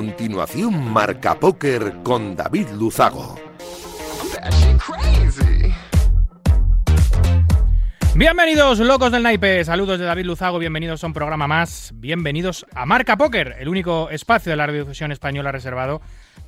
[0.00, 3.38] continuación Marca Póker con David Luzago.
[8.14, 9.62] Bienvenidos, locos del naipe.
[9.62, 10.58] Saludos de David Luzago.
[10.58, 11.92] Bienvenidos a un programa más.
[11.96, 16.00] Bienvenidos a Marca Póker, el único espacio de la radiodifusión española reservado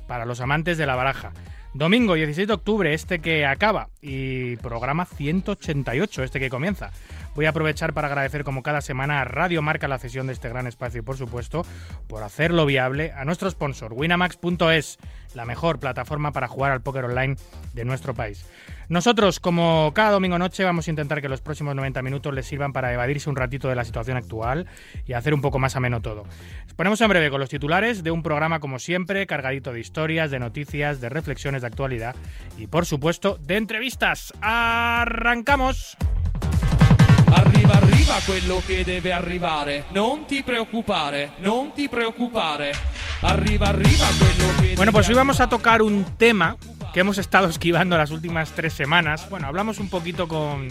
[0.07, 1.31] para los amantes de la baraja.
[1.75, 6.89] Domingo 16 de octubre, este que acaba, y programa 188, este que comienza.
[7.35, 10.49] Voy a aprovechar para agradecer como cada semana a Radio Marca la cesión de este
[10.49, 11.65] gran espacio y por supuesto
[12.07, 14.99] por hacerlo viable a nuestro sponsor winamax.es,
[15.33, 17.35] la mejor plataforma para jugar al póker online
[17.73, 18.45] de nuestro país.
[18.89, 22.73] Nosotros, como cada domingo noche, vamos a intentar que los próximos 90 minutos les sirvan
[22.73, 24.67] para evadirse un ratito de la situación actual
[25.07, 26.25] y hacer un poco más ameno todo.
[26.75, 30.39] Ponemos en breve con los titulares de un programa como siempre, cargadito de historias, de
[30.39, 32.15] noticias, de reflexiones de actualidad
[32.57, 34.33] y por supuesto de entrevistas.
[34.41, 35.97] ¡Arrancamos!
[37.35, 39.85] Arriva, arriva quello che deve arrivare.
[39.91, 42.71] Non ti preoccupare, non ti preoccupare.
[43.21, 46.57] Arriva, arriva quello che Bueno, pues hoy vamos a tocar un tema
[46.93, 49.27] que hemos estado esquivando las últimas tres semanas.
[49.31, 50.67] Bueno, hablamos un poquito con,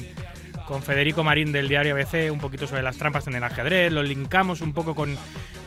[0.64, 4.04] con Federico Marín del diario ABC, un poquito sobre las trampas en el ajedrez, lo
[4.04, 5.16] linkamos un poco con,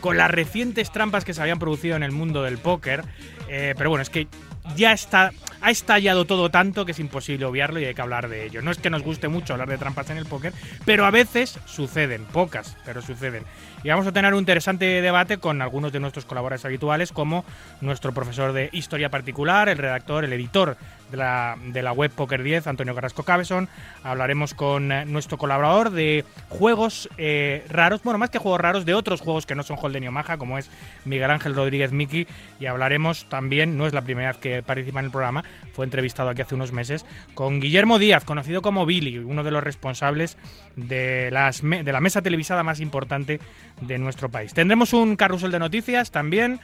[0.00, 3.04] con las recientes trampas que se habían producido en el mundo del póker.
[3.48, 4.28] Eh, pero bueno, es que
[4.74, 8.44] ya está, ha estallado todo tanto que es imposible obviarlo y hay que hablar de
[8.46, 8.62] ello.
[8.62, 10.52] No es que nos guste mucho hablar de trampas en el póker,
[10.84, 13.44] pero a veces suceden, pocas, pero suceden.
[13.82, 17.44] Y vamos a tener un interesante debate con algunos de nuestros colaboradores habituales, como
[17.80, 20.76] nuestro profesor de historia particular, el redactor, el editor
[21.10, 23.68] de la, web Poker 10, Antonio Carrasco Cabezón.
[24.02, 28.94] Hablaremos con eh, nuestro colaborador de juegos eh, raros, bueno, más que juegos raros, de
[28.94, 30.70] otros juegos que no son Holden y Omaha, como es
[31.04, 32.26] Miguel Ángel Rodríguez Miki.
[32.60, 36.30] Y hablaremos también, no es la primera vez que participa en el programa, fue entrevistado
[36.30, 37.04] aquí hace unos meses,
[37.34, 40.36] con Guillermo Díaz, conocido como Billy, uno de los responsables
[40.76, 43.40] de, las de la mesa televisada más importante
[43.80, 44.54] de nuestro país.
[44.54, 46.60] Tendremos un carrusel de noticias también.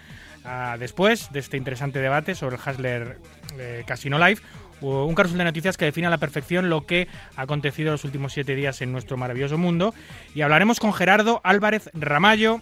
[0.78, 3.18] Después de este interesante debate sobre el Hasler
[3.58, 4.40] eh, Casino Live,
[4.80, 8.32] un carrusel de noticias que define a la perfección lo que ha acontecido los últimos
[8.32, 9.94] siete días en nuestro maravilloso mundo.
[10.34, 12.60] Y hablaremos con Gerardo Álvarez Ramallo,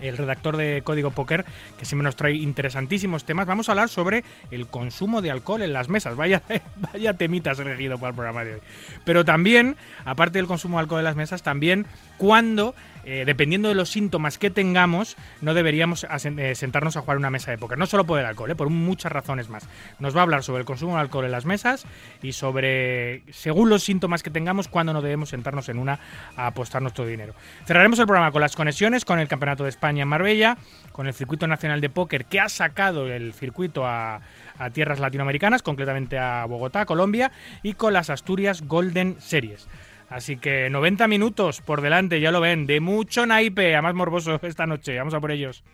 [0.00, 1.44] el redactor de Código Póker,
[1.78, 3.46] que siempre nos trae interesantísimos temas.
[3.46, 6.16] Vamos a hablar sobre el consumo de alcohol en las mesas.
[6.16, 6.42] Vaya,
[6.92, 8.60] vaya temitas elegido para el programa de hoy.
[9.04, 11.86] Pero también, aparte del consumo de alcohol en las mesas, también
[12.16, 12.74] cuando,
[13.10, 17.50] eh, dependiendo de los síntomas que tengamos, no deberíamos eh, sentarnos a jugar una mesa
[17.50, 17.78] de póker.
[17.78, 19.66] No solo por el alcohol, eh, por muchas razones más.
[19.98, 21.86] Nos va a hablar sobre el consumo de alcohol en las mesas
[22.20, 26.00] y sobre, según los síntomas que tengamos, cuándo no debemos sentarnos en una
[26.36, 27.32] a apostar nuestro dinero.
[27.64, 30.58] Cerraremos el programa con las conexiones, con el Campeonato de España en Marbella,
[30.92, 34.20] con el Circuito Nacional de Póker que ha sacado el circuito a,
[34.58, 37.32] a tierras latinoamericanas, concretamente a Bogotá, Colombia,
[37.62, 39.66] y con las Asturias Golden Series.
[40.08, 44.40] Así que 90 minutos por delante, ya lo ven, de mucho naipe, a más morboso
[44.42, 44.96] esta noche.
[44.96, 45.64] Vamos a por ellos.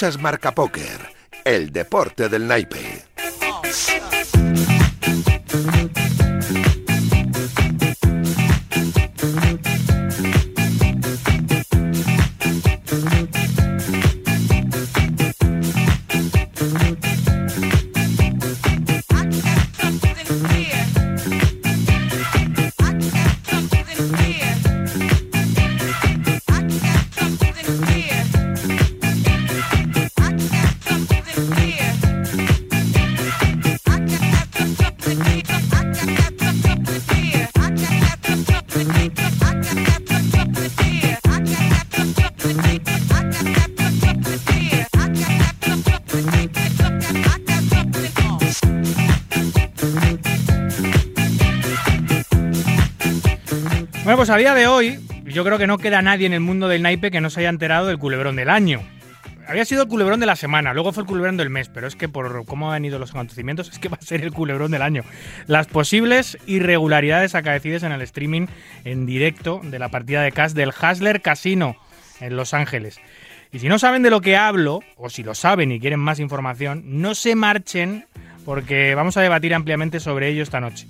[0.00, 0.98] Escuchas Marca Póker,
[1.44, 2.79] el deporte del naipe.
[54.30, 57.10] A día de hoy, yo creo que no queda nadie en el mundo del naipe
[57.10, 58.80] que no se haya enterado del culebrón del año.
[59.48, 61.96] Había sido el culebrón de la semana, luego fue el culebrón del mes, pero es
[61.96, 64.82] que por cómo han ido los acontecimientos, es que va a ser el culebrón del
[64.82, 65.02] año.
[65.46, 68.46] Las posibles irregularidades acaecidas en el streaming
[68.84, 71.76] en directo de la partida de cash del Hasler Casino
[72.20, 73.00] en Los Ángeles.
[73.50, 76.20] Y si no saben de lo que hablo, o si lo saben y quieren más
[76.20, 78.04] información, no se marchen
[78.44, 80.86] porque vamos a debatir ampliamente sobre ello esta noche.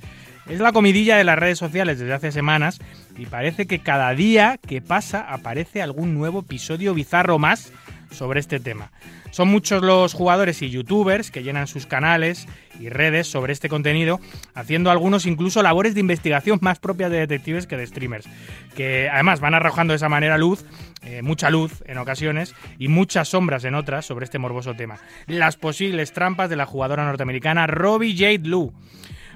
[0.51, 2.81] Es la comidilla de las redes sociales desde hace semanas
[3.17, 7.73] y parece que cada día que pasa aparece algún nuevo episodio bizarro más
[8.11, 8.91] sobre este tema.
[9.31, 12.49] Son muchos los jugadores y youtubers que llenan sus canales
[12.81, 14.19] y redes sobre este contenido,
[14.53, 18.29] haciendo algunos incluso labores de investigación más propias de detectives que de streamers,
[18.75, 20.65] que además van arrojando de esa manera luz,
[21.03, 24.99] eh, mucha luz en ocasiones y muchas sombras en otras sobre este morboso tema.
[25.29, 28.73] Las posibles trampas de la jugadora norteamericana Robbie Jade Lou.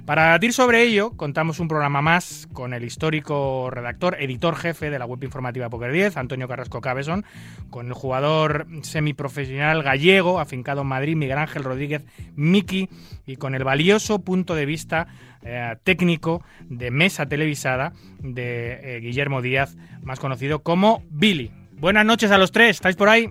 [0.06, 4.98] Para debatir sobre ello, contamos un programa más con el histórico redactor, editor jefe de
[4.98, 7.24] la web informativa Poker 10, Antonio Carrasco Cabezón,
[7.70, 12.04] con el jugador semiprofesional gallego, afincado en Madrid, Miguel Ángel Rodríguez
[12.36, 12.90] Miki,
[13.24, 15.06] y con el valioso punto de vista
[15.42, 21.50] eh, técnico de mesa televisada de eh, Guillermo Díaz, más conocido como Billy.
[21.72, 23.30] Buenas noches a los tres, ¿estáis por ahí?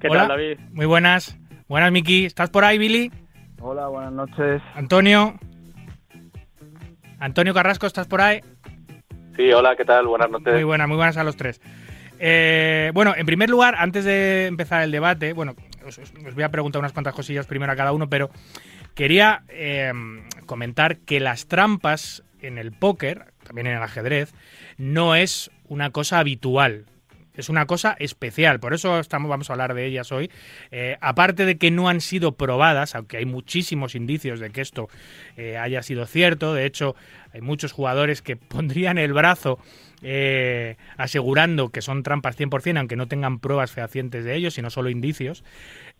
[0.00, 0.58] ¿Qué tal, David?
[0.72, 1.38] Muy buenas.
[1.68, 2.24] Buenas, Miki.
[2.24, 3.12] ¿Estás por ahí, Billy?
[3.64, 4.60] Hola, buenas noches.
[4.74, 5.38] Antonio.
[7.20, 8.40] Antonio Carrasco, ¿estás por ahí?
[9.36, 10.08] Sí, hola, ¿qué tal?
[10.08, 10.52] Buenas noches.
[10.52, 11.60] Muy buenas, muy buenas a los tres.
[12.18, 15.54] Eh, bueno, en primer lugar, antes de empezar el debate, bueno,
[15.86, 16.00] os,
[16.34, 18.30] voy a preguntar unas cuantas cosillas primero a cada uno, pero
[18.94, 19.92] quería eh,
[20.46, 24.34] comentar que las trampas en el póker, también en el ajedrez,
[24.76, 26.86] no es una cosa habitual.
[27.34, 30.30] Es una cosa especial, por eso estamos, vamos a hablar de ellas hoy.
[30.70, 34.88] Eh, aparte de que no han sido probadas, aunque hay muchísimos indicios de que esto
[35.36, 36.94] eh, haya sido cierto, de hecho
[37.32, 39.58] hay muchos jugadores que pondrían el brazo
[40.04, 44.90] eh, asegurando que son trampas 100%, aunque no tengan pruebas fehacientes de ello, sino solo
[44.90, 45.44] indicios.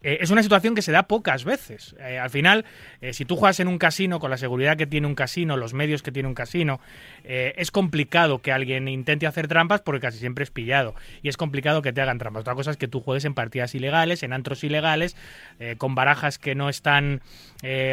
[0.02, 1.94] Eh, es una situación que se da pocas veces.
[2.00, 2.64] Eh, al final,
[3.12, 6.02] si tú juegas en un casino con la seguridad que tiene un casino, los medios
[6.02, 6.80] que tiene un casino,
[7.24, 10.94] es complicado que alguien intente hacer trampas porque casi siempre es pillado.
[11.22, 12.40] Y es complicado que te hagan trampas.
[12.40, 15.16] Otra cosa es que tú juegues en partidas ilegales, en antros ilegales,
[15.78, 17.22] con barajas que no están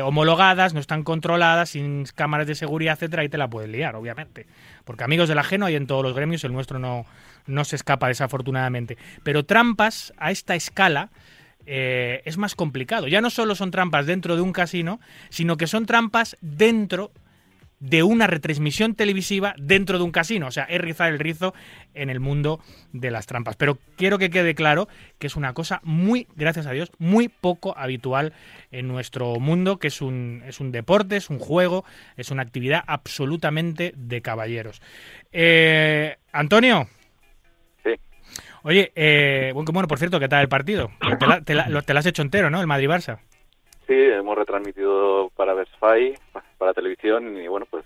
[0.04, 4.48] homologadas, no están controladas, sin cámaras de seguridad, etcétera, y te la puedes liar, obviamente.
[4.90, 7.06] Porque amigos del ajeno hay en todos los gremios, el nuestro no,
[7.46, 8.98] no se escapa desafortunadamente.
[9.22, 11.12] Pero trampas a esta escala
[11.68, 13.08] eh, es más complicado.
[13.08, 15.00] Ya no solo son trampas dentro de un casino,
[15.30, 17.29] sino que son trampas dentro de
[18.04, 20.48] una retransmisión televisiva dentro de un casino.
[20.48, 21.54] O sea, es rizar el rizo
[21.94, 22.60] en el mundo
[22.94, 23.56] de las trampas.
[23.56, 24.88] Pero quiero que quede claro
[25.18, 28.34] que es una cosa muy, gracias a Dios, muy poco habitual
[28.72, 31.86] en nuestro mundo, que es un, es un deporte, es un juego,
[32.18, 34.82] es una actividad absolutamente de caballeros.
[35.32, 36.88] Eh, Antonio.
[37.84, 37.92] Sí.
[38.64, 40.92] Oye, eh, bueno, por cierto, ¿qué tal el partido?
[41.46, 42.60] Te, la, te, has hecho entero, ¿no?
[42.62, 43.20] El Madrid-Barça.
[43.90, 46.14] Sí, hemos retransmitido para Versfy,
[46.60, 47.84] para televisión, y bueno, pues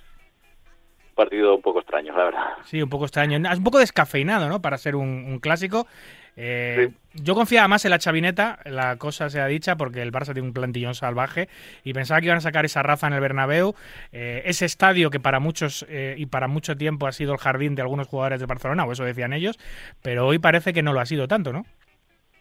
[1.08, 2.48] un partido un poco extraño, la verdad.
[2.66, 3.38] Sí, un poco extraño.
[3.50, 4.62] Es un poco descafeinado, ¿no?
[4.62, 5.88] Para ser un, clásico.
[6.36, 10.34] Eh, yo confiaba más en la chavineta, la cosa se ha dicha, porque el Barça
[10.34, 11.48] tiene un plantillón salvaje
[11.86, 13.74] y pensaba que iban a sacar esa raza en el Bernabéu,
[14.12, 17.76] eh, ese estadio que para muchos eh, y para mucho tiempo ha sido el jardín
[17.76, 19.58] de algunos jugadores de Barcelona, o eso decían ellos,
[20.02, 21.66] pero hoy parece que no lo ha sido tanto, ¿no?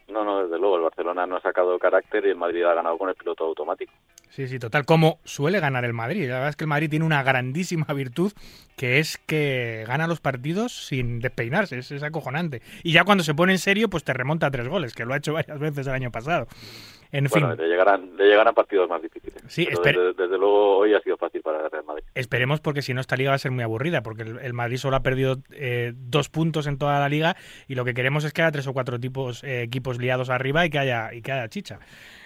[0.09, 2.97] No, no, desde luego, el Barcelona no ha sacado carácter y el Madrid ha ganado
[2.97, 3.93] con el piloto automático.
[4.29, 6.27] Sí, sí, total, como suele ganar el Madrid.
[6.27, 8.33] La verdad es que el Madrid tiene una grandísima virtud
[8.75, 12.61] que es que gana los partidos sin despeinarse, es, acojonante.
[12.83, 15.13] Y ya cuando se pone en serio, pues te remonta a tres goles, que lo
[15.13, 16.47] ha hecho varias veces el año pasado.
[17.13, 17.57] En bueno, fin.
[17.57, 19.39] Le llegarán, le llegarán partidos más difíciles.
[19.47, 22.03] Sí, desde, desde, luego hoy ha sido fácil para el Real Madrid.
[22.15, 24.95] Esperemos porque si no esta liga va a ser muy aburrida, porque el, Madrid solo
[24.95, 28.41] ha perdido eh, dos puntos en toda la liga y lo que queremos es que
[28.41, 31.47] haya tres o cuatro tipos, eh, equipos liados arriba y que haya, y que haya
[31.49, 31.77] chicha.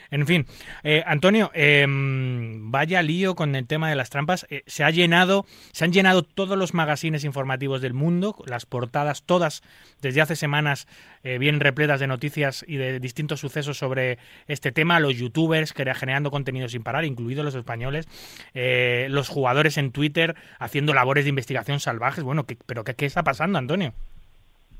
[0.09, 0.45] En fin,
[0.83, 4.47] eh, Antonio, em, vaya lío con el tema de las trampas.
[4.49, 9.23] Eh, se ha llenado, se han llenado todos los magazines informativos del mundo, las portadas
[9.23, 9.63] todas
[10.01, 10.87] desde hace semanas
[11.23, 14.99] eh, bien repletas de noticias y de distintos sucesos sobre este tema.
[14.99, 18.07] Los youtubers generando contenido sin parar, incluidos los españoles,
[18.53, 22.23] los jugadores en Twitter haciendo labores de investigación salvajes.
[22.23, 23.93] Bueno, ¿qué, pero qué, qué está pasando, Antonio?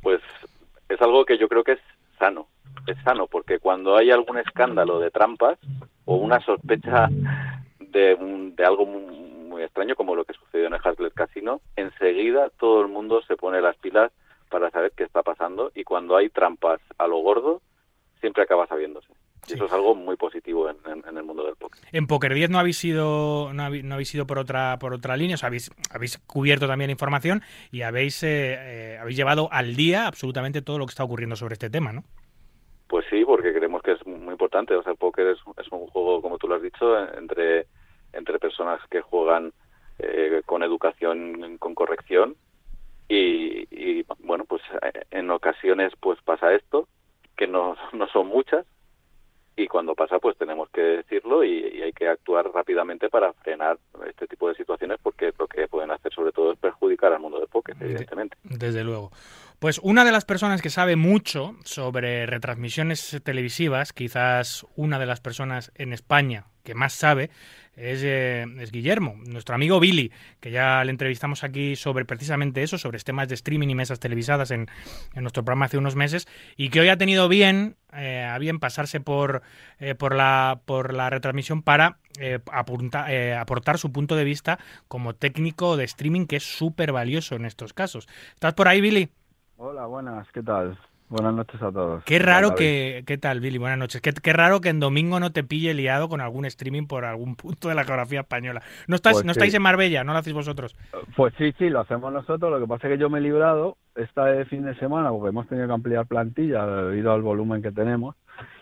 [0.02, 0.22] Pues
[0.90, 1.80] es algo que yo creo que es
[2.20, 2.48] sano
[2.86, 5.58] es sano, porque cuando hay algún escándalo de trampas
[6.06, 7.10] o una sospecha
[7.80, 8.16] de,
[8.56, 12.90] de algo muy, extraño, como lo que sucedió en el Hazlet Casino, enseguida todo el
[12.90, 14.12] mundo se pone las pilas
[14.50, 17.62] para saber qué está pasando y cuando hay trampas a lo gordo,
[18.20, 19.08] siempre acaba sabiéndose.
[19.48, 21.82] Y eso es algo muy positivo en, el mundo del póker.
[21.94, 25.16] En Poker 10 no habéis sido no habéis, no habéis ido por otra por otra
[25.16, 27.42] línea, o habéis, habéis cubierto también información
[27.72, 31.54] y habéis eh, eh, habéis llevado al día absolutamente todo lo que está ocurriendo sobre
[31.54, 32.04] este tema, ¿no?
[32.88, 34.76] Pues sí, porque creemos que es muy importante.
[34.76, 37.68] O sea, el póker es, es un juego, como tú lo has dicho, entre,
[38.14, 39.52] entre personas que juegan
[40.00, 42.36] eh, con educación, con corrección.
[43.10, 46.88] Y, y, bueno, pues eh, en ocasiones pues pasa esto,
[47.36, 48.66] que no, no son muchas,
[49.58, 54.28] y cuando pasa pues tenemos que decirlo y, hay que actuar rápidamente para frenar este
[54.28, 57.48] tipo de situaciones porque lo que pueden hacer sobre todo es perjudicar al mundo del
[57.48, 58.38] póker, evidentemente.
[58.44, 59.12] Desde luego.
[59.60, 65.20] Pues una de las personas que sabe mucho sobre retransmisiones televisivas, quizás una de las
[65.20, 67.32] personas en España que más sabe,
[67.76, 70.12] eh, es, Guillermo, nuestro amigo Billy,
[70.42, 74.52] que ya le entrevistamos aquí sobre precisamente eso, sobre temas de streaming y mesas televisadas
[74.52, 74.68] en,
[75.16, 79.42] nuestro programa hace unos meses, y que hoy ha tenido bien, eh, bien pasarse por,
[79.80, 81.98] eh, por, la, por la retransmisión para
[82.52, 87.74] aportar su punto de vista como técnico de streaming, que es súper valioso en estos
[87.74, 88.08] casos.
[88.36, 89.10] ¿Estás por ahí, Billy?
[89.60, 90.78] Hola, buenas, ¿qué tal?
[91.10, 92.04] Buenas noches a todos.
[92.04, 93.04] Qué raro que.
[93.08, 93.58] ¿Qué tal, Billy?
[93.58, 94.02] Buenas noches.
[94.02, 97.36] Qué, qué, raro que en domingo no te pille liado con algún streaming por algún
[97.36, 98.62] punto de la geografía española.
[98.88, 100.76] No, estás, pues no estáis en Marbella, no lo hacéis vosotros.
[101.16, 102.52] Pues sí, sí, lo hacemos nosotros.
[102.52, 105.48] Lo que pasa es que yo me he librado este fin de semana porque hemos
[105.48, 108.16] tenido que ampliar plantilla debido al volumen que tenemos.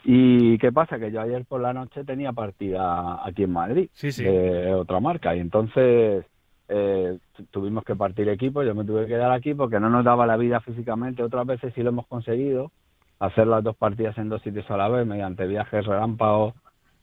[0.06, 0.98] ¿Y qué pasa?
[0.98, 4.24] Que yo ayer por la noche tenía partida aquí en Madrid sí, sí.
[4.24, 6.26] de otra marca y entonces
[6.68, 7.18] eh,
[7.52, 10.38] tuvimos que partir equipo, yo me tuve que quedar aquí porque no nos daba la
[10.38, 11.24] vida físicamente.
[11.24, 12.72] Otras veces sí lo hemos conseguido,
[13.20, 16.54] hacer las dos partidas en dos sitios a la vez mediante viajes relámpagos,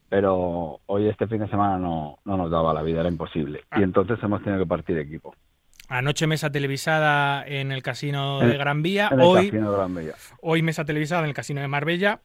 [0.08, 3.60] pero hoy este fin de semana no, no nos daba la vida, era imposible.
[3.72, 3.82] Y ah.
[3.82, 5.34] entonces hemos tenido que partir equipo.
[5.88, 10.14] Anoche mesa televisada en el Casino de Gran Vía, hoy, Gran Vía.
[10.40, 12.20] hoy mesa televisada en el Casino de Marbella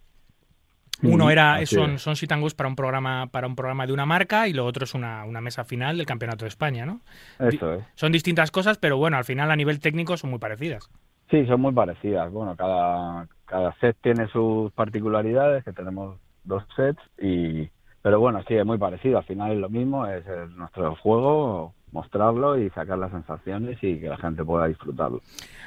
[1.04, 2.16] uno era son, son
[2.56, 5.42] para un programa para un programa de una marca y lo otro es una, una
[5.42, 7.02] mesa final del Campeonato de España, ¿no?
[7.40, 7.84] Eso es.
[7.96, 10.90] Son distintas cosas, pero bueno, al final a nivel técnico son muy parecidas.
[11.30, 12.32] Sí, son muy parecidas.
[12.32, 17.70] Bueno, cada, cada set tiene sus particularidades, que tenemos dos sets, y
[18.02, 19.18] pero bueno, sí, es muy parecido.
[19.18, 20.26] Al final es lo mismo, es
[20.56, 25.22] nuestro juego, mostrarlo y sacar las sensaciones y que la gente pueda disfrutarlo.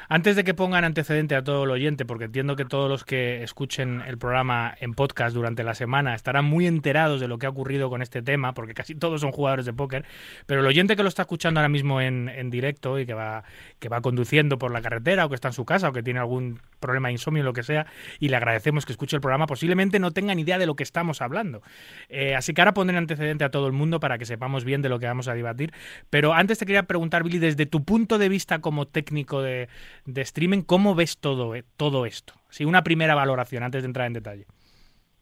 [0.08, 3.42] Antes de que pongan antecedente a todo el oyente, porque entiendo que todos los que
[3.42, 7.50] escuchen el programa en podcast durante la semana estarán muy enterados de lo que ha
[7.50, 10.04] ocurrido con este tema, porque casi todos son jugadores de póker,
[10.46, 13.44] pero el oyente que lo está escuchando ahora mismo en, en directo y que va,
[13.78, 16.20] que va conduciendo por la carretera o que está en su casa o que tiene
[16.20, 17.86] algún problema de insomnio lo que sea,
[18.18, 20.82] y le agradecemos que escuche el programa, posiblemente no tenga ni idea de lo que
[20.82, 21.62] estamos hablando.
[22.08, 24.88] Eh, así que ahora pondré antecedente a todo el mundo para que sepamos bien de
[24.88, 25.72] lo que vamos a debatir.
[26.10, 29.68] Pero antes te quería preguntar, Billy, desde tu punto de vista como técnico de,
[30.06, 32.34] de streaming, ¿cómo ves todo, eh, todo esto?
[32.48, 34.46] Sí, una primera valoración antes de entrar en detalle.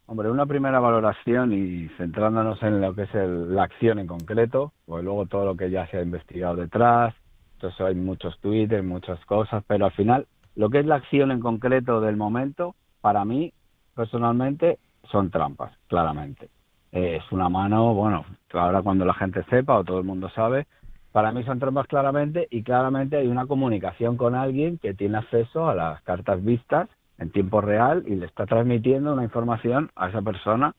[0.07, 5.05] Hombre, una primera valoración y centrándonos en lo que es la acción en concreto, pues
[5.05, 7.15] luego todo lo que ya se ha investigado detrás,
[7.57, 10.27] entonces hay muchos tweets, muchas cosas, pero al final
[10.59, 13.53] lo que es la acción en concreto del momento, para mí,
[13.95, 16.49] personalmente, son trampas, claramente.
[16.91, 20.67] es una mano, bueno, ahora cuando la gente sepa o todo el mundo sabe,
[21.13, 25.69] para mí son trampas claramente y claramente hay una comunicación con alguien que tiene acceso
[25.69, 26.89] a las cartas vistas
[27.19, 30.75] en tiempo real y le está transmitiendo una información a esa persona.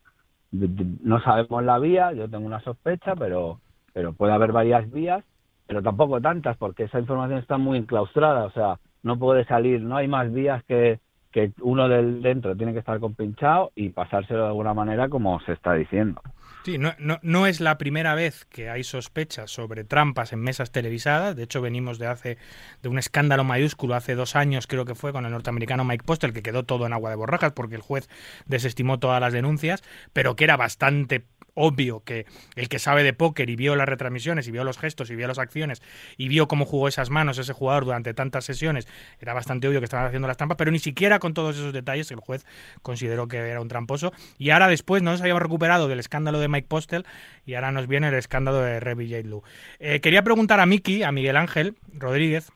[0.52, 3.62] No sabemos la vía, yo tengo una sospecha, pero,
[3.94, 5.24] pero puede haber varias vías,
[5.68, 9.98] pero tampoco tantas porque esa información está muy enclaustrada, o sea, no puede salir, no
[9.98, 11.00] hay más vías que,
[11.32, 15.54] que uno del dentro tiene que estar compinchado y pasárselo de alguna manera como se
[15.54, 16.22] está diciendo.
[16.64, 20.72] Sí, no, no, no, es la primera vez que hay sospechas sobre trampas en mesas
[20.72, 21.36] televisadas.
[21.36, 22.38] De hecho, venimos de hace
[22.82, 26.34] de un escándalo mayúsculo hace dos años, creo que fue, con el norteamericano Mike Postel,
[26.34, 28.10] que quedó todo en agua de borrajas porque el juez
[28.46, 32.26] desestimó todas las denuncias, pero que era bastante obvio que
[32.56, 35.28] el que sabe de póker y vio las retransmisiones y vio los gestos y vio
[35.28, 35.82] las acciones
[36.18, 38.88] y vio cómo jugó esas manos ese jugador durante tantas sesiones,
[39.20, 42.12] era bastante obvio que estaban haciendo las trampas, pero ni siquiera con todos esos detalles
[42.12, 42.46] el juez
[42.82, 44.12] consideró que era un tramposo.
[44.38, 47.06] Y ahora después no nos habíamos recuperado del escándalo de Mike Postel
[47.46, 49.48] y ahora nos viene el escándalo de Revy J.
[49.80, 52.52] Eh, quería preguntar a Miki, a Miguel Ángel Rodríguez,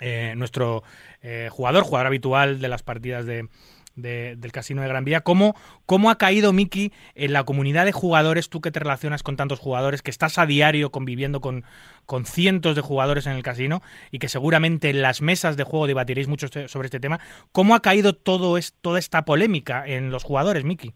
[0.00, 0.82] eh, nuestro
[1.22, 3.48] eh, jugador, jugador habitual de las partidas de,
[3.96, 5.20] del Casino de Gran Vía.
[5.20, 5.54] ¿Cómo,
[5.86, 9.60] ¿Cómo ha caído Miki en la comunidad de jugadores, tú que te relacionas con tantos
[9.60, 11.64] jugadores, que estás a diario conviviendo con,
[12.06, 15.86] con cientos de jugadores en el casino y que seguramente en las mesas de juego
[15.86, 17.20] debatiréis mucho este, sobre este tema?
[17.52, 20.94] ¿Cómo ha caído todo es, toda esta polémica en los jugadores, Miki?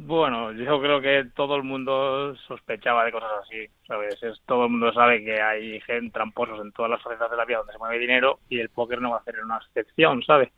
[0.00, 4.22] Bueno, yo creo que todo el mundo sospechaba de cosas así, ¿sabes?
[4.22, 7.44] Es, todo el mundo sabe que hay gente tramposos en todas las facetas de la
[7.44, 10.50] vida donde se mueve dinero y el póker no va a ser una excepción, ¿sabes?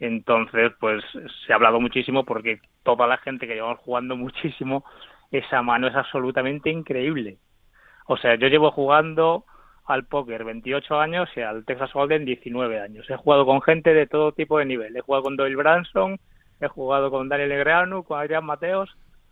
[0.00, 1.04] Entonces, pues
[1.46, 4.84] se ha hablado muchísimo porque toda la gente que llevamos jugando muchísimo,
[5.30, 7.36] esa mano es absolutamente increíble.
[8.06, 9.44] O sea, yo llevo jugando
[9.84, 13.08] al póker 28 años y al Texas Hold'em 19 años.
[13.10, 14.96] He jugado con gente de todo tipo de nivel.
[14.96, 16.18] He jugado con Doyle Branson,
[16.60, 18.90] he jugado con Daniel Negreanu, con Adrián Mateos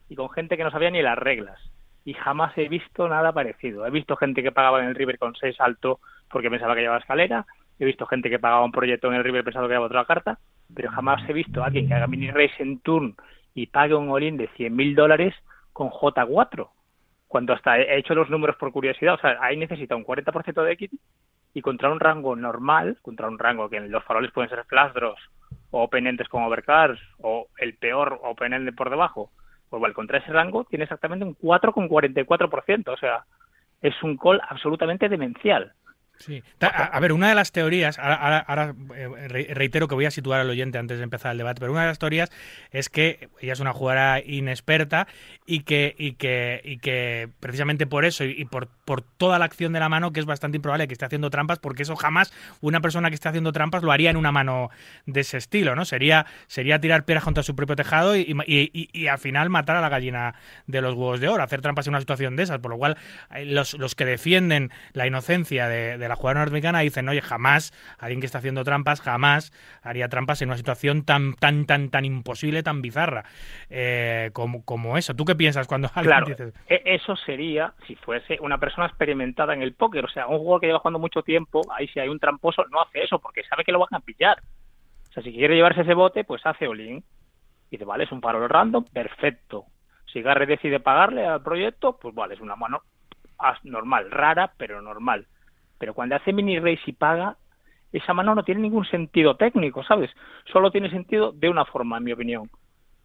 [0.08, 1.58] y con gente que no sabía ni las reglas.
[2.04, 3.86] Y jamás he visto nada parecido.
[3.86, 7.00] He visto gente que pagaba en el River con 6 alto porque pensaba que llevaba
[7.00, 7.46] escalera.
[7.78, 10.38] He visto gente que pagaba un proyecto en el River pensando que llevaba otra carta
[10.74, 13.16] pero jamás he visto a alguien que haga mini race en turn
[13.54, 15.34] y pague un all-in de 100.000 dólares
[15.72, 16.68] con J4.
[17.26, 20.72] Cuando hasta he hecho los números por curiosidad, o sea, ahí necesita un 40% de
[20.72, 20.98] equity
[21.54, 24.92] y contra un rango normal, contra un rango que los faroles pueden ser flash
[25.70, 29.30] o open ends con overcards o el peor open end por debajo,
[29.68, 33.24] pues vale, contra ese rango tiene exactamente un 4,44%, o sea,
[33.82, 35.72] es un call absolutamente demencial.
[36.18, 36.42] Sí.
[36.60, 40.76] A, ver, una de las teorías, ahora, eh, reitero que voy a situar al oyente
[40.76, 42.28] antes de empezar el debate, pero una de las teorías
[42.72, 45.06] es que ella es una jugadora inexperta
[45.46, 49.72] y que, y que, y que precisamente por eso y, por, por toda la acción
[49.72, 52.80] de la mano, que es bastante improbable que esté haciendo trampas, porque eso jamás una
[52.80, 54.70] persona que esté haciendo trampas lo haría en una mano
[55.06, 55.84] de ese estilo, ¿no?
[55.84, 59.88] Sería, sería tirar piedras contra su propio tejado y, y, al final matar a la
[59.88, 60.34] gallina
[60.66, 62.96] de los huevos de oro, hacer trampas en una situación de esas, por lo cual
[63.34, 68.20] eh, los, los que defienden la inocencia de la jugadora norteamericana dicen, oye, jamás alguien
[68.20, 72.62] que está haciendo trampas, jamás haría trampas en una situación tan, tan, tan, tan imposible,
[72.62, 73.24] tan bizarra
[73.70, 75.14] eh, como, como eso.
[75.14, 79.62] ¿Tú qué piensas cuando alguien claro, e, Eso sería si fuese una persona experimentada en
[79.62, 82.18] el póker, o sea, un jugador que lleva jugando mucho tiempo, ahí si hay un
[82.18, 84.38] tramposo, no hace eso porque sabe que lo van a pillar.
[85.08, 86.98] O sea, si quiere llevarse ese bote, pues hace all-in.
[87.70, 89.66] Y dice, vale, es un farol random, perfecto.
[90.12, 92.82] Si Garre decide pagarle al proyecto, pues vale, es una mano
[93.64, 95.26] normal, rara, pero normal.
[95.78, 97.36] Pero cuando hace mini race y paga,
[97.92, 100.10] esa mano no tiene ningún sentido técnico, ¿sabes?
[100.52, 102.50] Solo tiene sentido de una forma, en mi opinión.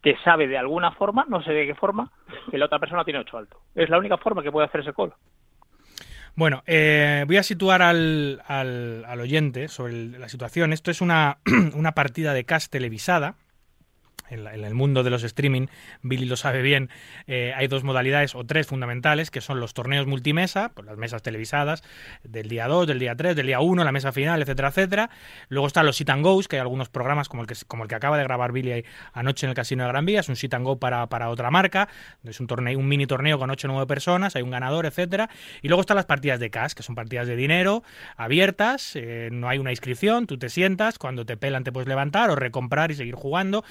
[0.02, 2.10] Que sabe de alguna forma, no sé de qué forma,
[2.50, 3.58] que la otra persona tiene 8 alto.
[3.74, 5.14] Es la única forma que puede hacer ese call.
[6.36, 10.72] Bueno, eh, voy a situar al, al, al oyente sobre la situación.
[10.72, 11.38] Esto es una,
[11.74, 13.36] una partida de cast televisada
[14.30, 15.66] en, el mundo de los streaming,
[16.02, 16.90] Billy lo sabe bien,
[17.26, 21.22] eh, hay dos modalidades o tres fundamentales, que son los torneos multimesa, pues las mesas
[21.22, 21.82] televisadas,
[22.22, 25.10] del día 2, del día 3, del día 1, la mesa final, etcétera, etcétera.
[25.48, 27.88] Luego están los sit and goes, que hay algunos programas como el que, como el
[27.88, 30.54] que acaba de grabar Billy anoche en el Casino de Gran Vía, es un sit
[30.54, 31.88] and go para, para otra marca,
[32.24, 35.30] es un torneo, un mini torneo con 8 o 9 personas, hay un ganador, etcétera.
[35.62, 37.82] Y luego están las partidas de cash, que son partidas de dinero,
[38.16, 42.30] abiertas, eh, no hay una inscripción, tú te sientas, cuando te pelan te puedes levantar
[42.30, 43.64] o recomprar y seguir jugando.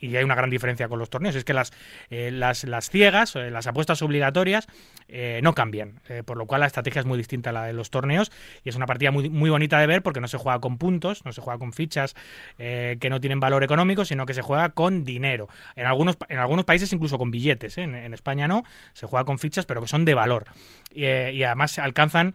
[0.00, 1.72] Y, hay una gran diferencia con los torneos, es que las,
[2.10, 4.66] eh, las, las, ciegas, eh, las apuestas obligatorias,
[5.08, 7.90] eh, no cambian, por lo cual la estrategia es muy distinta a la de los
[7.90, 8.32] torneos
[8.64, 11.24] y es una partida muy, muy bonita de ver porque no se juega con puntos,
[11.24, 12.14] no se juega con fichas
[12.56, 15.48] que no tienen valor económico, sino que se juega con dinero.
[15.76, 19.66] En algunos, en algunos países incluso con billetes, en, España no, se juega con fichas
[19.66, 20.46] pero que son de valor.
[20.92, 22.34] Y, y además alcanzan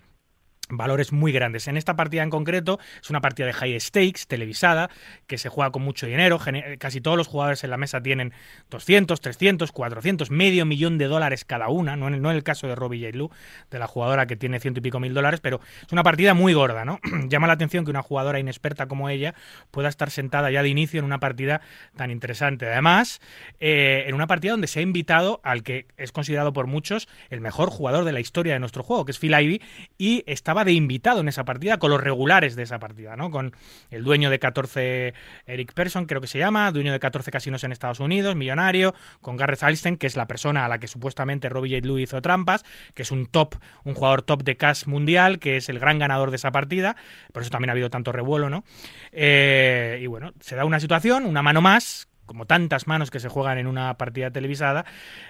[0.69, 1.67] valores muy grandes.
[1.67, 4.89] En esta partida en concreto es una partida de high stakes televisada
[5.27, 6.39] que se juega con mucho dinero.
[6.77, 8.33] Casi todos los jugadores en la mesa tienen
[8.69, 11.95] 200, 300, 400, medio millón de dólares cada una.
[11.95, 13.09] No en, el caso de Robbie.
[13.11, 13.29] Lu,
[13.71, 16.53] de la jugadora que tiene ciento y pico mil dólares, pero es una partida muy
[16.53, 16.99] gorda, ¿no?
[17.27, 19.33] Llama la atención que una jugadora inexperta como ella
[19.71, 21.61] pueda estar sentada ya de inicio en una partida
[21.95, 22.67] tan interesante.
[22.67, 23.21] Además,
[23.59, 27.41] eh, en una partida donde se ha invitado al que es considerado por muchos el
[27.41, 29.61] mejor jugador de la historia de nuestro juego, que es Phil Ivey,
[29.97, 33.31] y estaba de invitado en esa partida con los regulares de esa partida, ¿no?
[33.31, 33.53] Con
[33.91, 35.13] el dueño de 14,
[35.45, 39.37] Eric Persson, creo que se llama, dueño de 14 casinos en Estados Unidos, millonario, con
[39.37, 41.87] Gareth Alsten, que es la persona a la que supuestamente Robbie J.
[41.87, 45.69] Lou hizo trampas, que es un top, un jugador top de cash mundial, que es
[45.69, 46.95] el gran ganador de esa partida,
[47.33, 48.63] por eso también ha habido tanto revuelo, ¿no?
[49.11, 53.27] Eh, y bueno, se da una situación, una mano más, como tantas manos que se
[53.27, 54.85] juegan en una partida televisada,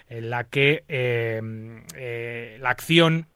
[0.09, 1.41] en la que eh,
[1.95, 3.27] eh, la acción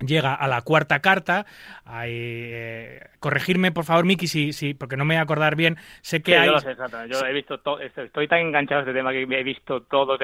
[0.00, 1.46] llega a la cuarta carta.
[1.84, 5.76] Hay, eh, corregirme, por favor, Miki, si, si, porque no me voy a acordar bien.
[6.02, 6.48] Sé que hay.
[6.48, 6.76] Yo, sé,
[7.08, 10.18] yo he visto todo, estoy tan enganchado a este tema que he visto todo.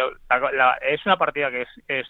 [0.83, 2.07] es una partida que es, es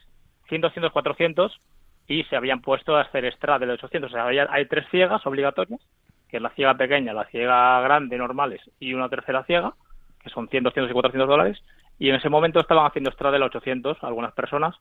[0.48, 1.60] 100, 200, 400
[2.08, 4.10] y se habían puesto a hacer extra del 800.
[4.10, 5.80] O sea, hay tres ciegas obligatorias,
[6.28, 9.74] que es la ciega pequeña, la ciega grande, normales, y una tercera ciega,
[10.22, 11.62] que son 100, 200 y 400 dólares.
[11.98, 14.74] Y en ese momento estaban haciendo extra del 800 algunas personas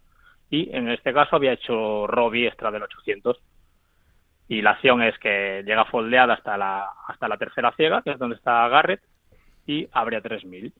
[0.51, 3.41] y en este caso había hecho Robbie extra del 800
[4.49, 8.19] y la acción es que llega foldeada hasta la hasta la tercera ciega que es
[8.19, 9.01] donde está Garrett
[9.65, 10.73] y abre a 3000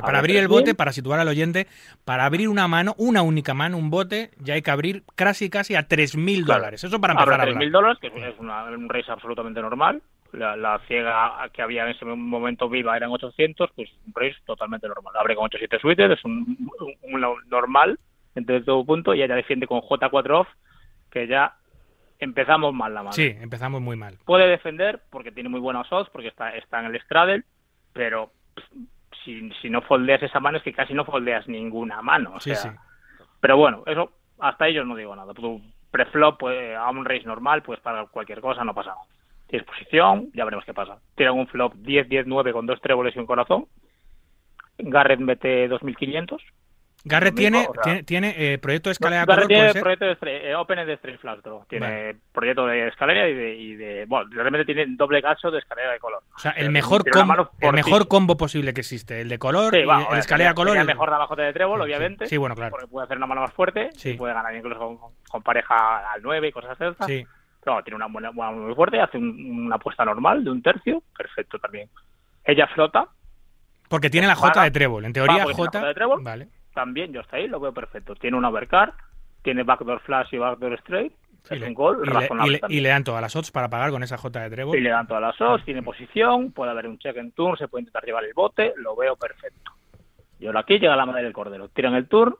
[0.00, 1.66] para abrir el bote, para situar al oyente,
[2.04, 5.74] para abrir una mano, una única mano, un bote, ya hay que abrir casi casi
[5.74, 6.84] a 3.000 dólares.
[6.84, 10.00] Eso para empezar a 3.000 dólares, que es un race absolutamente normal.
[10.32, 15.12] La, ciega que había en ese momento viva eran 800, pues un race totalmente normal.
[15.18, 16.70] Abre con 8-7 suites, es un,
[17.02, 17.98] un normal
[18.34, 20.48] entre todo punto y ella defiende con J4 off,
[21.10, 21.54] que ya
[22.18, 23.12] empezamos mal la mano.
[23.12, 24.18] Sí, empezamos muy mal.
[24.24, 27.44] Puede defender porque tiene muy buenos odds, porque está, está en el straddle,
[27.92, 28.30] pero
[29.24, 32.34] si, si no foldeas esa mano es que casi no foldeas ninguna mano.
[32.34, 32.76] O sea,
[33.40, 35.34] Pero bueno, eso hasta ellos no digo nada.
[35.34, 39.02] Tu preflop pues, a un race normal, pues para cualquier cosa no pasa nada.
[39.48, 40.98] Tienes posición, ya veremos qué pasa.
[41.16, 43.66] Tiran un flop 10-10-9 con dos tréboles y un corazón.
[44.78, 46.40] Garrett mete 2500
[47.04, 50.50] Garrett tiene, o sea, tiene, tiene, eh, proyecto de escalera Garrett color, tiene proyecto de
[50.50, 51.64] eh, Open de Flash Draw.
[51.66, 52.16] Tiene Vale.
[52.32, 54.04] proyecto de escalera y de, y de.
[54.06, 56.22] Bueno, realmente tiene doble gancho de escalera de color.
[56.36, 59.22] O sea, Pero el mejor, tiene una com- mano el mejor combo posible que existe.
[59.22, 60.72] El de color, Sí, y va, el de escalera sería- color.
[60.76, 62.26] sería y- mejor de abajo de Trébol, Sí, obviamente.
[62.26, 62.70] sí, bueno, claro.
[62.72, 63.90] Porque puede hacer una mano más fuerte.
[63.94, 64.10] Sí.
[64.10, 67.06] y puede ganar incluso con, con pareja al 9 y cosas de esas.
[67.06, 67.26] Sí.
[67.62, 69.00] Pero bueno, tiene una buena buena mano muy fuerte.
[69.00, 71.02] Hace un- una apuesta normal de un tercio.
[71.16, 71.88] Perfecto también.
[72.44, 73.06] Ella flota.
[73.88, 75.04] Porque tiene la J de trébol.
[75.06, 75.44] En teoría.
[75.44, 76.22] J de trébol.
[76.22, 76.48] Vale.
[76.74, 78.14] También yo hasta ahí lo veo perfecto.
[78.14, 78.92] Tiene un overcard.
[79.42, 81.12] Tiene backdoor flash y backdoor straight.
[81.50, 82.78] Y Es le, un gol y razonable y le- también.
[82.78, 84.76] y le dan todas las odds para pagar con esa J de trébol.
[84.76, 87.66] Y le dan todas las odds, tiene posición, puede haber un check en turn, se
[87.66, 89.72] puede intentar llevar el bote, lo veo perfecto.
[90.38, 91.68] Y ahora aquí llega la madre del cordero.
[91.70, 92.34] Tiran el turn,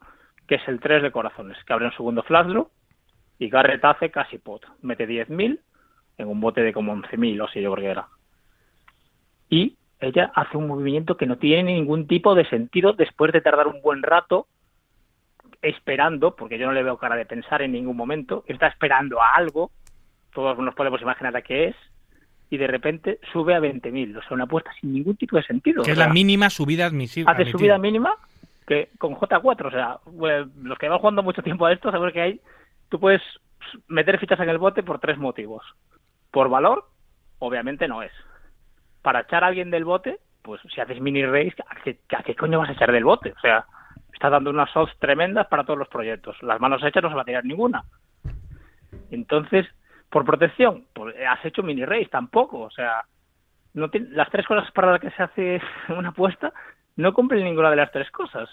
[0.47, 2.69] que es el 3 de corazones, que abre un segundo flash draw,
[3.39, 4.67] y Garrett hace casi pot.
[4.83, 5.59] Mete 10.000
[6.19, 8.07] en un bote de como 11.000 o así yo creo que era.
[9.49, 13.67] Y ella hace un movimiento que no tiene ningún tipo de sentido después de tardar
[13.69, 14.47] un buen rato
[15.63, 19.35] esperando, porque yo no le veo cara de pensar en ningún momento, está esperando a
[19.35, 19.71] algo,
[20.33, 21.77] todos nos podemos imaginar a qué es,
[22.49, 25.83] y de repente sube a 20.000, o sea, una apuesta sin ningún tipo de sentido.
[25.83, 27.31] Que o es la mínima subida admisible.
[27.31, 28.17] Hace subida mínima
[28.67, 29.99] que con J4, o sea,
[30.63, 32.41] los que van jugando mucho tiempo a esto, saben que hay,
[32.89, 33.23] tú puedes
[33.89, 35.63] meter fichas en el bote por tres motivos.
[36.31, 36.87] Por valor,
[37.39, 38.13] obviamente no es.
[39.03, 42.71] Para echar a alguien del bote, pues si haces mini race, ¿a qué, coño vas
[42.71, 43.33] a echar del bote?
[43.33, 43.65] O sea,
[44.13, 46.43] estás dando unas odds tremendas para todos los proyectos.
[46.43, 47.85] Las manos hechas no se va a tirar ninguna.
[49.11, 49.67] Entonces,
[50.11, 52.61] por protección, pues has hecho mini race tampoco.
[52.61, 53.05] O sea,
[53.75, 55.61] no tiene- las tres cosas para las que se hace
[55.97, 56.53] una apuesta
[56.97, 58.49] no cumplen ninguna de las tres cosas.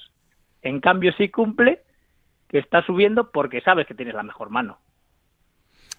[0.61, 1.81] En cambio, sí cumple
[2.49, 4.79] que está subiendo porque sabes que tienes la mejor mano.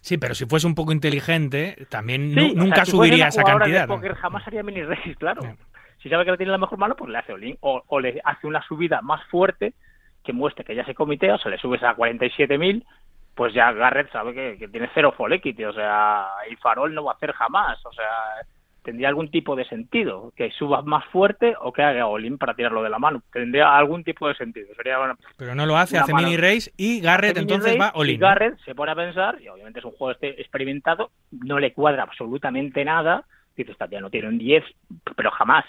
[0.01, 3.27] Sí, pero si fuese un poco inteligente, también Sí, nu- o sea, nunca si subiría
[3.27, 3.87] esa cantidad.
[3.87, 5.41] De jamás haría mini race, claro.
[6.01, 8.21] Si sabe que le tiene la mejor mano, pues le hace all o, o le
[8.23, 9.73] hace una subida más fuerte
[10.23, 12.85] que muestre que ya se comitea, o sea, le subes a 47.000,
[13.35, 17.03] pues ya Garrett sabe que, que tiene cero fall equity, o sea, y Farol no
[17.03, 18.05] va a hacer jamás, o sea,
[18.89, 22.81] tendría algún tipo de sentido, que suba más fuerte o que haga all para tirarlo
[22.81, 26.11] de la mano, tendría algún tipo de sentido, sería una, Pero no lo hace, hace
[26.11, 26.25] mano.
[26.25, 28.19] mini race y Garrett hace entonces va all y in.
[28.19, 32.01] Garrett se pone a pensar, y obviamente es un juego este experimentado, no le cuadra
[32.01, 33.25] absolutamente nada.
[33.55, 34.63] Dice, esta tía no tiene un 10,
[35.15, 35.65] pero jamás.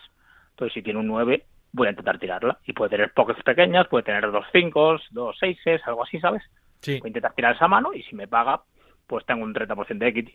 [0.53, 2.59] Entonces, si tiene un 9, voy a intentar tirarla.
[2.65, 6.43] Y puede tener pockets pequeñas, puede tener dos 5, dos 6, algo así, ¿sabes?
[6.81, 6.99] Sí.
[7.01, 8.63] Voy a intentar tirar esa mano y si me paga,
[9.07, 10.35] pues tengo un 30% de equity.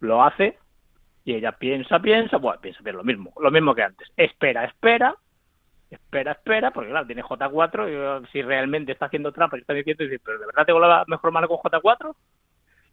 [0.00, 0.56] Lo hace
[1.24, 4.08] y ella piensa, piensa, bueno, piensa bien lo mismo, lo mismo que antes.
[4.16, 5.14] Espera, espera,
[5.90, 9.72] espera, espera, porque claro, tiene J4 y eh, si realmente está haciendo trampa y está
[9.72, 12.14] diciendo, pero de verdad tengo la mejor mano con J4,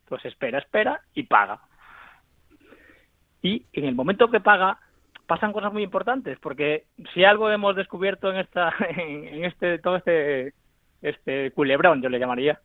[0.08, 1.60] pues espera, espera y paga.
[3.42, 4.80] Y en el momento que paga,
[5.26, 10.54] pasan cosas muy importantes, porque si algo hemos descubierto en esta, en este, todo este,
[11.02, 12.60] este culebrón, yo le llamaría,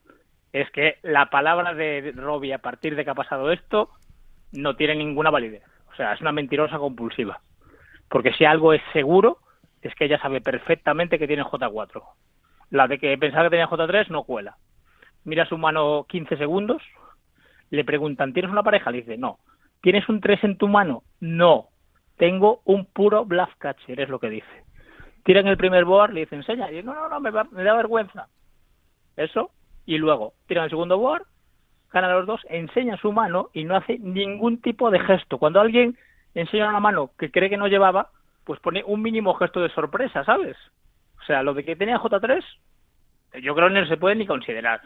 [0.53, 3.91] es que la palabra de Robbie a partir de que ha pasado esto
[4.55, 5.63] no tiene ninguna validez.
[5.93, 7.41] O sea, es una mentirosa compulsiva.
[8.09, 9.39] Porque si algo es seguro,
[9.83, 12.03] es que ella sabe perfectamente que tiene J4.
[12.71, 14.57] La de que pensaba que tenía J3 no cuela.
[15.25, 16.83] Mira su mano 15 segundos,
[17.71, 18.91] le preguntan, ¿tienes una pareja?
[18.91, 19.39] Le dice, no.
[19.81, 21.03] ¿Tienes un 3 en tu mano?
[21.21, 21.69] No.
[22.17, 24.65] Tengo un puro bluff catcher, es lo que dice.
[25.25, 26.71] Tiran el primer board, le dice, enseña.
[26.71, 28.29] Y no, no, no, me, va- me da vergüenza.
[29.17, 29.51] Eso.
[29.87, 31.25] Y luego, tiran el segundo board,
[31.95, 35.39] ganan los dos, enseña su mano y no hace ningún tipo de gesto.
[35.39, 35.97] Cuando alguien
[36.35, 38.09] enseña una mano que cree que no llevaba,
[38.45, 40.57] pues pone un mínimo gesto de sorpresa, ¿sabes?
[41.23, 42.45] O sea, lo de que tenía J3,
[43.41, 44.83] yo creo que no se puede ni considerar.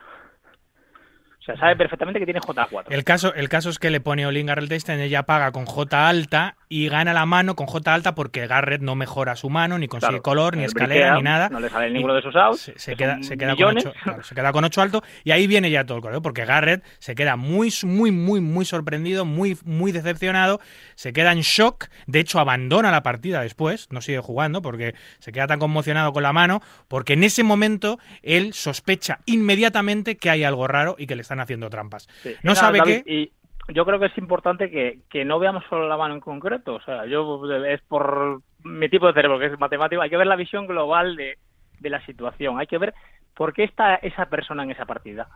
[1.49, 2.85] Sea, sabe perfectamente que tiene J4.
[2.91, 6.07] El caso, el caso es que le pone Olin Garrett Einstein, ella paga con J
[6.07, 9.89] alta y gana la mano con J alta porque Garrett no mejora su mano, ni
[9.89, 11.49] consigue Claro, color, ni escalera, briquea, ni nada.
[11.49, 12.61] No le sale ninguno de sus outs.
[12.61, 15.31] Se, se que queda, se, queda con ocho, claro, se queda con 8 alto y
[15.31, 19.25] ahí viene ya todo el color, porque Garrett se queda muy, muy, muy, muy sorprendido,
[19.25, 20.61] muy, muy decepcionado,
[20.97, 25.33] se queda en shock, de hecho abandona la partida después, no sigue jugando porque se
[25.33, 30.45] queda tan conmocionado con la mano, porque en ese momento él sospecha inmediatamente que hay
[30.45, 32.09] algo raro y que le están haciendo trampas.
[32.23, 32.35] Sí.
[32.43, 33.13] No sabe David, qué.
[33.13, 33.33] Y
[33.73, 36.75] yo creo que es importante que, que no veamos solo la mano en concreto.
[36.75, 40.27] O sea, yo es por mi tipo de cerebro, que es matemático, hay que ver
[40.27, 41.39] la visión global de,
[41.81, 42.59] de la situación.
[42.59, 42.95] Hay que ver
[43.35, 45.29] por qué está esa persona en esa partida.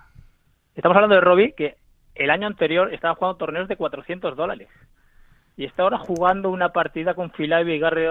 [0.75, 1.77] Estamos hablando de Robbie, que
[2.15, 4.69] el año anterior estaba jugando torneos de 400 dólares.
[5.57, 8.07] Y está ahora jugando una partida con Philae y Gary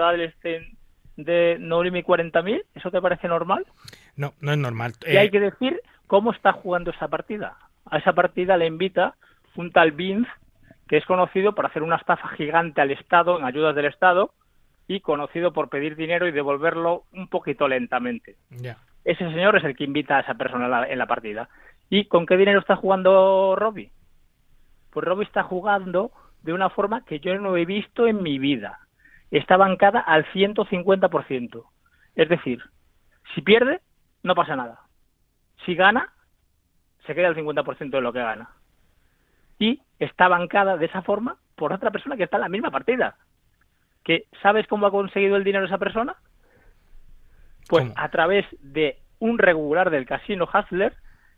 [1.16, 2.64] de No Limit 40.000.
[2.74, 3.66] ¿Eso te parece normal?
[4.16, 4.92] No, no es normal.
[5.04, 7.56] Y Eh, hay que decir cómo está jugando esa partida.
[7.86, 9.14] A esa partida le invita
[9.56, 10.30] un tal Vince,
[10.88, 14.32] que es conocido por hacer una estafa gigante al Estado, en ayudas del Estado,
[14.88, 18.36] y conocido por pedir dinero y devolverlo un poquito lentamente.
[19.04, 21.48] ese señor es el que invita a esa persona en la, en la partida.
[21.90, 23.90] ¿Y con qué dinero está jugando Robbie?
[24.90, 28.78] Pues Robbie está jugando de una forma que yo no he visto en mi vida.
[29.30, 31.64] Está bancada al 150%.
[32.14, 32.62] Es decir,
[33.34, 33.80] si pierde,
[34.22, 34.80] no pasa nada.
[35.64, 36.12] Si gana,
[37.06, 38.50] se queda el 50% de lo que gana.
[39.58, 43.16] Y está bancada de esa forma por otra persona que está en la misma partida.
[44.04, 46.16] ¿Que ¿Sabes cómo ha conseguido el dinero esa persona?
[47.68, 47.94] Pues ¿Cómo?
[47.96, 50.94] a través de un regular del casino Hustler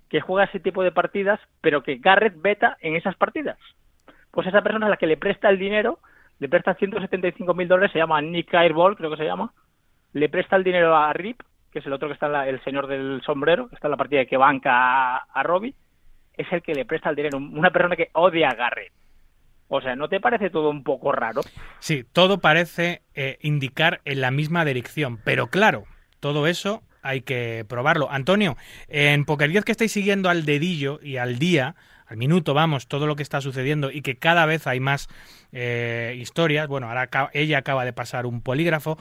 [0.09, 3.59] que juega ese tipo de partidas, pero que Garrett beta en esas partidas.
[4.31, 5.99] Pues esa persona es la que le presta el dinero,
[6.39, 9.53] le presta 175 mil dólares, se llama Nick Airball, creo que se llama,
[10.13, 11.41] le presta el dinero a Rip,
[11.75, 14.25] que es el otro que está el señor del sombrero, que está en la partida
[14.27, 15.75] que banca a, a Robbie,
[16.37, 18.93] es el que le presta el dinero, una persona que odia a Garrett.
[19.67, 21.41] O sea, ¿no te parece todo un poco raro?
[21.81, 25.83] Sí, todo parece eh, indicar en la misma dirección, pero claro,
[26.21, 28.09] todo eso hay que probarlo.
[28.09, 28.57] Antonio,
[28.87, 31.75] en Poker 10 que estáis siguiendo al dedillo y al día,
[32.07, 35.09] al minuto, vamos, todo lo que está sucediendo y que cada vez hay más
[35.53, 36.67] eh, historias.
[36.69, 38.99] Bueno, ahora ella acaba de pasar un polígrafo,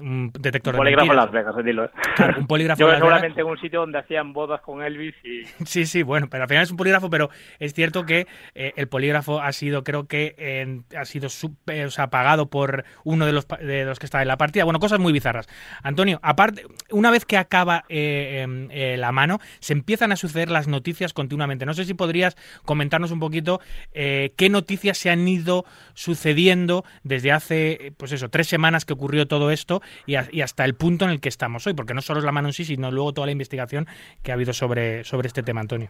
[0.00, 1.24] un detector Un de polígrafo en mentiras.
[1.24, 1.84] Las Vegas, dilo.
[1.84, 1.90] ¿eh?
[2.16, 5.42] Claro, un polígrafo Yo en seguramente en un sitio donde hacían bodas con Elvis y...
[5.66, 8.88] Sí, sí, bueno, pero al final es un polígrafo, pero es cierto que eh, el
[8.88, 13.46] polígrafo ha sido, creo que ha sido sub- o sea, pagado por uno de los,
[13.48, 14.64] de los que estaba en la partida.
[14.64, 15.46] Bueno, cosas muy bizarras.
[15.82, 21.12] Antonio, aparte, una vez que acaba em, la mano, se empiezan a suceder las noticias
[21.12, 21.66] continuamente.
[21.66, 23.60] No sé si podrías comentarnos un poquito
[23.92, 28.92] eh, qué noticias se han ido sucediendo desde hace, eh, pues eso, tres semanas que
[28.92, 32.20] ocurrió todo esto y, hasta el punto en el que estamos hoy, porque no solo
[32.20, 33.86] es la mano en sí, sino luego toda la investigación
[34.22, 35.88] que ha habido sobre, sobre este tema, Antonio.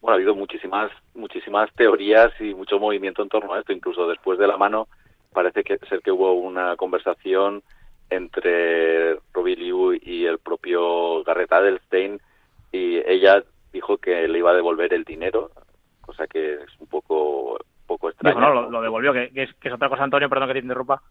[0.00, 3.72] Bueno, ha habido muchísimas, muchísimas teorías y mucho movimiento en torno a esto.
[3.72, 4.88] Incluso después de la mano
[5.32, 7.62] parece que ser que hubo una conversación
[8.10, 12.20] entre Robbie Liu y el propio Garrett Adelstein
[12.72, 15.50] y ella dijo que le iba a devolver el dinero,
[16.06, 18.36] cosa que es un poco, poco extraña.
[18.36, 20.54] Dijo, no, lo, lo devolvió, que, que es, que es otra cosa, Antonio, perdón que
[20.54, 21.02] te interrumpa,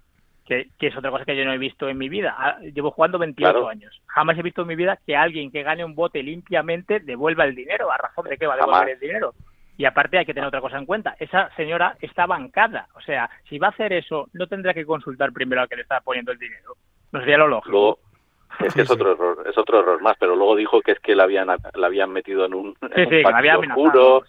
[0.45, 2.35] que, que es otra cosa que yo no he visto en mi vida.
[2.37, 3.67] Ah, Llevo jugando 28 Claro.
[3.69, 4.01] años.
[4.07, 7.55] Jamás he visto en mi vida que alguien que gane un bote limpiamente devuelva el
[7.55, 7.91] dinero.
[7.91, 8.93] ¿A razón de qué va a devolver Jamás.
[8.93, 9.33] el dinero?
[9.77, 11.15] Y aparte hay que tener otra cosa en cuenta.
[11.19, 12.87] Esa señora está bancada.
[12.95, 15.81] O sea, si va a hacer eso, no tendrá que consultar primero al que le
[15.81, 16.75] está poniendo el dinero.
[17.11, 17.71] No sería lo lógico.
[17.71, 17.99] Luego,
[18.59, 20.99] es que es Sí, otro error, es otro error más, pero luego dijo que es
[20.99, 24.23] que la habían, la habían metido en un, en un oscuro,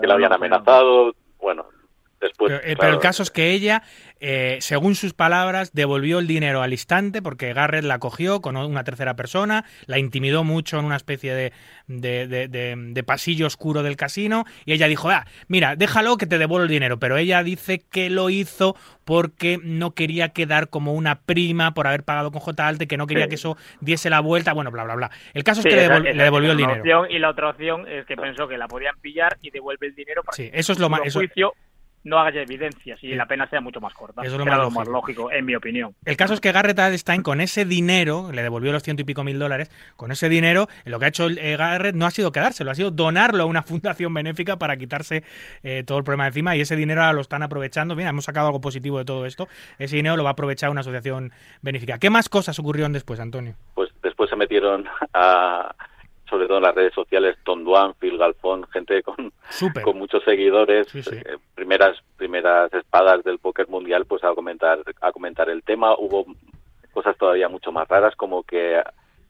[0.00, 1.66] que la habían amenazado, bueno,
[2.24, 2.52] después...
[2.52, 3.82] Pero, eh, pero el caso es que ella,
[4.20, 8.84] eh, según sus palabras, devolvió el dinero al instante porque Garrett la cogió con una
[8.84, 11.52] tercera persona, la intimidó mucho en una especie de,
[11.86, 16.26] de, de- de- de pasillo oscuro del casino y ella dijo, ah, mira, déjalo que
[16.26, 16.98] te devuelvo el dinero.
[16.98, 22.04] Pero ella dice que lo hizo porque no quería quedar como una prima por haber
[22.04, 22.66] pagado con J.
[22.66, 23.28] Alte, que no quería Sí.
[23.30, 25.10] que eso diese la vuelta, bueno, bla, bla, bla.
[25.34, 27.06] El caso Sí, es que le, esa- devol- esa le devolvió el dinero.
[27.10, 30.22] y la otra opción es que pensó que la podían pillar y devuelve el dinero
[30.22, 31.00] para Sí, que eso es lo más...
[31.12, 31.52] juicio
[32.04, 34.22] no haya evidencias y la pena sea mucho más corta.
[34.22, 35.22] Eso es lo más lo más lógico.
[35.22, 35.94] lógico, en mi opinión.
[36.04, 39.24] El caso es que Garrett Adelstein con ese dinero, le devolvió los ciento y pico
[39.24, 42.70] mil dólares, con ese dinero, lo que ha hecho eh, Garrett no ha sido quedárselo,
[42.70, 45.24] ha sido donarlo a una fundación benéfica para quitarse
[45.62, 47.96] eh, todo el problema de encima y ese dinero ahora lo están aprovechando.
[47.96, 49.48] Mira, hemos sacado algo positivo de todo esto.
[49.78, 51.98] Ese dinero lo va a aprovechar una asociación benéfica.
[51.98, 53.54] ¿Qué más cosas ocurrieron después, Antonio?
[53.74, 55.74] pues después se metieron a,
[56.34, 59.32] sobre todo en las redes sociales, Tom Duan, Phil Galfón, gente con,
[59.84, 61.14] con muchos seguidores, Sí, sí.
[61.16, 65.94] eh, primeras primeras espadas del póker mundial, pues a comentar a comentar el tema.
[65.96, 66.26] Hubo
[66.92, 68.82] cosas todavía mucho más raras, como que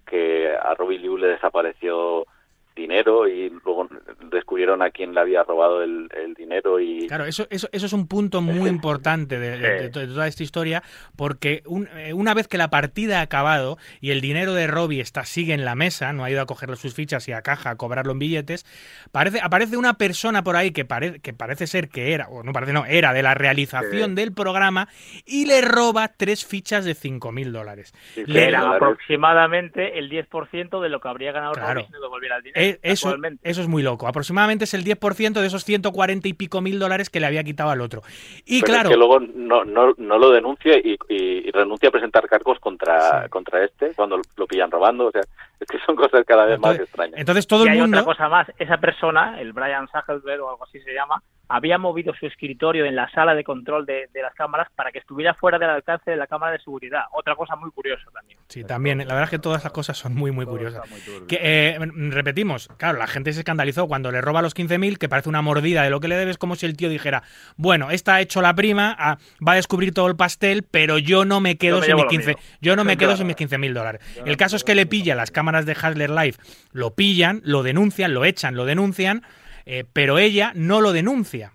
[0.06, 2.26] que a Robbie Liu le desapareció
[2.74, 3.88] dinero y luego
[4.30, 7.92] descubrieron a quién le había robado el, el dinero y Claro, eso, eso, eso es
[7.92, 10.82] un punto muy importante de, de- de to- de toda esta historia,
[11.16, 15.00] porque un- eh, una vez que la partida ha acabado y el dinero de Robbie
[15.00, 17.70] está, sigue en la mesa, no ha ido a coger sus fichas y a caja
[17.70, 18.64] a cobrarlo en billetes,
[19.12, 22.52] parece, aparece una persona por ahí que, pare- que parece ser que era, o no
[22.52, 24.88] parece, no, era de la realización del programa
[25.24, 27.92] y le roba tres fichas de 5.000 dólares.
[28.14, 28.82] Sí, Que Le- era dólares.
[28.82, 31.74] aproximadamente el 10% de lo que habría ganado Claro.
[31.74, 32.63] Robbie si no devolviera el dinero.
[32.70, 34.06] Eh, Eso, eso es muy loco.
[34.06, 37.70] Aproximadamente es el 10% de esos 140 y pico mil dólares que le había quitado
[37.70, 38.02] al otro.
[38.44, 41.88] Y Pero claro, es que luego no, no, no lo denuncia y, y- y renuncia
[41.88, 43.28] a presentar cargos contra, Sí.
[43.30, 45.06] contra este cuando lo pillan robando.
[45.06, 45.22] O sea,
[45.60, 47.18] es que son cosas cada vez más extrañas.
[47.18, 47.98] entonces todo y el hay mundo...
[48.00, 52.14] otra cosa más, esa persona, el Brian Sackelberg o algo así se llama, había movido
[52.14, 55.70] su escritorio en la sala de control de, las cámaras para que estuviera fuera del
[55.70, 57.02] alcance de la cámara de seguridad.
[57.12, 58.38] Otra cosa muy curiosa también.
[58.48, 58.98] Sí, también.
[58.98, 60.82] La verdad es que todas las cosas son muy, muy curiosas.
[61.28, 61.78] que, eh,
[62.10, 65.82] repetimos, claro, la gente se escandalizó cuando le roba los 15.000, que parece una mordida
[65.82, 67.22] de lo que le debes, como si el tío dijera,
[67.56, 71.24] bueno, esta ha hecho la prima, ah, va a descubrir todo el pastel, pero yo
[71.24, 74.00] no me quedo sin mis 15, yo no me quedo sin mis 15.000 dólares.
[74.24, 76.36] el caso es que le pilla las cámaras de Hasler Live,
[76.72, 79.22] lo pillan, lo denuncian, lo echan, lo denuncian
[79.66, 81.52] eh, pero ella no lo denuncia.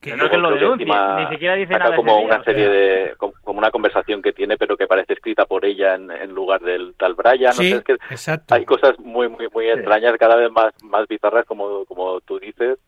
[0.00, 1.94] Que no, que lo denuncia, ni siquiera dice nada.
[1.94, 5.94] como una serie de, como, una conversación que tiene, pero que parece escrita por ella
[5.94, 7.52] en, lugar del tal Brian.
[7.52, 8.54] Sí, es que exacto.
[8.54, 12.78] Hay cosas muy, muy, muy extrañas, cada vez más, más bizarras, como, como tú dices.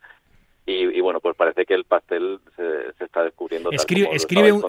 [0.64, 3.72] Y, bueno, pues parece que el pastel se, está descubriendo.
[3.72, 4.64] Escribe, escribe un,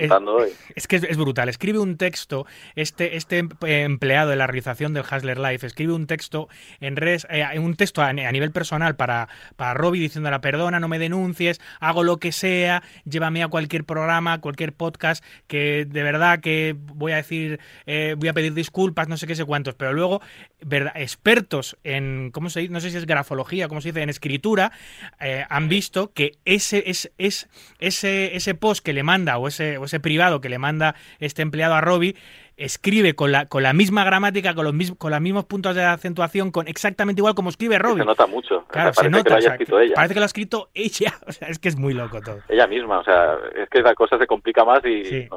[0.76, 1.50] es, que es, brutal.
[1.50, 6.08] Escribe un texto, este, este em, empleado de la realización del Hasler Life, escribe un
[6.08, 6.48] texto
[6.80, 10.98] en res, eh, un texto a, nivel personal para, para Robbie diciéndole perdona, no me
[10.98, 16.76] denuncies, hago lo que sea, llévame a cualquier programa, cualquier podcast, que de verdad que
[16.76, 20.22] voy a decir, eh, voy a pedir disculpas, no sé qué sé cuántos, pero luego,
[20.65, 22.73] verdad, expertos en, ¿cómo se dice?
[22.73, 24.02] No sé si es grafología, ¿cómo se dice?
[24.02, 24.71] En escritura,
[25.19, 27.49] eh, han visto que ese, es, es,
[27.80, 31.41] ese, ese post que le manda o ese, o ese privado que le manda este
[31.41, 32.15] empleado a Robbie
[32.58, 35.84] escribe con la, con la misma gramática, con los, mismos, con los mismos puntos de
[35.84, 38.02] acentuación, con exactamente igual como escribe Robbie.
[38.02, 38.65] Se nota mucho.
[38.69, 39.38] Claro, se nota.
[39.58, 39.93] Que lo ella.
[39.95, 41.13] Parece que lo ha escrito ella.
[41.26, 42.39] O sea, es que es muy loco todo.
[42.49, 45.28] Ella misma, o sea, es que la cosa se complica más y...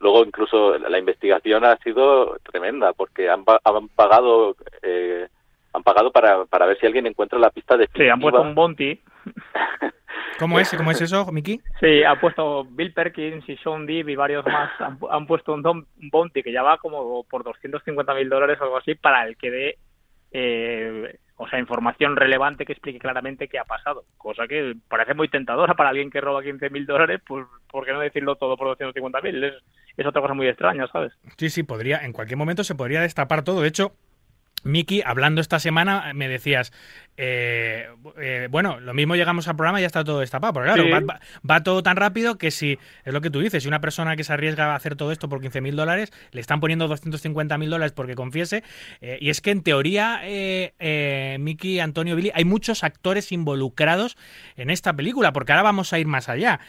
[0.00, 5.28] Luego incluso la investigación ha sido tremenda porque han, han pagado eh,
[5.72, 8.54] han pagado para, para ver si alguien encuentra la pista de Sí, han puesto un
[8.54, 9.00] bounty.
[10.38, 10.74] ¿Cómo es?
[10.76, 11.60] ¿Cómo es eso, Miki?
[11.80, 14.70] Sí, han puesto Bill Perkins y Sean Deeb y varios más.
[14.80, 18.94] Han, puesto un, bounty que ya va como por 250 mil dólares o algo así
[18.94, 19.78] para el que dé,
[20.32, 24.04] eh, o sea, información relevante que explique claramente qué ha pasado.
[24.16, 27.92] Cosa que parece muy tentadora para alguien que roba 15 mil dólares, pues ¿por qué
[27.92, 29.42] no decirlo todo por 250 mil?
[29.42, 29.54] Es,
[29.96, 31.12] es otra cosa muy extraña, ¿sabes?
[31.36, 33.62] Sí, sí, podría, en cualquier momento se podría destapar todo.
[33.62, 33.96] De hecho,
[34.64, 36.72] Miki, hablando esta semana, me decías,
[37.16, 37.86] eh,
[38.18, 40.52] eh, bueno, lo mismo llegamos al programa y ya está todo destapado.
[40.52, 41.06] Porque claro,
[41.48, 44.24] va, todo tan rápido que si, es lo que tú dices, si una persona que
[44.24, 47.70] se arriesga a hacer todo esto por 15 mil dólares, le están poniendo 250 mil
[47.70, 48.64] dólares porque confiese.
[49.00, 50.22] Eh, y es que en teoría,
[51.38, 54.16] Miki, Antonio, Billy, hay muchos actores involucrados
[54.56, 56.60] en esta película, porque ahora vamos a ir más allá.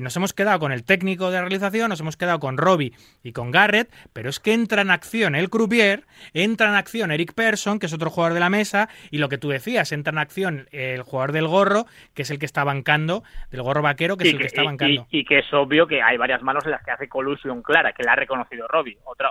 [0.00, 3.50] nos hemos quedado con el técnico de realización, nos hemos quedado con Robbie y con
[3.50, 7.86] Garrett, pero es que entra en acción el croupier, entra en acción Eric Persson, que
[7.86, 11.02] es otro jugador de la mesa, y lo que tú decías, entra en acción el
[11.02, 14.40] jugador del gorro, que es el que está bancando, del gorro vaquero, que es el
[14.40, 15.06] que, está bancando.
[15.10, 18.02] Y, que es obvio que hay varias manos en las que hace colusión clara, que
[18.02, 18.98] la ha reconocido Robbie.
[19.04, 19.30] Otra,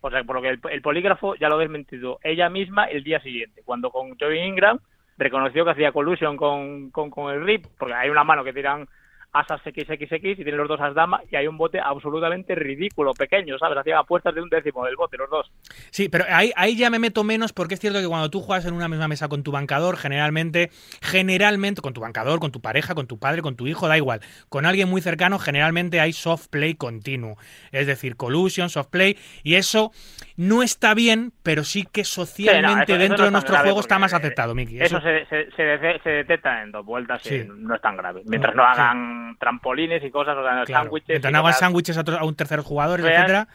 [0.00, 3.20] o, sea, por lo que el, polígrafo ya lo ha desmentido ella misma el día
[3.20, 4.78] siguiente, cuando con Joey Ingram
[5.16, 8.88] reconoció que hacía colusión con, con, con el RIP, porque hay una mano que tiran
[9.34, 13.58] asas XXX y tienen los dos as dama y hay un bote absolutamente ridículo, pequeño,
[13.58, 13.76] ¿sabes?
[13.76, 15.50] Hacían apuestas de un décimo del bote, los dos.
[15.90, 18.64] Sí, pero ahí, ahí ya me meto menos porque es cierto que cuando tú juegas
[18.64, 20.70] en una misma mesa con tu bancador, generalmente,
[21.02, 24.20] generalmente, con tu bancador, con tu pareja, con tu padre, con tu hijo, da igual,
[24.48, 27.36] con alguien muy cercano, generalmente hay soft play continuo.
[27.72, 29.90] Es decir, collusion, soft play, y eso
[30.36, 34.80] no está bien, pero sí que socialmente dentro de nuestro juego está más aceptado, Miki.
[34.80, 38.22] Eso, se, se, detecta en dos vueltas y no es tan grave.
[38.26, 41.22] Mientras no hagan trampolines y cosas, o sea, sándwiches.
[41.58, 43.48] sándwiches a, un tercer jugador, etcétera.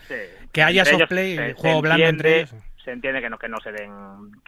[0.51, 2.53] Que haya softplay, juego blando entre ellos
[2.89, 3.91] se entiende que no que no se den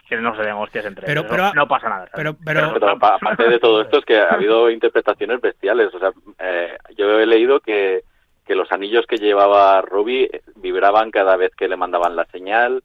[0.08, 1.26] que no se den hostias entre ellos.
[1.54, 2.08] no, pasa nada.
[2.14, 5.94] Pero, pero, aparte de todo esto es que ha habido interpretaciones bestiales.
[5.94, 8.02] O sea, eh, yo he leído que,
[8.46, 12.82] que los anillos que llevaba Ruby vibraban cada vez que le mandaban la señal,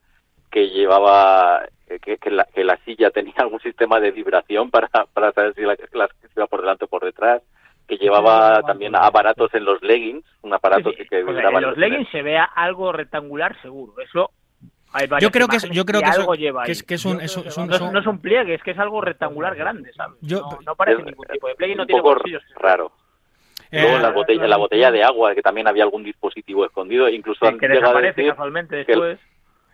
[0.52, 1.68] que llevaba
[2.02, 5.62] que, que, la, que la silla tenía algún sistema de vibración para, para saber si
[5.62, 7.42] la, la, iba por delante o por detrás
[7.88, 12.22] que llevaba también aparatos en los leggings, un aparato que, que en los leggings se
[12.22, 14.32] vea algo rectangular seguro, eso
[14.92, 17.22] hay yo creo que es, yo creo que, algo lleva que es, que es un,
[17.22, 20.18] es un, no, es un pliegue, es que es algo rectangular grande, ¿sabes?
[20.22, 22.22] no, parece ningún tipo de pliegue, no un tiene poco
[22.58, 22.92] raro.
[23.72, 27.10] Luego en la botella, en la botella de agua, que también había algún dispositivo escondido,
[27.10, 29.20] incluso que desaparece casualmente después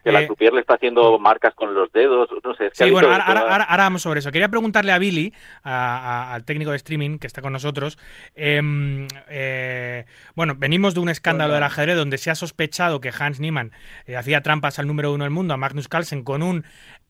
[0.03, 2.69] que la croupier eh, le está haciendo marcas con los dedos, no sé.
[2.73, 4.31] sí, bueno, ahora, vamos sobre eso.
[4.31, 7.97] Quería preguntarle a Billy, al técnico de streaming que está con nosotros.
[8.35, 10.05] Em, eh,
[10.35, 13.71] bueno, venimos de un escándalo del ajedrez donde se ha sospechado que Hans Niemann
[14.05, 16.65] eh, hacía trampas al número uno del mundo, a Magnus Carlsen, con un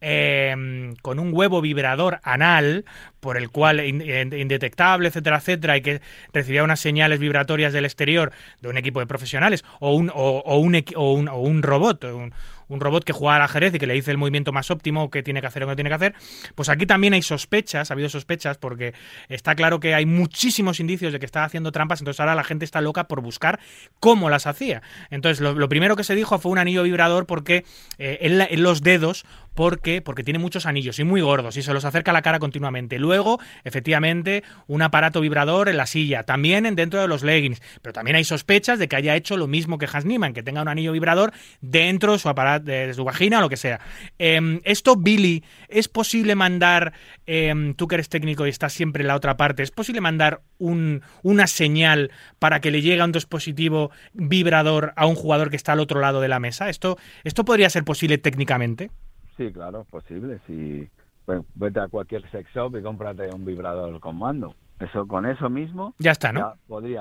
[0.06, 2.84] em, con un huevo vibrador anal,
[3.22, 6.01] por el cual indetectable, etcétera, etcétera, y que
[6.34, 11.30] recibía unas señales vibratorias del exterior de un equipo de profesionales o un, o, un,
[11.30, 12.34] o un, robot, un,
[12.68, 15.24] un robot que juega al ajedrez y que le dice el movimiento más óptimo, qué
[15.24, 16.16] tiene que hacer o qué tiene que hacer.
[16.56, 18.93] Pues aquí también hay sospechas, ha habido sospechas, porque
[19.30, 22.66] está claro que hay muchísimos indicios de que está haciendo trampas, entonces ahora la gente
[22.66, 23.60] está loca por buscar
[23.99, 24.82] cómo las hacía.
[25.10, 27.64] Entonces, lo, primero que se dijo fue un anillo vibrador porque
[27.97, 30.01] eh, en los dedos ¿Por qué?
[30.01, 32.99] Porque tiene muchos anillos y muy gordos y se los acerca a la cara continuamente.
[32.99, 37.62] Luego, efectivamente, un aparato vibrador en la silla, también dentro de los leggings.
[37.82, 40.62] Pero también hay sospechas de que haya hecho lo mismo que Hans Niemann, que tenga
[40.62, 43.80] un anillo vibrador dentro de su aparato, de su vagina o lo que sea.
[44.18, 46.93] Em, esto, Billy, ¿es posible mandar,
[47.26, 50.41] em, tú que eres técnico y estás siempre en la otra parte, ¿es posible mandar
[50.58, 55.74] un, una señal para que le llegue un dispositivo vibrador a un jugador que está
[55.74, 56.70] al otro lado de la mesa?
[56.70, 58.89] ¿Esto, esto podría ser posible técnicamente?
[59.38, 60.39] Sí, claro, es posible.
[60.47, 60.88] Si
[61.25, 64.55] pues, vete a cualquier sex shop y cómprate un vibrador con mando.
[64.79, 65.93] Eso con eso mismo.
[65.99, 66.53] Ya está, ¿no?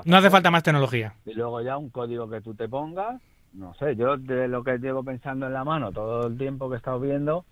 [0.05, 1.13] no hace falta más tecnología.
[1.25, 3.21] Y luego ya un código que tú te pongas.
[3.53, 6.75] No sé, yo de lo que llevo pensando en la mano todo el tiempo que
[6.75, 7.45] he estado viendo,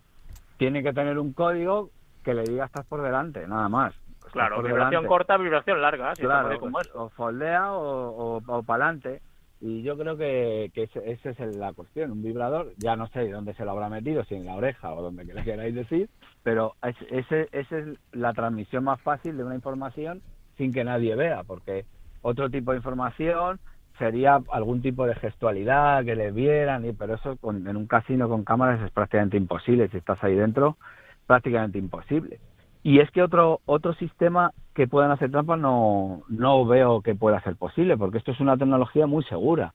[0.58, 1.90] tiene que tener un código
[2.24, 3.94] que le diga estás por delante, nada más.
[4.32, 6.14] claro, vibración corta, vibración larga.
[6.14, 6.58] claro,
[6.96, 9.22] o, foldea o, o, o para adelante.
[9.62, 12.12] Y yo creo que, que esa es la cuestión.
[12.12, 15.04] Un vibrador, ya no sé dónde se lo habrá metido, si en la oreja o
[15.04, 16.10] donde queráis decir,
[16.42, 20.22] pero esa es la transmisión más fácil de una información
[20.58, 21.86] sin que nadie vea, porque
[22.24, 23.60] otro tipo de información
[24.00, 28.44] sería algún tipo de gestualidad, que le vieran, y, pero eso en un casino con
[28.44, 29.90] cámaras es prácticamente imposible.
[29.90, 30.78] Si estás ahí dentro,
[31.28, 32.40] prácticamente imposible.
[32.84, 37.42] Y es que otro, otro sistema que puedan hacer trampas no, no veo que pueda
[37.42, 39.74] ser posible, porque esto es una tecnología muy segura.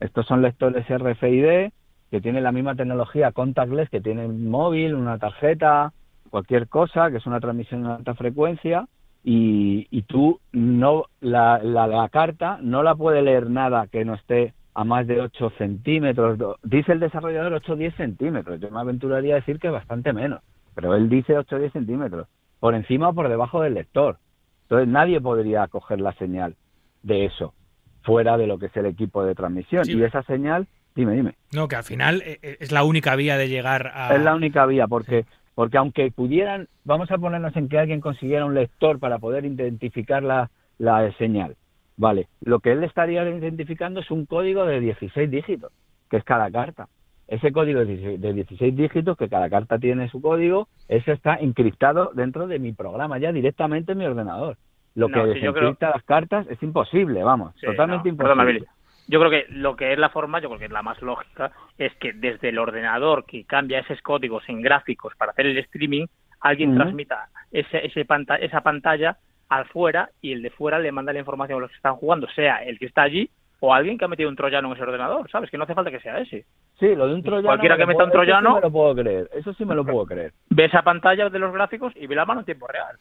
[0.00, 1.70] Estos son lectores RFID
[2.10, 5.92] que tienen la misma tecnología contactless que tiene un móvil, una tarjeta,
[6.28, 8.88] cualquier cosa, que es una transmisión de alta frecuencia,
[9.22, 14.14] y, y tú no, la, la, la, carta no la puede leer nada que no
[14.14, 16.38] esté a más de 8 centímetros.
[16.64, 18.58] Dice el desarrollador 8 o 10 centímetros.
[18.60, 20.40] Yo me aventuraría a decir que bastante menos,
[20.74, 22.26] pero él dice 8 o 10 centímetros
[22.60, 24.18] por encima o por debajo del lector.
[24.62, 26.54] Entonces nadie podría coger la señal
[27.02, 27.54] de eso
[28.02, 29.84] fuera de lo que es el equipo de transmisión.
[29.88, 31.34] Y esa señal, dime, dime.
[31.52, 34.14] No, que al final eh, eh, es la única vía de llegar a...
[34.14, 38.44] Es la única vía, porque, porque aunque pudieran, vamos a ponernos en que alguien consiguiera
[38.44, 41.56] un lector para poder identificar la, la señal.
[41.96, 45.72] Vale, lo que él estaría identificando es un código de 16 dígitos,
[46.08, 46.88] que es cada carta
[47.30, 52.48] ese código de 16 dígitos, que cada carta tiene su código, eso está encriptado dentro
[52.48, 54.56] de mi programa, ya directamente en mi ordenador.
[54.96, 58.64] Lo que desencripta las cartas es imposible, vamos, totalmente imposible.
[59.06, 61.52] yo creo que lo que es la forma, yo creo que es la más lógica,
[61.78, 66.06] es que desde el ordenador que cambia esos códigos en gráficos para hacer el streaming,
[66.40, 68.04] alguien transmita ese, ese
[68.40, 69.18] esa pantalla
[69.48, 72.26] al fuera y el de fuera le manda la información a los que están jugando,
[72.34, 73.30] sea el que está allí
[73.60, 75.50] o alguien que ha metido un troyano en ese ordenador, ¿sabes?
[75.50, 76.46] Que no hace falta que sea ese.
[76.78, 77.46] Sí, lo de un troyano.
[77.46, 78.58] Cualquiera que meta un troyano.
[78.58, 79.30] Eso sí me lo puedo creer.
[79.34, 80.32] Eso sí me lo puedo creer.
[80.48, 82.96] Ve esa pantalla de los gráficos y ve la mano en tiempo real.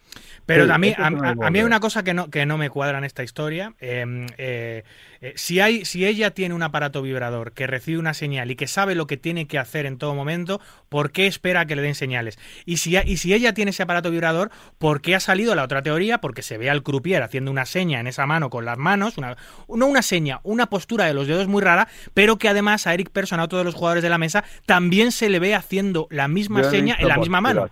[0.46, 3.06] Pero a, mí, a, mí hay una cosa que no, que no me cuadra en
[3.06, 3.74] esta historia.
[3.80, 4.84] Em, eh,
[5.22, 8.68] eh, si, hay, si ella tiene un aparato vibrador que recibe una señal y que
[8.68, 11.96] sabe lo que tiene que hacer en todo momento, ¿por qué espera que le den
[11.96, 12.38] señales?
[12.66, 15.82] Y si, y si ella tiene ese aparato vibrador, ¿por qué ha salido la otra
[15.82, 16.20] teoría?
[16.20, 19.38] Porque se ve al croupier haciendo una seña en esa mano con las manos, una,
[19.70, 23.10] no una seña, una postura de los dedos muy rara, pero que además a Eric
[23.12, 26.28] Persson, a otro de los jugadores de la mesa, también se le ve haciendo la
[26.28, 27.68] misma seña en la misma mano.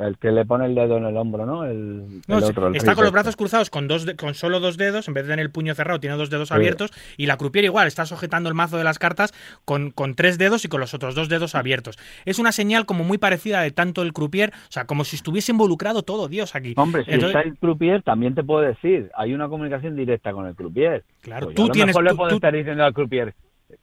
[0.00, 1.64] El que le pone el dedo en el hombro, ¿no?
[1.64, 5.24] El, otro, está con los brazos cruzados con, dos con solo dos dedos, en vez
[5.24, 8.48] de tener el puño cerrado, tiene dos dedos abiertos, y la croupier igual, está sujetando
[8.48, 9.32] el mazo de las cartas
[9.64, 11.98] con, con tres dedos y con los otros dos dedos abiertos.
[12.24, 15.52] Es una señal como muy parecida de tanto el croupier, o sea, como si estuviese
[15.52, 16.74] involucrado todo Dios aquí.
[16.76, 20.54] Hombre, si está el croupier, también te puedo decir, hay una comunicación directa con el
[20.54, 21.04] croupier.
[21.22, 21.96] Claro, pues tú tienes.
[22.18, 23.34] Puedo estar diciendo al croupier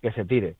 [0.01, 0.55] que se tire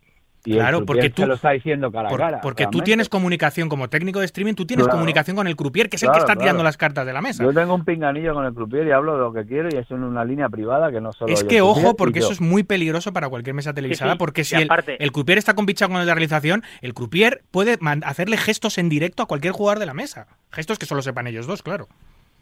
[0.54, 2.42] claro, porque tú lo está diciendo cara a cara.
[2.42, 5.96] Porque tú tienes comunicación como técnico de streaming, tú tienes comunicación con el croupier, que
[5.96, 7.44] es el que está tirando las cartas de la mesa.
[7.44, 9.90] Yo tengo un pinganillo con el croupier y hablo de lo que quiero y es
[9.92, 11.34] en una línea privada que no solo.
[11.34, 14.70] Es que ojo, porque eso es muy peligroso para cualquier mesa televisada, porque si el,
[15.00, 19.24] el, croupier está convichado con el de realización, el croupier puede hacerle gestos en directo
[19.24, 20.28] a cualquier jugador de la mesa.
[20.52, 21.88] Gestos que solo sepan ellos dos, claro.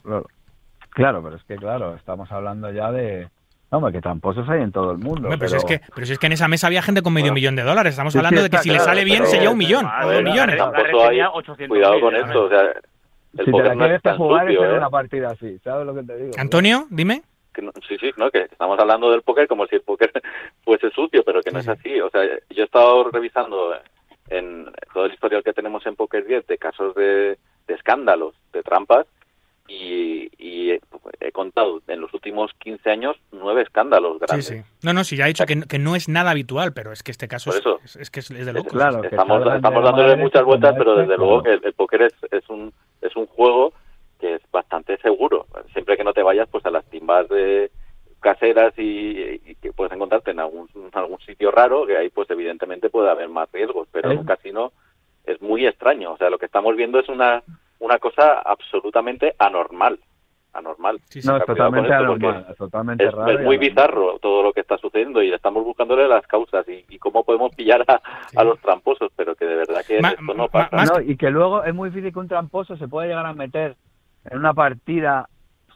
[0.03, 0.27] Claro,
[0.89, 3.29] claro pero es que claro, estamos hablando ya de
[3.79, 5.29] no, que tramposos hay en todo el mundo.
[5.29, 7.33] pero, Si es que, pero si es que en esa mesa había gente con medio
[7.33, 7.91] millón de dólares.
[7.91, 10.61] Estamos hablando de que si le sale bien sería un millón o dos millones.
[11.67, 12.43] cuidado con esto.
[12.43, 12.61] O sea,
[13.37, 14.73] el si te la quieres jugar es ¿eh?
[14.77, 15.57] una partida así.
[15.63, 16.31] ¿Sabes lo que te digo?
[16.37, 17.23] Antonio, dime.
[17.87, 20.11] sí, sí, no, que estamos hablando del póker como si el póker
[20.63, 21.99] fuese sucio, pero que no es así.
[21.99, 23.75] O sea, yo he estado revisando
[24.29, 28.63] en todo el historial que tenemos en Poker 10 de casos de, de escándalos, de
[28.63, 29.05] trampas,
[29.67, 34.45] y, y he contado en los últimos últimos 15 años nueve escándalos grandes.
[34.45, 34.63] Sí, sí.
[34.81, 37.11] No, no, sí, ya ha dicho que, que, no es nada habitual, pero es que
[37.11, 38.71] este caso eso, es, es, que es, es de locos.
[38.71, 42.49] Claro, estamos, estamos dándole muchas vueltas, pero desde luego que el, el póker es, es,
[42.49, 43.73] un, es un juego
[44.19, 45.47] que es bastante seguro.
[45.73, 47.71] Siempre que no te vayas pues a las timbas de
[48.21, 52.89] caseras y, y, que puedes encontrarte en algún, algún sitio raro, que ahí pues evidentemente
[52.89, 54.71] puede haber más riesgos, pero en un casino
[55.25, 56.13] es muy extraño.
[56.13, 57.43] O sea, lo que estamos viendo es una,
[57.83, 59.99] una cosa absolutamente anormal.
[60.53, 61.01] Anormal.
[61.09, 61.27] Sí, sí.
[61.27, 65.33] No, es totalmente anormal, totalmente es, es muy bizarro todo lo que está sucediendo y
[65.33, 68.37] estamos buscándole las causas y, y cómo podemos pillar a, sí.
[68.37, 70.69] a, los tramposos, pero que de verdad que ma, esto no pasa.
[70.75, 73.33] Ma, no, y que luego es muy difícil que un tramposo se pueda llegar a
[73.33, 73.75] meter
[74.25, 75.27] en una partida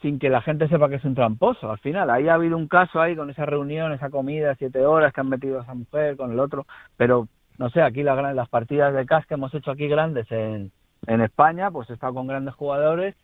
[0.02, 1.72] sin que la gente sepa que es un tramposo.
[1.72, 5.12] Al final, ahí ha habido un caso ahí con esa reunión, esa comida, siete horas
[5.12, 7.28] que han metido a esa mujer con el otro, pero
[7.58, 10.72] no sé, aquí la, las partidas de CAS que hemos hecho aquí grandes en,
[11.08, 13.16] en España, pues he estado con grandes jugadores.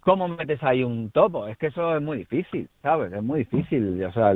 [0.00, 1.46] ¿Cómo metes ahí un topo?
[1.46, 3.12] Es que eso es muy difícil, ¿sabes?
[3.12, 4.04] Es muy difícil.
[4.04, 4.34] O sea,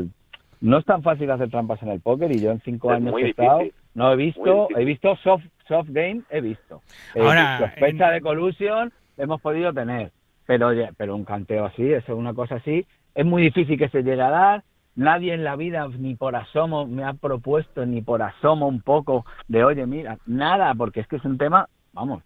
[0.60, 3.14] no es tan fácil hacer trampas en el póker y yo en cinco es años
[3.14, 3.60] que he estado,
[3.94, 6.82] no he visto, he visto soft, soft game, he visto.
[7.14, 8.14] Ahora, sospecha en...
[8.14, 10.12] de collusion hemos podido tener,
[10.46, 14.02] pero, pero un canteo así, eso es una cosa así, es muy difícil que se
[14.02, 14.64] llegue a dar.
[14.94, 19.26] Nadie en la vida ni por asomo me ha propuesto ni por asomo un poco
[19.46, 22.22] de, oye, mira, nada, porque es que es un tema, vamos,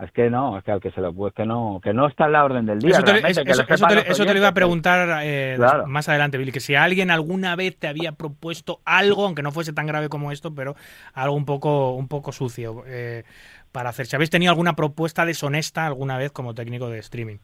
[0.00, 2.26] es que no, es que al que se lo pues que no, que no está
[2.26, 2.90] en la orden del día.
[2.90, 5.86] Eso te, eso, eso, eso te, eso te lo iba a preguntar eh, claro.
[5.86, 9.72] más adelante, Billy, que si alguien alguna vez te había propuesto algo, aunque no fuese
[9.72, 10.74] tan grave como esto, pero
[11.12, 13.22] algo un poco, un poco sucio eh,
[13.70, 14.06] para hacer.
[14.06, 17.36] Si habéis tenido alguna propuesta deshonesta alguna vez como técnico de streaming.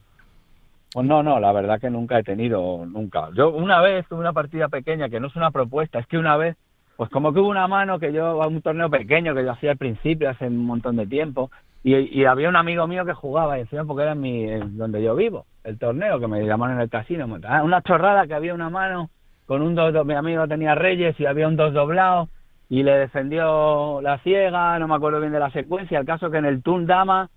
[0.93, 3.29] Pues no, no, la verdad que nunca he tenido, nunca.
[3.33, 6.35] Yo una vez tuve una partida pequeña que no es una propuesta, es que una
[6.35, 6.57] vez,
[6.97, 9.71] pues como que hubo una mano que yo, a un torneo pequeño que yo hacía
[9.71, 11.49] al principio, hace un montón de tiempo,
[11.83, 15.45] y, había un amigo mío que jugaba, y encima porque era mi, donde yo vivo,
[15.63, 17.25] el torneo, que me llamaron en el casino.
[17.25, 19.09] Una chorrada que había una mano
[19.47, 22.29] con un dos, mi amigo tenía reyes y había un dos doblado,
[22.69, 26.37] y le defendió la ciega, no me acuerdo bien de la secuencia, el caso que
[26.37, 27.29] en el turn dama,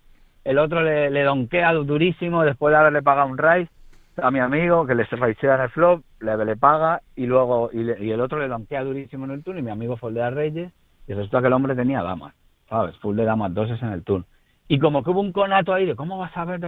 [0.44, 3.70] el otro le, donkea durísimo después de haberle pagado un raise
[4.18, 7.82] a mi amigo, que le raisea en el flop, le, le paga, y luego, y,
[7.82, 10.70] le, y el otro le donkea durísimo en el turn, y mi amigo foldea reyes,
[11.08, 12.34] y resulta que el hombre tenía damas,
[12.68, 12.94] ¿sabes?
[12.98, 14.24] Full de damas, doses en el turn
[14.68, 16.60] y como que hubo un conato ahí de cómo vas a ver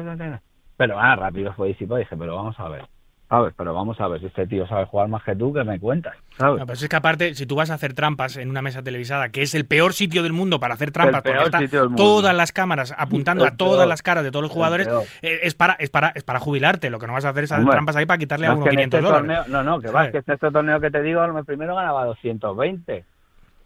[0.77, 2.85] pero ah rápido fue disipo dije pero vamos a ver.
[3.29, 5.81] Sabes pero vamos a ver si este tío sabe jugar más que tú que me
[5.81, 8.63] cuentas sabes no, pero es que aparte si tú vas a hacer trampas en una
[8.63, 12.37] mesa televisada que es el peor sitio del mundo para hacer trampas porque están todas
[12.37, 13.89] las cámaras apuntando el a todas peor.
[13.89, 14.87] las caras de todos los jugadores
[15.23, 16.89] eh, es para es para es para jubilarte.
[16.89, 18.67] Lo que no vas a hacer es hacer trampas ahí para quitarle no a uno
[18.67, 19.45] 500 este dólares.
[19.45, 23.05] torneo, no no que va que este, este torneo que te digo primero ganaba 220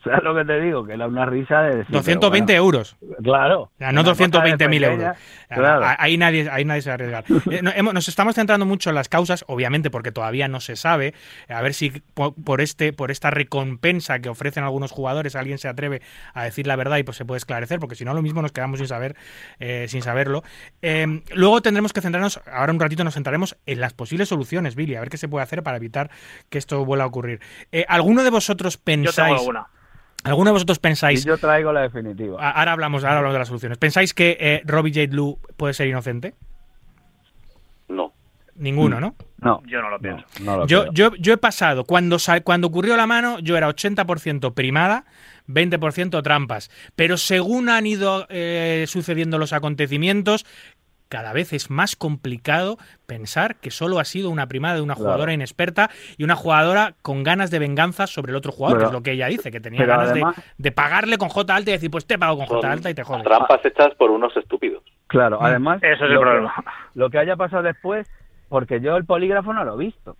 [0.05, 0.84] ¿Sabes lo que te digo?
[0.84, 1.76] Que era una risa de...
[1.76, 2.96] Decir, 220 bueno, euros.
[3.22, 3.62] Claro.
[3.62, 5.16] O sea, no 220.000 euros.
[5.48, 5.86] Claro.
[5.98, 7.24] Ahí, nadie, ahí nadie se va a arriesgar.
[7.51, 11.14] Eh, nos estamos centrando mucho en las causas, obviamente porque todavía no se sabe.
[11.48, 16.01] A ver si por, este, por esta recompensa que ofrecen algunos jugadores alguien se atreve
[16.32, 18.53] a decir la verdad y pues se puede esclarecer, porque si no lo mismo nos
[18.53, 19.16] quedamos sin saber,
[19.59, 20.42] eh, sin saberlo.
[20.82, 24.94] Eh, luego tendremos que centrarnos, ahora un ratito nos centraremos en las posibles soluciones, Billy,
[24.94, 26.11] a ver qué se puede hacer para evitar
[26.48, 27.40] que esto vuelva a ocurrir.
[27.72, 29.16] Eh, ¿Alguno de vosotros pensáis...
[29.16, 29.80] Yo tengo alguna.
[30.25, 31.25] ¿Alguno de vosotros pensáis?
[31.25, 32.51] Y yo traigo la definitiva.
[32.51, 33.79] Ahora hablamos, ahora hablamos de las soluciones.
[33.79, 35.11] ¿Pensáis que eh, Robbie J.
[35.11, 36.35] Blue puede ser inocente?
[37.89, 38.12] No.
[38.57, 39.14] Ninguno, ¿no?
[39.39, 39.62] No.
[39.66, 40.25] Yo no lo pienso.
[40.41, 43.68] No, no lo yo, yo, yo, he pasado, cuando, cuando ocurrió la mano, yo era
[43.68, 45.07] 80% primada,
[45.49, 46.71] 20% trampas.
[46.95, 50.45] Pero según han ido eh, sucediendo los acontecimientos,
[51.11, 55.24] cada vez es más complicado pensar que solo ha sido una primada de una jugadora
[55.24, 55.32] claro.
[55.32, 58.98] inexperta y una jugadora con ganas de venganza sobre el otro jugador, pero, que es
[58.98, 61.74] lo que ella dice, que tenía ganas además, de, de, pagarle con J alta y
[61.74, 63.24] decir, pues te pago con J alta y te jodes.
[63.24, 64.84] Trampas hechas por unos estúpidos.
[65.08, 65.82] Claro, además...
[65.82, 66.54] Eso es el problema.
[66.54, 68.08] Que, lo que haya pasado después,
[68.48, 70.16] porque yo el polígrafo no lo he visto.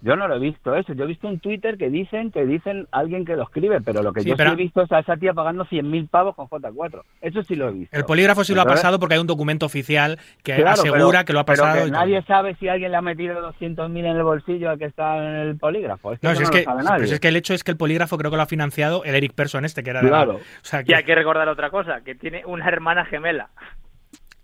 [0.00, 0.92] Yo no lo he visto eso.
[0.92, 4.12] Yo he visto un Twitter que dicen que dicen alguien que lo escribe, pero lo
[4.12, 4.50] que sí, yo pero...
[4.50, 7.02] sí he visto es a esa tía pagando 100.000 pavos con J4.
[7.20, 7.96] Eso sí lo he visto.
[7.96, 11.24] El polígrafo sí lo ha pasado porque hay un documento oficial que claro, asegura pero,
[11.24, 11.72] que lo ha pasado.
[11.74, 14.86] Pero que nadie sabe si alguien le ha metido 200.000 en el bolsillo al que
[14.86, 16.12] está en el polígrafo.
[16.12, 16.98] Es que no, no, es, no que, sabe nadie.
[16.98, 19.14] Pues es que el hecho es que el polígrafo creo que lo ha financiado el
[19.14, 20.32] Eric Persson este, que era claro.
[20.32, 20.92] de la, o sea, que...
[20.92, 23.50] Y hay que recordar otra cosa, que tiene una hermana gemela.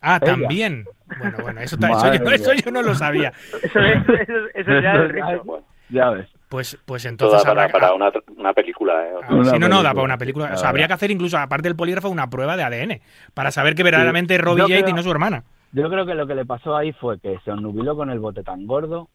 [0.04, 0.32] Ah, Ella.
[0.32, 0.84] también.
[1.18, 3.32] Bueno, bueno, eso, eso, yo, eso, yo, no lo sabía.
[3.62, 5.64] eso, eso, eso ya es rico.
[5.88, 6.28] Ya ves.
[6.48, 7.42] Pues, pues entonces.
[7.42, 8.92] Toda para, para una, una, película.
[9.06, 9.12] ¿eh?
[9.22, 10.52] Ah, una sí, no, no, da para una película.
[10.52, 13.00] O sea, habría que hacer incluso, aparte del polígrafo, una prueba de ADN
[13.32, 14.40] para saber que verdaderamente sí.
[14.40, 15.44] Robbie Jade y no su hermana.
[15.72, 18.42] Yo creo que lo que le pasó ahí fue que se nubiló con el bote
[18.42, 19.08] tan gordo.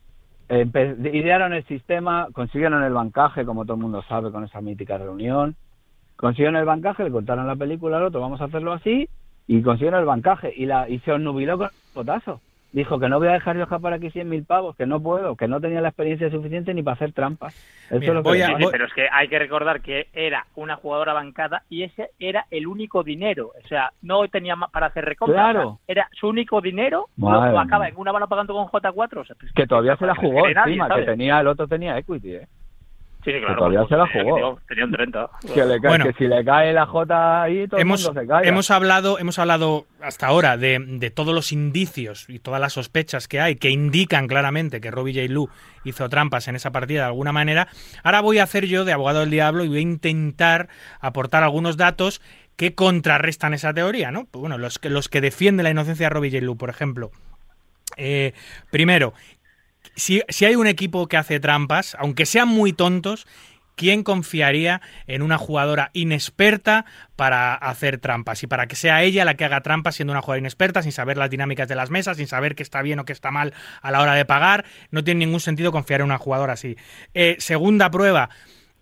[0.50, 5.56] Idearon el sistema, consiguieron el bancaje, como todo el mundo sabe, con esa mítica reunión.
[6.16, 9.08] Consiguieron el bancaje, le contaron la película al otro, vamos a hacerlo así,
[9.50, 10.54] y consiguieron el bancaje.
[10.56, 12.40] Y, la, y se nubiló con el potazo.
[12.72, 15.48] dijo que no voy a dejar yo escapar aquí 100.000 pavos, que no puedo, que
[15.48, 17.56] no tenía la experiencia suficiente ni para hacer trampas.
[17.90, 18.48] Eso es lo que voy a-.
[18.58, 22.46] Sí, pero es que hay que recordar que era una jugadora bancada y ese era
[22.52, 23.52] el único dinero.
[23.64, 25.52] O sea, no tenía ma- para hacer recompra.
[25.52, 25.80] Claro.
[25.88, 27.08] Era su único dinero.
[27.18, 29.18] Madre Luego acaba en una mano pagando con J4.
[29.18, 32.36] O sea, pues, Que todavía se la jugó encima, que tenía, el otro tenía equity,
[32.36, 32.48] ¿eh?
[33.32, 33.56] Sí, sí, claro.
[33.58, 34.36] todavía pues, se la jugó.
[34.36, 35.30] Tenía, tenía un 30.
[35.54, 36.06] Que, le cae- Bueno.
[36.06, 38.48] que si le cae la J ahí, todo hemos, el mundo se cae.
[38.48, 43.28] hemos hablado hemos hablado hasta ahora de, de todos los indicios y todas las sospechas
[43.28, 45.32] que hay que indican claramente que Robbie J.
[45.34, 45.50] Lu
[45.84, 47.68] hizo trampas en esa partida de alguna manera.
[48.04, 50.68] Ahora voy a hacer yo de abogado del diablo y voy a intentar
[51.02, 52.22] aportar algunos datos
[52.56, 54.26] que contrarrestan esa teoría, ¿no?
[54.30, 56.44] Pues bueno, los que, los que defienden la inocencia de Robbie J.
[56.44, 57.12] Lu, por ejemplo.
[57.98, 58.34] Eh,
[58.70, 59.14] primero,
[60.00, 63.28] si, si hay un equipo que hace trampas, aunque sean muy tontos,
[63.80, 66.86] ¿quién confiaría en una jugadora inexperta
[67.16, 68.44] para hacer trampas?
[68.44, 71.18] Y para que sea ella la que haga trampas siendo una jugadora inexperta, sin saber
[71.18, 73.92] las dinámicas de las mesas, sin saber qué está bien o qué está mal a
[73.92, 76.76] la hora de pagar, no tiene ningún sentido confiar en una jugadora así.
[77.14, 78.30] Eh, segunda prueba.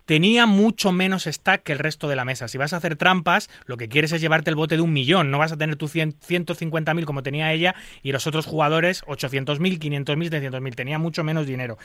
[0.08, 2.48] Tenía mucho menos stack que el resto de la mesa.
[2.48, 5.32] Si vas a hacer trampas, lo que quieres es llevarte el bote de un millón.
[5.32, 9.78] No vas a tener tu 100 150.000 como tenía ella y los otros jugadores 800.000,
[9.78, 10.76] 500.000, 700.000.
[10.76, 11.78] Tenía mucho menos dinero.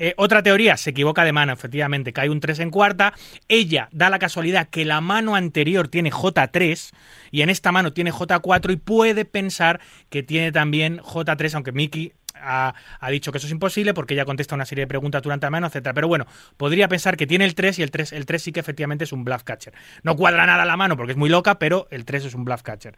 [0.00, 2.12] Eh, otra teoría, se equivoca de mano, efectivamente.
[2.12, 3.14] Cae un 3 en cuarta.
[3.46, 6.90] Ella da la casualidad que la mano anterior tiene J3
[7.30, 9.78] y en esta mano tiene J4 y puede pensar
[10.10, 14.24] que tiene también J3, aunque Mickey ha, ha dicho que eso es imposible porque ella
[14.24, 15.94] contesta una serie de preguntas durante la mano, etcétera.
[15.94, 16.26] Pero bueno,
[16.56, 19.12] podría pensar que tiene el 3 y el 3, el 3 sí que efectivamente es
[19.12, 19.74] un bluff catcher.
[20.02, 22.62] No cuadra nada la mano porque es muy loca, pero el 3 es un bluff
[22.62, 22.94] catcher.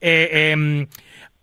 [0.00, 0.86] Eh, em,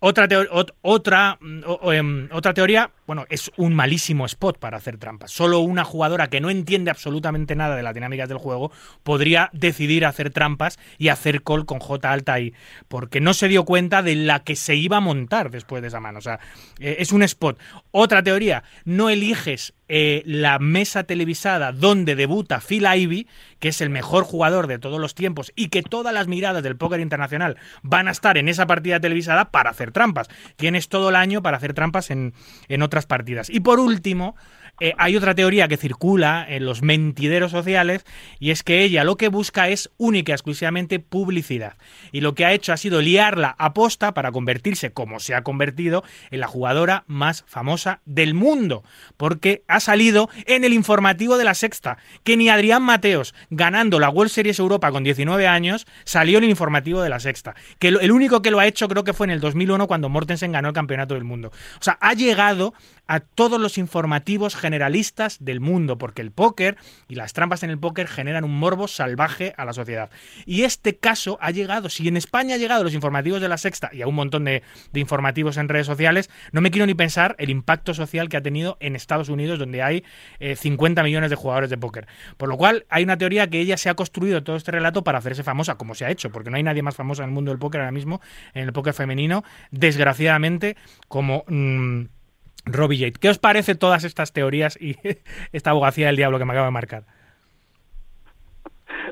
[0.00, 4.96] otra, teo- ot- otra, mm, em, otra teoría, bueno, es un malísimo spot para hacer
[4.98, 5.30] trampas.
[5.32, 8.70] Solo una jugadora que no entiende absolutamente nada de las dinámicas del juego
[9.02, 12.52] podría decidir hacer trampas y hacer call con J alta ahí,
[12.88, 16.00] porque no se dio cuenta de la que se iba a montar después de esa
[16.00, 16.18] mano.
[16.18, 16.38] O sea,
[16.78, 17.58] eh, es un spot.
[17.90, 23.26] Otra teoría, no eliges eh, la mesa televisada donde debuta Phil Ivey,
[23.58, 26.76] que es el mejor jugador de todos los tiempos y que todas las miradas del
[26.76, 30.28] póker internacional van a estar en esa partida televisada para hacer trampas.
[30.56, 32.34] Tienes todo el año para hacer trampas en,
[32.68, 33.50] en otras partidas.
[33.50, 34.36] Y por último,
[34.80, 38.04] eh, hay otra teoría que circula en los mentideros sociales
[38.38, 41.76] y es que ella lo que busca es única y exclusivamente publicidad.
[42.12, 45.42] Y lo que ha hecho ha sido liarla a posta para convertirse, como se ha
[45.42, 48.84] convertido, en la jugadora más famosa del mundo.
[49.16, 54.10] Porque ha salido en el informativo de la sexta, que ni Adrián Mateos, ganando la
[54.10, 57.54] World Series Europa con 19 años, salió en el informativo de la sexta.
[57.78, 60.52] Que el único que lo ha hecho creo que fue en el 2001 cuando Mortensen
[60.52, 61.48] ganó el campeonato del mundo.
[61.48, 62.74] O sea, ha llegado
[63.08, 66.76] a todos los informativos generalistas del mundo, porque el póker
[67.08, 70.10] y las trampas en el póker generan un morbo salvaje a la sociedad.
[70.44, 73.88] Y este caso ha llegado, si en España ha llegado los informativos de la sexta
[73.94, 74.62] y a un montón de,
[74.92, 78.76] informativos en redes sociales, no me quiero ni pensar el impacto social que ha tenido
[78.80, 80.04] en Estados Unidos, donde hay
[80.38, 82.06] eh, 50 millones de jugadores de póker.
[82.36, 85.16] Por lo cual, hay una teoría que ella se ha construido todo este relato para
[85.16, 87.52] hacerse famosa, como se ha hecho, porque no hay nadie más famoso en el mundo
[87.52, 88.20] del póker ahora mismo,
[88.52, 90.76] en el póker femenino, desgraciadamente,
[91.08, 91.44] como...
[91.48, 92.17] mm,
[92.64, 93.18] Robbie Yates.
[93.18, 94.96] ¿Qué os parece todas estas teorías y
[95.52, 97.04] esta abogacía del diablo que me acaba de marcar?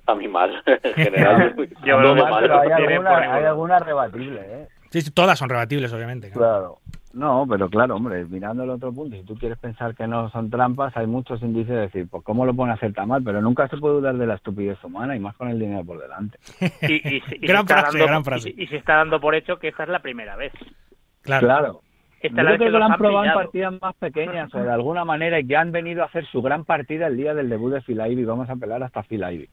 [0.07, 0.62] A mí mal.
[0.66, 2.42] En general, Yo no creo que me mal.
[2.42, 4.68] pero hay alguna, hay ningún- alguna rebatible, ¿eh?
[4.90, 6.30] Sí, sí, todas son rebatibles, obviamente.
[6.30, 6.78] claro.
[6.78, 6.78] Claro.
[7.12, 10.51] No, pero claro, hombre, mirando el otro punto, si tú quieres pensar que no son
[10.51, 13.68] trampas, hay muchos indicios de decir, pues cómo lo pueden hacer tan mal, pero nunca
[13.68, 16.38] se puede dudar de la estupidez humana y más con el dinero por delante.
[16.82, 18.51] Y, y se- y se Gran frase, dando- gran frase.
[18.55, 20.53] Y, y se está dando por hecho que esta es la primera vez.
[21.22, 21.47] Claro.
[21.47, 21.80] Claro.
[22.20, 24.70] Esta Yo creo que que lo han han probado en partidas más pequeñas o de
[24.72, 27.72] alguna manera y que han venido a hacer su gran partida el día del debut
[27.72, 28.24] de Phil Ivey.
[28.24, 29.48] Vamos a apelar hasta Phil Ivey.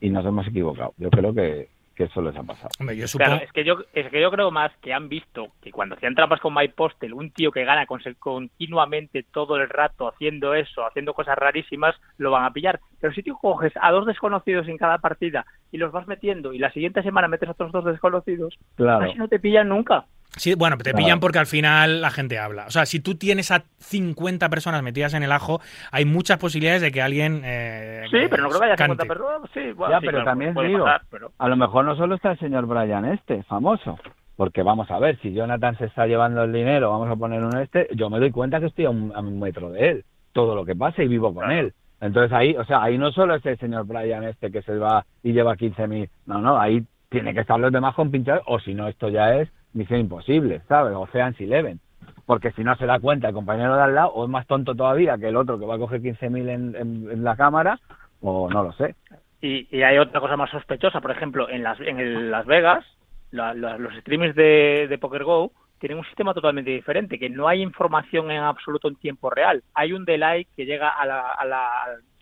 [0.00, 0.94] Y nos hemos equivocado.
[0.96, 2.68] Yo creo que, que eso les ha pasado.
[2.80, 3.30] Hombre, yo supongo.
[3.32, 6.14] Claro, es que yo es que yo creo más que han visto que cuando hacían
[6.14, 10.86] trampas con Mike Postel, un tío que gana conse- continuamente todo el rato haciendo eso,
[10.86, 12.80] haciendo cosas rarísimas, lo van a pillar.
[13.00, 16.58] Pero si tú coges a dos desconocidos en cada partida y los vas metiendo y
[16.58, 19.04] la siguiente semana metes a otros dos desconocidos, Claro.
[19.06, 20.06] así no te pillan nunca.
[20.36, 22.66] Sí, bueno, te pillan porque al final la gente habla.
[22.66, 25.60] O sea, si tú tienes a 50 personas metidas en el ajo,
[25.90, 27.42] hay muchas posibilidades de que alguien.
[27.44, 29.02] eh, Sí, pero no creo que haya cante.
[29.02, 29.50] 50 personas.
[29.52, 32.14] Sí, bueno, Ya, sí, pero claro, también digo, pasar, pero- a lo mejor no solo
[32.14, 33.98] está el señor Brian este, famoso.
[34.36, 37.58] Porque vamos a ver, si Jonathan se está llevando el dinero, vamos a poner un
[37.58, 40.54] este, yo me doy cuenta que estoy a un, a un metro de él, todo
[40.54, 41.72] lo que pasa y vivo con él.
[42.00, 45.04] Entonces ahí, o sea, ahí no solo es el señor Brian este que se va
[45.24, 48.74] y lleva 15.000, no, no, ahí tiene que estar los demás con pinchar, o si
[48.74, 50.94] no, esto ya es misión imposible, ¿sabes?
[50.94, 51.80] Ocean's Eleven.
[52.26, 54.74] Porque si no se da cuenta el compañero de al lado, o es más tonto
[54.74, 57.78] todavía que el otro que va a coger 15.000 en, en, la cámara,
[58.20, 58.94] o no lo sé.
[59.40, 62.84] Y, y hay otra cosa más sospechosa, por ejemplo, en Las, en el Las Vegas,
[63.30, 67.62] la- los streamers de, de Poker Go tienen un sistema totalmente diferente, que no hay
[67.62, 69.62] información en absoluto en tiempo real.
[69.74, 71.70] Hay un delay que llega a la, a la,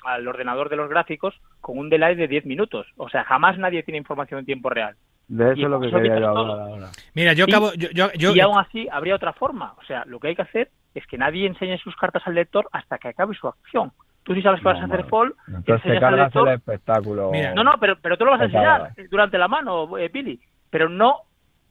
[0.04, 2.86] al ordenador de los gráficos con un delay de 10 minutos.
[2.96, 4.94] O sea, jamás nadie tiene información en tiempo real.
[5.28, 6.88] De eso es lo que quería yo hablar ahora.
[7.14, 7.72] Mira, yo acabo.
[7.74, 9.74] Yo, yo, y aún así, habría otra forma.
[9.78, 12.68] O sea, lo que hay que hacer es que nadie enseñe sus cartas al lector
[12.72, 13.92] hasta que acabe su acción.
[14.22, 17.30] Tú si sabes que vas a hacer fall, entonces te cargas el espectáculo.
[17.54, 20.88] no, no, pero, pero tú lo vas a enseñar durante la mano, eh, Pili, pero
[20.88, 21.20] no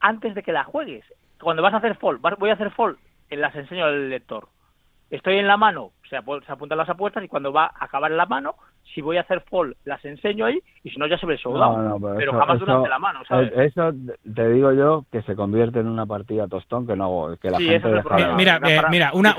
[0.00, 1.04] antes de que la juegues.
[1.38, 2.96] Cuando vas a hacer fall, voy a hacer fall,
[3.28, 4.48] las enseño al lector.
[5.10, 8.26] Estoy en la mano, se, apuntan las apuestas y cuando va a acabar en la
[8.26, 8.56] mano,
[8.94, 11.38] si voy a hacer fall, las enseño ahí y si no, ya se ve el
[11.38, 12.00] showdown.
[12.16, 13.52] pero, jamás durante la mano, ¿sabes?
[13.56, 13.92] Eso
[14.34, 17.68] te digo yo que se convierte en una partida tostón que no que la sí,
[17.68, 17.88] gente
[18.36, 19.34] Mira, eh, mira, una,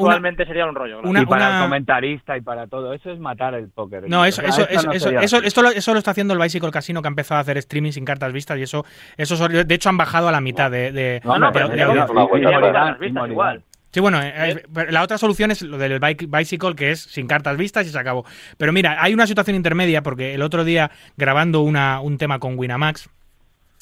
[0.45, 1.01] sería un rollo.
[1.03, 4.09] y para el comentarista y para todo, eso es matar el póker.
[4.09, 7.07] No, eso, eso, eso, eso, esto, lo, eso lo está haciendo el Bicycle Casino que
[7.07, 8.85] ha empezado a hacer streaming sin cartas vistas y eso,
[9.17, 13.63] eso de hecho han bajado a la mitad de, de, no, no, igual.
[13.91, 17.87] Sí, bueno, eh, la otra solución es lo del bicycle, que es sin cartas vistas
[17.87, 18.25] y se acabó.
[18.57, 22.57] Pero mira, hay una situación intermedia, porque el otro día, grabando una, un tema con
[22.59, 23.09] Winamax,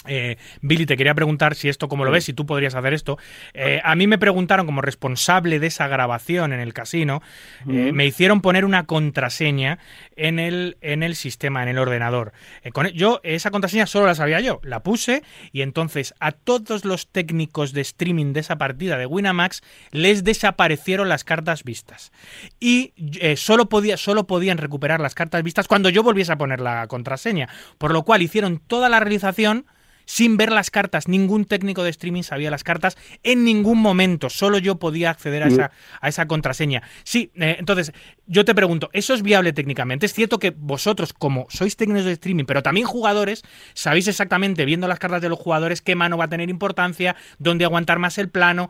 [0.08, 3.18] eh, Billy, te quería preguntar si esto, como lo ves, si tú podrías hacer esto.
[3.54, 7.22] Eh, a mí me preguntaron, como responsable de esa grabación en el casino,
[7.70, 9.80] eh, me hicieron poner una contraseña
[10.16, 12.34] en el, en el sistema, en el ordenador.
[12.74, 16.86] Con, e, yo, esa contraseña solo la sabía yo, la puse y entonces a todos
[16.86, 22.12] los técnicos de streaming de esa partida de Winamax les desaparecieron las cartas vistas.
[22.60, 22.94] Y
[23.36, 27.50] solo, podía, solo podían recuperar las cartas vistas cuando yo volviese a poner la contraseña.
[27.78, 29.66] Por lo cual hicieron toda la realización
[30.06, 31.08] sin ver las cartas.
[31.08, 34.30] Ningún técnico de streaming sabía las cartas en ningún momento.
[34.30, 36.84] Solo yo podía acceder a, esa, a esa contraseña.
[37.04, 37.94] Sí, eh, entonces
[38.28, 40.06] yo te pregunto, ¿eso es viable técnicamente?
[40.06, 43.44] Es cierto que vosotros, como sois técnicos de streaming, pero también jugadores,
[43.74, 47.66] sabéis exactamente, viendo las cartas de los jugadores, qué mano va a tener importancia, dónde
[47.66, 48.70] aguantar más el plano.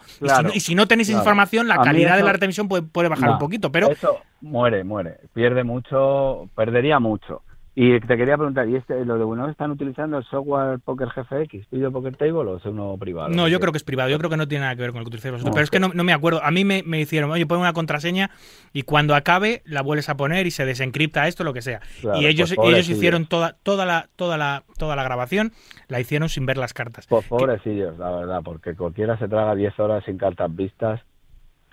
[0.53, 3.71] y, si no, tenéis información, la calidad de la retransmisión puede, puede bajar un poquito.
[3.71, 5.17] Pero eso muere, muere.
[5.33, 7.41] Pierde mucho, perdería mucho.
[7.77, 11.69] Y te quería preguntar, ¿y este, lo de uno están utilizando el software Poker GFX,
[11.69, 13.27] Video Poker Table o es uno privado?
[13.27, 15.01] No, yo creo que es privado, yo creo que no tiene nada que ver con
[15.01, 15.53] el que vosotros.
[15.53, 18.31] pero es que no, me acuerdo, a mí me, me, hicieron, oye, pon una contraseña
[18.71, 21.81] y cuando acabe la vuelves a poner y se desencripta esto, lo que sea.
[22.15, 25.51] y ellos, pues ellos hicieron toda, toda, la, toda, la, toda la grabación,
[25.89, 27.07] la hicieron sin ver las cartas.
[27.07, 31.01] Pues pobrecillos, la verdad, porque cualquiera se traga 10 horas sin cartas vistas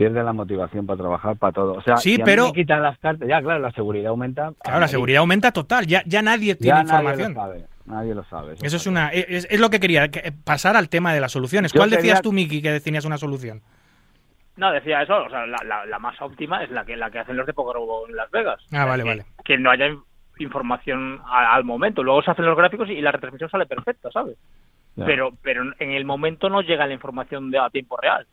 [0.02, 1.74] pierde la motivación para trabajar, para todo.
[1.74, 2.46] O sea, sí, pero...
[2.46, 4.52] me quitan las cartas, ya claro, la seguridad aumenta.
[4.62, 7.36] Claro, la seguridad aumenta total, ya, ya nadie tiene información.
[7.84, 8.54] Nadie lo sabe.
[8.62, 10.08] Eso, es una es, lo que quería,
[10.44, 11.72] pasar al tema de las soluciones.
[11.72, 13.60] ¿Cuál decías tú, Miki, que tenías una solución?
[14.56, 17.46] No, decía eso, o sea, la, más óptima es la que la que hacen los
[17.46, 18.60] de Poker en Las Vegas.
[18.72, 19.24] Ah, vale, vale.
[19.44, 19.86] Que no haya
[20.38, 22.02] información al, momento.
[22.02, 24.36] Luego se hacen los gráficos y la retransmisión sale perfecta, ¿sabes?
[24.94, 28.26] Pero pero en el momento no llega la información de a tiempo real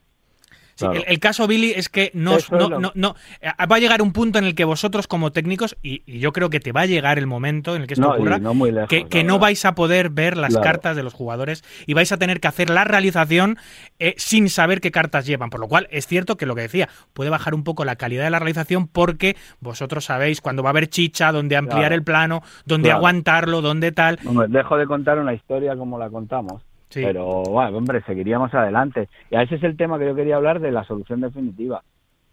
[0.82, 4.46] el, caso Billy es que no, no, no, eh, va a llegar un punto en
[4.46, 7.76] el que vosotros como técnicos, y, yo creo que te va a llegar el momento
[7.76, 8.40] en el que esto ocurra,
[8.88, 12.40] que, no vais a poder ver las cartas de los jugadores y vais a tener
[12.40, 13.58] que hacer la realización
[14.00, 15.50] eh, sin saber qué cartas llevan.
[15.50, 18.24] Por lo cual es cierto que lo que decía, puede bajar un poco la calidad
[18.24, 22.42] de la realización porque vosotros sabéis cuando va a haber chicha, dónde ampliar el plano,
[22.66, 24.20] dónde aguantarlo, dónde tal.
[24.50, 26.69] dejo de contar una historia como la contamos.
[26.94, 29.10] Pero, bueno, hombre, seguiríamos adelante.
[29.30, 31.84] Y a ese es el tema que yo quería hablar de la solución definitiva.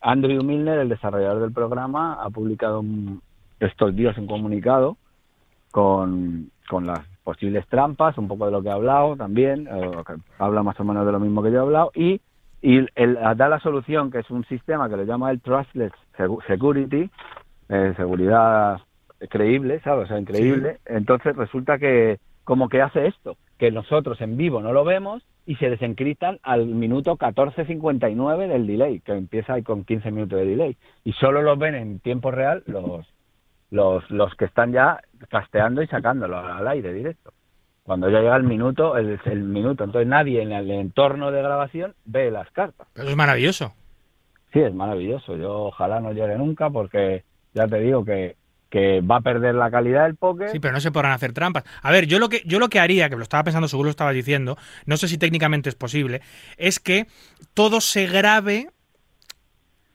[0.01, 2.83] Andrew Milner, el desarrollador del programa, ha publicado
[3.61, 4.97] estos días un comunicado
[5.71, 9.91] con, con las posibles trampas, un poco de lo que ha hablado también, eh,
[10.39, 12.21] habla más o menos de lo mismo que yo he hablado, y,
[12.63, 15.93] y da la solución, que es un sistema que le llama el Trustless
[16.47, 17.11] Security,
[17.69, 18.79] eh, seguridad
[19.29, 20.05] creíble, ¿sabes?
[20.05, 20.79] O sea, increíble.
[20.87, 25.57] Entonces resulta que como que hace esto que nosotros en vivo no lo vemos y
[25.57, 30.77] se desencriptan al minuto 14.59 del delay, que empieza ahí con 15 minutos de delay.
[31.03, 33.05] Y solo los ven en tiempo real los,
[33.71, 37.33] los, los que están ya casteando y sacándolo al aire directo.
[37.83, 41.95] Cuando ya llega el minuto, el, el minuto, entonces nadie en el entorno de grabación
[42.05, 42.87] ve las cartas.
[42.93, 43.73] Pero es maravilloso.
[44.53, 45.37] Sí, es maravilloso.
[45.37, 47.25] Yo ojalá no llegue nunca porque
[47.55, 48.37] ya te digo que
[48.77, 50.51] que va a perder la calidad del póker.
[50.51, 51.64] Sí, pero no se podrán hacer trampas.
[51.81, 53.91] A ver, yo lo que yo lo que haría, que lo estaba pensando, seguro lo
[53.91, 56.20] estabas diciendo, no sé si técnicamente es posible,
[56.59, 57.07] es que
[57.55, 58.68] todo se grabe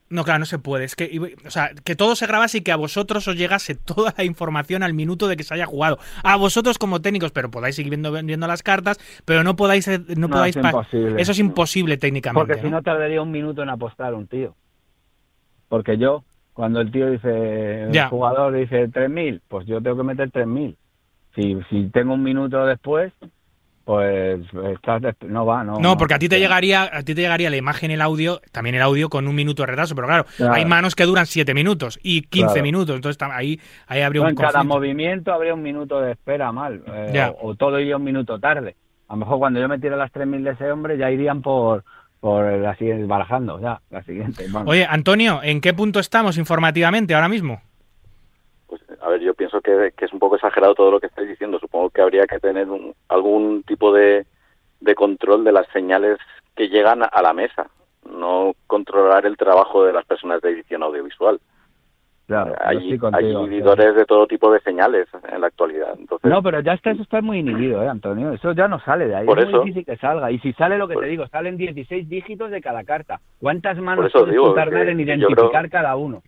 [0.10, 0.84] no, claro, no se puede.
[0.84, 4.14] Es que, o sea, que todo se grabase y que a vosotros os llegase toda
[4.18, 6.00] la información al minuto de que se haya jugado.
[6.24, 10.02] A vosotros como técnicos, pero podáis seguir viendo, viendo las cartas, pero no podáis, eh,
[10.18, 10.58] no, podáis.
[10.58, 12.46] Eso es imposible técnicamente.
[12.46, 14.54] Porque si no tardaría un minuto en apostar un tío.
[15.70, 20.32] Porque yo, cuando el tío dice, el jugador dice 3.000, pues yo tengo que meter
[20.32, 20.76] 3.000.
[21.36, 23.14] Si, si tengo un minuto después,
[23.86, 24.42] pues
[24.74, 25.80] estás no va, no.
[25.80, 28.76] No, porque a ti te llegaría, a ti te llegaría la imagen el audio, también
[28.76, 32.00] el audio con un minuto de retraso, pero claro, hay manos que duran 7 minutos
[32.04, 36.12] y 15 minutos, entonces ahí, ahí habría un En cada movimiento habría un minuto de
[36.12, 38.76] espera mal, eh, o, todo iría un minuto tarde.
[39.08, 41.84] A lo mejor cuando yo metiera las 3.000 de ese hombre ya irían por
[42.22, 44.46] por la siguiente, barajando ya, la siguiente.
[44.66, 47.62] Oye, Antonio, ¿en qué punto estamos informativamente ahora mismo?
[48.68, 51.60] Pues, a ver, yo pienso que, es un poco exagerado todo lo que estáis diciendo.
[51.60, 52.68] Supongo que habría que tener
[53.10, 54.26] algún tipo de,
[54.96, 56.20] control de las señales
[56.56, 57.68] que llegan a la mesa,
[58.08, 61.40] no controlar el trabajo de las personas de edición audiovisual.
[62.32, 65.90] Claro, hay, inhibidores de todo tipo de señales en la actualidad.
[66.00, 68.32] Entonces, no, pero ya está, eso está muy inhibido, ¿eh, Antonio?
[68.32, 69.28] Eso ya no sale de ahí.
[69.28, 70.32] es muy difícil que salga.
[70.32, 73.20] Y si sale lo que te digo, salen 16 dígitos de cada carta.
[73.42, 76.22] ¿Cuántas manos puedes tardar en identificar cada uno?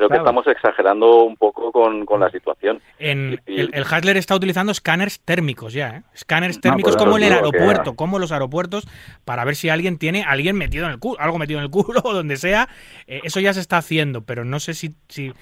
[0.00, 2.80] Creo que estamos exagerando un poco con, la situación.
[2.98, 6.02] En, el, el, Hasler está utilizando escáneres térmicos ya, ¿eh?
[6.14, 8.88] Escáneres térmicos como en el aeropuerto, como los aeropuertos,
[9.26, 12.00] para ver si alguien tiene alguien metido en el culo, algo metido en el culo
[12.04, 12.68] o donde sea.
[13.06, 15.32] Eh, eso ya se está haciendo, pero no sé si, si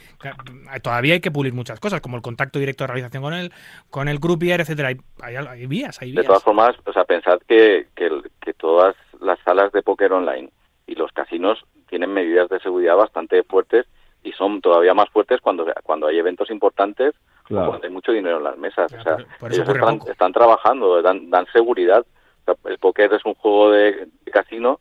[0.82, 3.52] todavía hay que pulir muchas cosas, como el contacto directo de realización con el,
[3.90, 4.88] con el groupier, etcétera.
[4.88, 6.22] Hay, hay, vías, hay vías.
[6.22, 10.50] De todas formas, o sea, pensad que, que, que todas las salas de póker online
[10.88, 13.86] y los casinos tienen medidas de seguridad bastante fuertes
[14.28, 17.14] y son todavía más fuertes cuando, cuando hay eventos importantes
[17.48, 18.92] cuando hay mucho dinero en las mesas.
[18.92, 19.16] o sea,
[19.50, 19.68] ellos
[20.06, 22.04] están, trabajando, dan, dan seguridad.
[22.64, 24.80] el póker es un juego de, casino,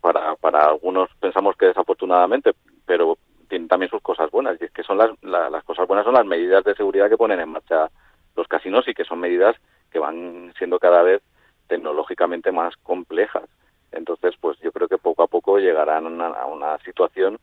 [0.00, 2.52] para, para algunos pensamos que desafortunadamente,
[2.86, 3.18] pero
[3.48, 4.56] tiene también sus cosas buenas.
[4.60, 7.40] Y es que son las, las cosas buenas son las medidas de seguridad que ponen
[7.40, 7.90] en marcha
[8.36, 9.56] los casinos y que son medidas
[9.90, 11.22] que van siendo cada vez
[11.66, 13.44] tecnológicamente más complejas.
[13.90, 17.38] Entonces, pues yo creo que poco a poco llegarán a una situación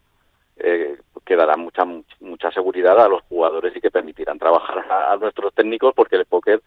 [0.60, 1.86] eh, que dará mucha
[2.20, 6.62] mucha seguridad a los jugadores y que permitirán trabajar a, nuestros técnicos porque el póker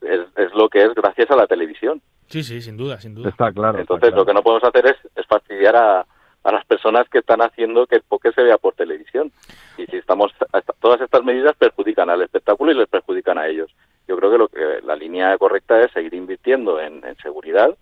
[0.00, 2.00] es, lo que es gracias a la televisión.
[2.28, 3.30] Sí, sí, sin duda, sin duda.
[3.30, 3.78] Está claro.
[3.78, 6.06] Entonces lo que no podemos hacer es, es fastidiar a,
[6.46, 9.32] a las personas que están haciendo que el póker se vea por televisión.
[9.76, 10.32] Y si estamos
[10.80, 13.74] todas estas medidas perjudican al espectáculo y les perjudican a ellos.
[14.06, 17.76] Yo creo que lo que la línea correcta es seguir invirtiendo en, en seguridad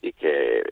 [0.00, 0.62] y que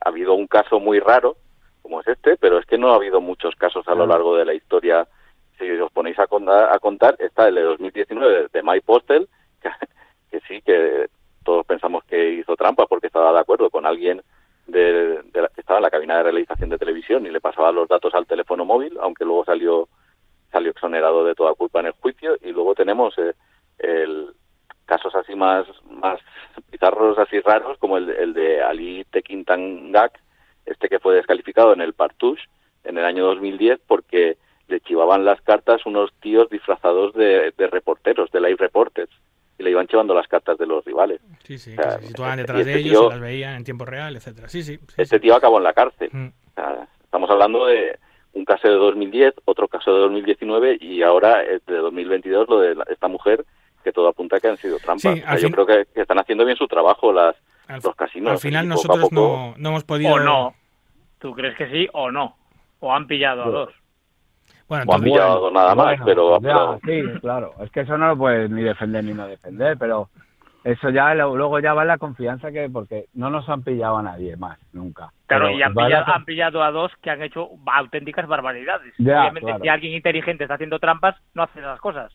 [0.00, 1.36] ha habido un caso muy raro
[1.84, 4.46] como es este, pero es que no ha habido muchos casos a lo largo de
[4.46, 5.06] la historia.
[5.58, 9.28] Si os ponéis a, contar, a contar está el de 2019 de Mike Postel,
[10.30, 11.08] que, sí, que
[11.44, 14.22] todos pensamos que hizo trampa porque estaba de acuerdo con alguien
[14.66, 17.86] de, la, que estaba en la cabina de realización de televisión y le pasaba los
[17.86, 19.88] datos al teléfono móvil, aunque luego salió
[20.50, 22.36] salió exonerado de toda culpa en el juicio.
[22.40, 23.34] Y luego tenemos eh,
[23.78, 24.32] el,
[24.86, 26.18] casos así más más
[26.72, 30.23] bizarros, así raros, como el, el de Ali Tekintangak,
[30.66, 32.44] este que fue descalificado en el Partouche
[32.84, 34.36] en el año 2010 porque
[34.68, 39.10] le chivaban las cartas unos tíos disfrazados de, reporteros, de live reporters,
[39.58, 41.20] y le iban chivando las cartas de los rivales.
[41.44, 44.48] Sí, sí, se situaban detrás de este ellos, las veían en tiempo real, etcétera.
[44.48, 44.78] Sí, sí.
[44.96, 46.10] este tío acabó en la cárcel.
[46.12, 46.28] Mm.
[47.04, 47.98] estamos hablando de
[48.32, 53.08] un caso de 2010, otro caso de 2019 y ahora de 2022 lo de esta
[53.08, 53.44] mujer
[53.84, 55.40] que todo apunta que han sido trampas.
[55.40, 57.36] Yo creo que, están haciendo bien su trabajo las
[57.68, 58.32] los casinos.
[58.32, 60.14] Al final nosotros no, no, hemos podido...
[60.14, 60.54] O no.
[61.18, 62.36] ¿Tú crees que sí o no?
[62.80, 63.74] ¿O han pillado a dos?
[64.68, 66.40] Bueno, o han pillado a dos nada más, pero...
[66.84, 67.52] sí, claro.
[67.62, 70.08] Es que eso no lo puedes ni defender ni no defender, pero
[70.64, 74.34] eso ya luego ya va la confianza que porque no nos han pillado a nadie
[74.36, 78.94] más nunca claro y han pillado, han pillado, a dos que han hecho auténticas barbaridades
[78.98, 82.10] obviamente si alguien inteligente está haciendo trampas no hace esas cosas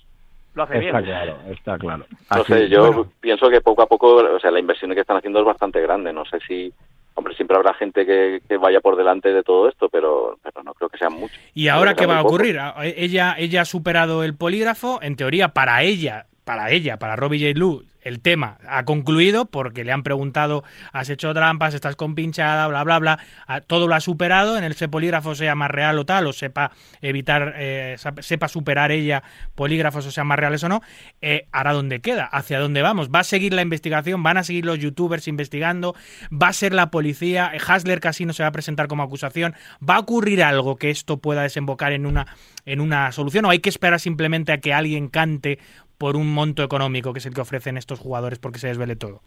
[0.59, 2.05] lo hace está bien claro está claro
[2.35, 5.39] no sé yo pienso que poco a poco o sea la inversión que están haciendo
[5.39, 6.71] es bastante grande no sé si
[7.15, 10.87] Hombre, siempre habrá gente que, vaya por delante de todo esto, pero, pero no creo
[10.87, 11.37] que sean muchos.
[11.53, 12.57] ¿Y ahora qué va a ocurrir?
[12.95, 17.59] Ella, ella ha superado el polígrafo, en teoría para ella, para ella, para Robbie J.
[17.59, 22.83] Lu, el tema ha concluido porque le han preguntado, has hecho trampas, estás compinchada, bla,
[22.83, 23.19] bla, bla.
[23.67, 26.71] Todo lo ha superado, en ese polígrafo sea más real o tal, o sepa
[27.01, 29.23] evitar, eh, sepa superar ella
[29.55, 30.81] polígrafos o sean más reales o no.
[31.21, 32.25] Eh, ¿Ahora dónde queda?
[32.25, 33.09] ¿Hacia dónde vamos?
[33.09, 34.23] ¿Va a seguir la investigación?
[34.23, 35.95] ¿Van a seguir los youtubers investigando?
[36.31, 37.51] ¿Va a ser la policía?
[37.67, 39.55] ¿Hasler Casino se va a presentar como acusación?
[39.87, 42.27] ¿Va a ocurrir algo que esto pueda desembocar en una,
[42.65, 43.45] en una solución?
[43.45, 45.59] ¿O hay que esperar simplemente a que alguien cante
[45.99, 49.21] por un monto económico que es el que ofrecen estos jugadores porque se desvele todo.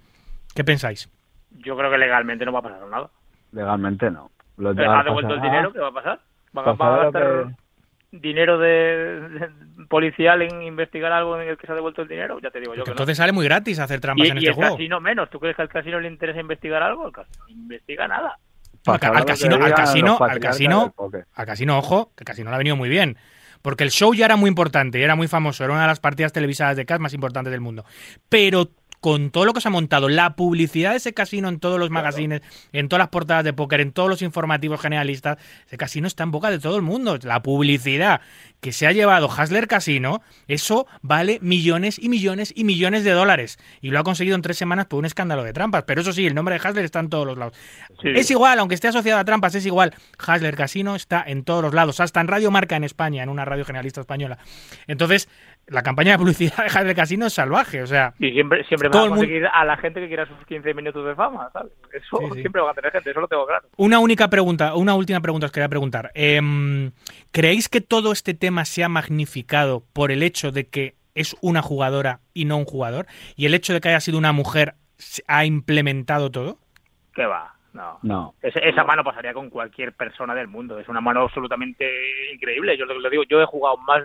[0.56, 1.08] ¿Qué pensáis?
[1.50, 3.10] Yo creo que legalmente no va a pasar nada.
[3.52, 4.30] Legalmente no.
[4.58, 5.72] ¿Ha devuelto el dinero?
[5.72, 6.20] ¿Qué va a pasar?
[6.56, 7.54] ¿Va, a gastar
[8.10, 9.50] dinero de,
[9.88, 12.38] policial en investigar algo en el que se ha devuelto el dinero?
[12.40, 14.74] Ya te digo yo que Entonces sale muy gratis hacer trampas en este juego.
[14.74, 15.28] Y casino menos.
[15.28, 17.04] ¿Tú crees que al casino le interesa investigar algo?
[17.04, 18.38] Al casino no investiga nada.
[18.86, 19.14] Al, casino,
[19.56, 20.94] al casino, al casino,
[21.34, 23.16] al casino, ojo, que el casino le ha venido muy bien
[23.62, 26.32] porque el show ya era muy importante, era muy famoso, era una de las partidas
[26.32, 27.84] televisadas de cash más importantes del mundo.
[28.28, 28.70] Pero
[29.02, 31.90] con todo lo que se ha montado, la publicidad de ese casino en todos los
[31.90, 32.40] magazines,
[32.72, 36.30] en todas las portadas de póker, en todos los informativos generalistas, ese casino está en
[36.30, 37.18] boca de todo el mundo.
[37.24, 38.20] La publicidad
[38.60, 43.58] que se ha llevado Hasler Casino, eso vale millones y millones y millones de dólares.
[43.80, 45.82] Y lo ha conseguido en tres semanas por un escándalo de trampas.
[45.82, 47.58] Pero eso sí, el nombre de Hasler está en todos los lados.
[48.04, 49.96] Es igual, aunque esté asociado a trampas, es igual.
[50.16, 53.44] Hasler Casino está en todos los lados, hasta en Radio Marca en España, en una
[53.44, 54.38] radio generalista española.
[54.86, 55.28] Entonces,
[55.68, 58.14] la campaña de publicidad de Hasler Casino es salvaje, o sea...
[58.18, 61.14] Y siempre, siempre va a conseguir a la gente que quiera sus 15 minutos de
[61.14, 61.72] fama, ¿sabes?
[61.92, 63.66] Eso siempre va a tener gente, eso lo tengo claro.
[63.76, 66.10] Una única pregunta, una última pregunta os quería preguntar.
[66.14, 66.92] Em,
[67.30, 71.62] ¿Creéis que todo este tema se ha magnificado por el hecho de que es una
[71.62, 73.06] jugadora y no un jugador?
[73.36, 74.74] ¿Y el hecho de que haya sido una mujer
[75.26, 76.58] ha implementado todo?
[77.14, 77.54] ¿Qué va?
[77.72, 77.98] No.
[78.02, 78.34] no.
[78.42, 80.78] esa mano pasaría con cualquier persona del mundo.
[80.78, 81.90] Es una mano absolutamente
[82.34, 82.76] increíble.
[82.76, 84.02] Yo lo, digo, yo he jugado más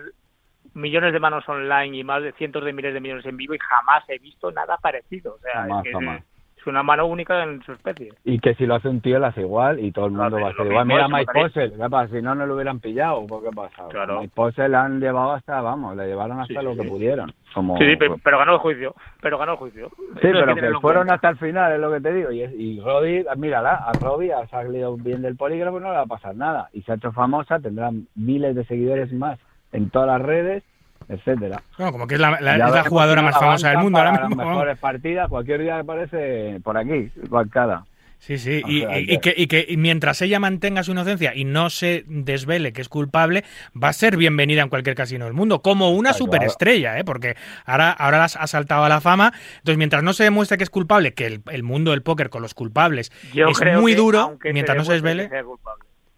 [0.78, 3.58] millones de manos online y más de cientos de miles de millones en vivo y
[3.58, 5.34] jamás he visto nada parecido.
[5.34, 6.22] O sea, es que,
[6.68, 8.12] una mano única en su especie.
[8.24, 10.48] Y que si lo hace un tío, lo hace igual y todo el mundo va
[10.48, 10.86] a hacer igual.
[10.86, 12.14] Mira Mike Posel, ¿qué pasa?
[12.14, 13.88] Si no, no lo hubieran pillado, ¿qué pasa?
[13.90, 14.20] Claro.
[14.20, 17.32] Mike Posel la han llevado hasta, vamos, le llevaron hasta lo que pudieron.
[17.54, 19.88] Como, sí, pero, ganó el juicio, pero ganó el juicio.
[20.20, 22.30] Sí, pero que, fueron hasta el final, es lo que te digo.
[22.30, 26.06] Y, y Roddy, mírala, a Roddy ha salido bien del polígrafo, no le va a
[26.06, 26.68] pasar nada.
[26.72, 29.38] Y se ha hecho famosa, tendrá miles de seguidores más
[29.72, 30.64] en todas las redes
[31.08, 31.62] etcétera.
[31.78, 34.42] Bueno, como que es la, jugadora más famosa del mundo ahora mismo.
[34.42, 37.84] Las mejores partidas, cualquier día aparece por aquí, bancada.
[38.18, 42.72] Sí, sí, y, que, y, que, mientras ella mantenga su inocencia y no se desvele
[42.72, 43.44] que es culpable,
[43.80, 47.04] va a ser bienvenida en cualquier casino del mundo, como una superestrella, ¿eh?
[47.04, 49.32] porque ahora, ahora ha saltado a la fama.
[49.58, 52.54] Entonces, mientras no se demuestre que es culpable, que el, mundo del póker con los
[52.54, 55.30] culpables es muy duro, mientras no se desvele.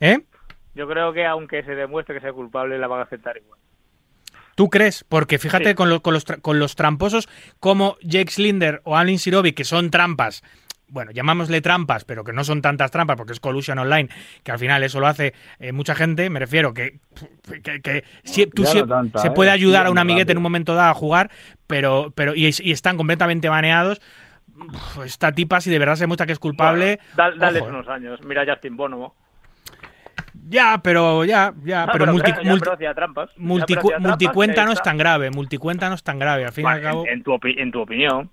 [0.01, 0.21] ¿Eh?
[0.75, 3.59] Yo creo que aunque se demuestre que sea culpable, la van a aceptar igual.
[4.55, 5.05] ¿Tú crees?
[5.05, 7.29] Porque fíjate con, los, con, los, tramposos
[7.61, 10.43] como Jake Slinder o Alin Sirovi, que son trampas,
[10.91, 14.09] bueno, llamámosle trampas, pero que no son tantas trampas porque es collusion online,
[14.43, 16.99] que al final eso lo hace eh, mucha gente, me refiero que,
[17.63, 18.05] que,
[18.55, 19.31] tú se ¿eh?
[19.35, 21.31] puede ayudar a un amiguete en un momento dado a jugar,
[21.67, 24.01] pero, pero y, están completamente baneados.
[25.03, 26.99] Esta tipa, si de verdad se muestra que es culpable.
[27.15, 27.63] dale ¿eh?
[27.63, 28.21] unos años.
[28.23, 29.15] Mira Justin Bono.
[30.49, 32.43] Ya, pero ya, ya, pero, multicuenta
[34.65, 37.07] no es tan grave, multicuenta no es tan grave, al fin y al cabo.
[37.07, 38.31] En, tu en tu opinión.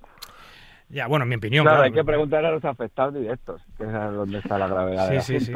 [0.89, 1.65] Ya, bueno, en mi opinión.
[1.65, 5.39] Claro, hay que preguntar a los afectados directos, que es donde está la gravedad sí,
[5.39, 5.53] sí, Sí.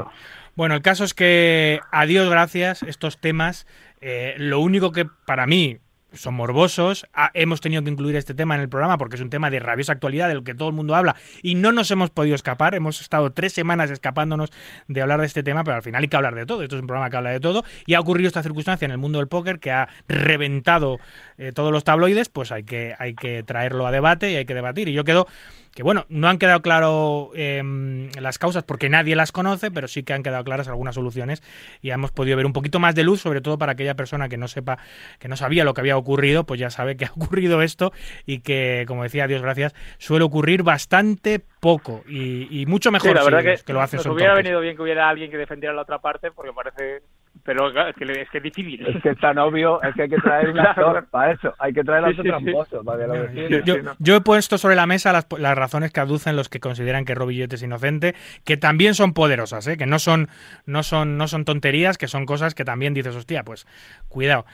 [0.56, 3.66] Bueno, el caso es que, adiós, gracias, estos temas,
[4.02, 5.80] eh, lo único que para mí
[6.14, 7.08] son morbosos.
[7.14, 9.60] Ah, hemos tenido que incluir este tema en el programa porque es un tema de
[9.60, 12.76] rabiosa actualidad del que todo el mundo habla y no nos hemos podido escapar.
[12.76, 14.52] Hemos estado tres semanas escapándonos
[14.88, 16.64] de hablar de este tema, pero al final hay que hablar de todo.
[16.64, 18.98] Esto es un programa que habla de todo y ha ocurrido esta circunstancia en el
[18.98, 21.00] mundo del póker que ha reventado
[21.38, 22.30] eh, todos los tabloides.
[22.30, 24.90] Pues hay que, hay que traerlo a debate y hay que debatir.
[24.90, 25.28] Y yo quedo
[25.74, 30.04] que bueno, no han quedado claro em, las causas porque nadie las conoce, pero sí
[30.04, 31.42] que han quedado claras algunas soluciones
[31.82, 34.38] y hemos podido ver un poquito más de luz, sobre todo para aquella persona que
[34.38, 34.80] no sepa,
[35.20, 37.94] que no sabía lo que había ocurrido, pues ya sabe que ha ocurrido esto
[38.26, 43.44] y que, como decía Dios gracias, suele ocurrir bastante poco y, mucho mejor la verdad
[43.66, 43.98] que, lo hacen.
[43.98, 47.02] Nos hubiera venido bien que hubiera alguien que defendiera la otra parte porque parece
[47.44, 48.86] pero es que, es que es difícil.
[48.86, 51.74] Es que es tan obvio, es que hay que traer un actor para eso, hay
[51.74, 55.28] que traer a otro tramposo para que lo yo, he puesto sobre la mesa las,
[55.38, 59.68] las, razones que aducen los que consideran que Robillete es inocente, que también son poderosas,
[59.68, 59.78] ¿eh?
[59.78, 60.30] que no son,
[60.66, 63.66] no, son, no son tonterías, que son cosas que también dices, hostia, pues
[64.10, 64.46] cuidado.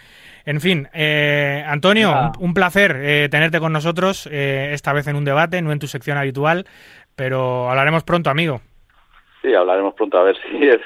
[0.46, 5.26] En fin, eh, Antonio, un, placer eh, tenerte con nosotros, eh, esta vez en un
[5.26, 6.66] debate, no en tu sección habitual,
[7.16, 8.62] pero hablaremos pronto, amigo.
[9.42, 10.82] Sí, hablaremos pronto a ver si es.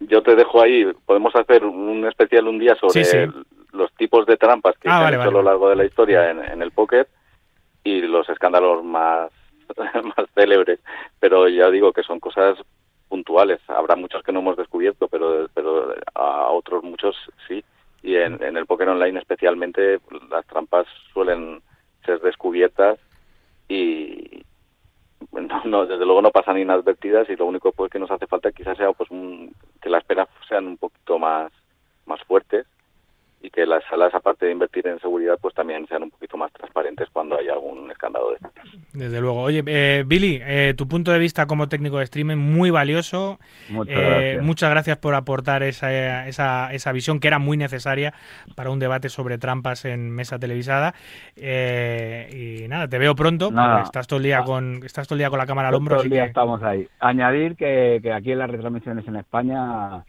[0.00, 0.86] Yo te dejo ahí.
[1.06, 3.30] Podemos hacer un especial un día sobre
[3.72, 6.30] los tipos de trampas que ah, se han hecho a lo largo de la historia
[6.30, 7.06] en, el póker
[7.84, 9.30] y los escándalos más,
[9.76, 10.80] más célebres.
[11.20, 12.58] Pero ya digo que son cosas
[13.08, 13.60] puntuales.
[13.68, 17.16] Habrá muchos que no hemos descubierto, pero, pero a otros muchos
[17.46, 17.64] sí.
[18.02, 19.98] Y en, en el póker online especialmente
[20.30, 21.60] las trampas suelen
[22.04, 22.98] ser descubiertas
[23.68, 24.44] y,
[25.64, 28.76] no, desde luego no pasan inadvertidas y lo único pues que nos hace falta quizás
[28.76, 29.08] sea pues
[29.80, 31.52] que las penas sean un poquito más
[32.06, 32.66] más fuertes
[33.40, 36.52] y que las salas, aparte de invertir en seguridad, pues también sean un poquito más
[36.52, 38.52] transparentes cuando hay algún escándalo de estos.
[38.92, 39.42] Desde luego.
[39.42, 43.38] Oye, eh, Billy, eh, tu punto de vista como técnico de streaming, muy valioso.
[43.68, 44.44] Muchas, eh, gracias.
[44.44, 48.12] muchas gracias por aportar esa, esa, esa, visión que era muy necesaria
[48.56, 50.94] para un debate sobre trampas en mesa televisada.
[51.36, 53.50] y nada, te veo pronto.
[53.84, 55.96] Estás todo el día con estás todo el día con la cámara al hombro.
[55.96, 56.88] Todo el día estamos ahí.
[56.98, 60.04] Añadir que, que aquí en las retransmisiones en España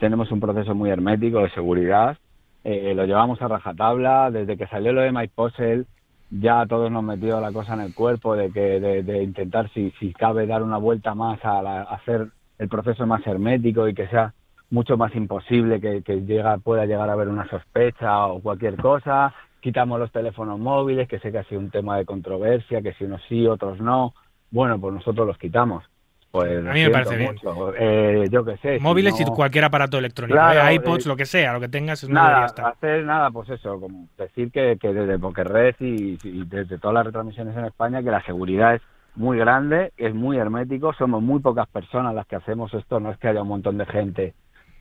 [0.00, 2.16] tenemos un proceso muy hermético de seguridad
[2.64, 5.86] eh, lo llevamos a rajatabla desde que salió lo de Mike Posel.
[6.30, 9.90] ya a todos nos metió la cosa en el cuerpo de que de, intentar si,
[10.00, 14.32] si cabe dar una vuelta más a, hacer el proceso más hermético y que sea
[14.70, 19.34] mucho más imposible que, que llega, pueda llegar a haber una sospecha o cualquier cosa.
[19.60, 23.04] Quitamos los teléfonos móviles, que sé que ha sido un tema de controversia, que si
[23.04, 24.14] unos sí, otros no.
[24.50, 25.84] Bueno, pues nosotros los quitamos.
[26.34, 27.36] Pues a mí me parece bien.
[27.78, 28.80] Eh, yo qué sé.
[28.80, 32.46] Móviles y cualquier aparato electrónico, eh, iPods, lo que sea, lo que tengas, no nada,
[32.46, 37.06] hacer nada, pues eso, como decir que, que desde Pokerred y, y desde todas las
[37.06, 38.82] retransmisiones en España, que la seguridad es
[39.14, 43.18] muy grande, es muy hermético, somos muy pocas personas las que hacemos esto, no es
[43.18, 44.34] que haya un montón de gente,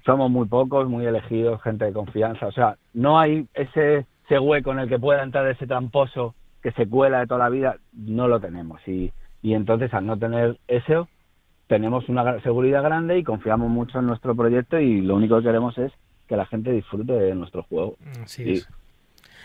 [0.07, 4.71] somos muy pocos, muy elegidos, gente de confianza, o sea, no hay ese, ese hueco
[4.71, 6.33] en el que pueda entrar ese tramposo
[6.63, 10.17] que se cuela de toda la vida, no lo tenemos y, y entonces al no
[10.17, 11.07] tener eso
[11.67, 15.77] tenemos una seguridad grande y confiamos mucho en nuestro proyecto y lo único que queremos
[15.77, 15.91] es
[16.27, 17.95] que la gente disfrute de nuestro juego.
[18.37, 18.61] y,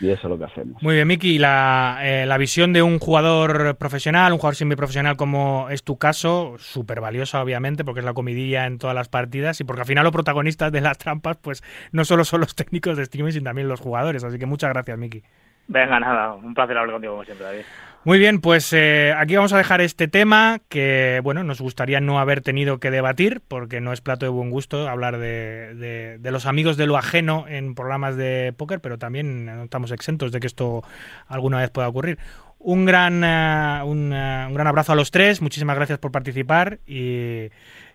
[0.01, 0.81] y, eso es lo que hacemos.
[0.81, 5.67] Muy bien, Miki, la, eh, la visión de un jugador profesional, un jugador semiprofesional como
[5.69, 9.65] es tu caso, súper valiosa obviamente porque es la comidilla en todas las partidas y
[9.65, 13.03] porque al final los protagonistas de las trampas pues no solo son los técnicos de
[13.03, 14.23] streaming sino también los jugadores.
[14.23, 15.21] Así que muchas gracias, Miki.
[15.67, 17.63] Venga, nada, un placer hablar contigo como siempre, David.
[18.05, 22.17] Muy bien, pues eh, aquí vamos a dejar este tema que, bueno, nos gustaría no
[22.17, 26.45] haber tenido que debatir porque no es plato de buen gusto hablar de, de, los
[26.45, 30.47] amigos de lo ajeno en programas de póker, pero también no estamos exentos de que
[30.47, 30.81] esto
[31.27, 32.19] alguna vez pueda ocurrir.
[32.57, 36.79] Un gran, uh, un, uh, un, gran abrazo a los tres, muchísimas gracias por participar
[36.87, 37.49] y,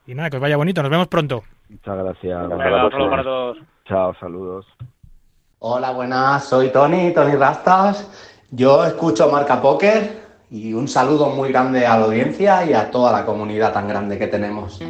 [0.06, 1.44] y nada, que os vaya bonito, nos vemos pronto.
[1.70, 2.48] Muchas gracias.
[2.50, 3.58] Venga, para todos.
[3.86, 4.66] Chao, saludos.
[5.60, 11.86] Hola, buenas, soy Tony, Tony Rastas yo escucho Marca Póker y un saludo muy grande
[11.86, 14.80] a la audiencia y a toda la comunidad tan grande que tenemos.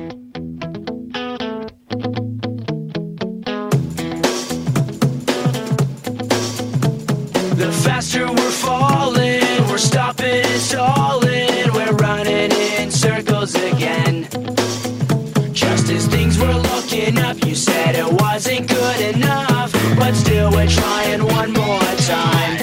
[18.35, 22.54] Wasn't good enough, but still we're trying one more time.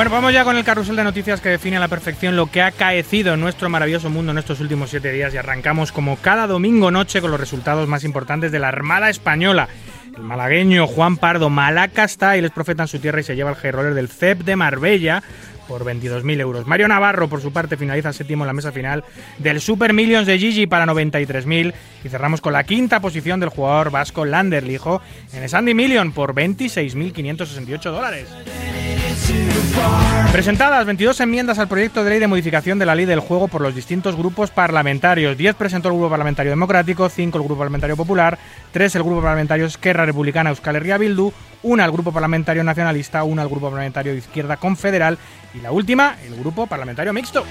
[0.00, 2.62] Bueno, vamos ya con el carrusel de noticias que define a la perfección lo que
[2.62, 6.46] ha caecido en nuestro maravilloso mundo en estos últimos siete días y arrancamos como cada
[6.46, 9.68] domingo noche con los resultados más importantes de la Armada Española.
[10.16, 13.50] El malagueño Juan Pardo Malaca está y les profeta en su tierra y se lleva
[13.50, 15.22] el high roller del CEP de Marbella
[15.68, 16.66] por 22.000 euros.
[16.66, 19.04] Mario Navarro, por su parte, finaliza séptimo en la mesa final
[19.36, 21.74] del Super Millions de Gigi para 93.000.
[22.04, 25.02] Y cerramos con la quinta posición del jugador vasco Lander Lijo
[25.34, 28.28] en el Sandy Million por 26.568 dólares.
[30.32, 33.60] Presentadas 22 enmiendas al proyecto de ley de modificación de la ley del juego por
[33.60, 35.36] los distintos grupos parlamentarios.
[35.36, 38.38] 10 presentó el Grupo Parlamentario Democrático, 5 el Grupo Parlamentario Popular,
[38.72, 43.42] 3 el Grupo Parlamentario Esquerra Republicana Euskal Herria Bildu, 1 el Grupo Parlamentario Nacionalista, 1
[43.42, 45.18] el Grupo Parlamentario de Izquierda Confederal
[45.52, 47.44] y la última el Grupo Parlamentario Mixto.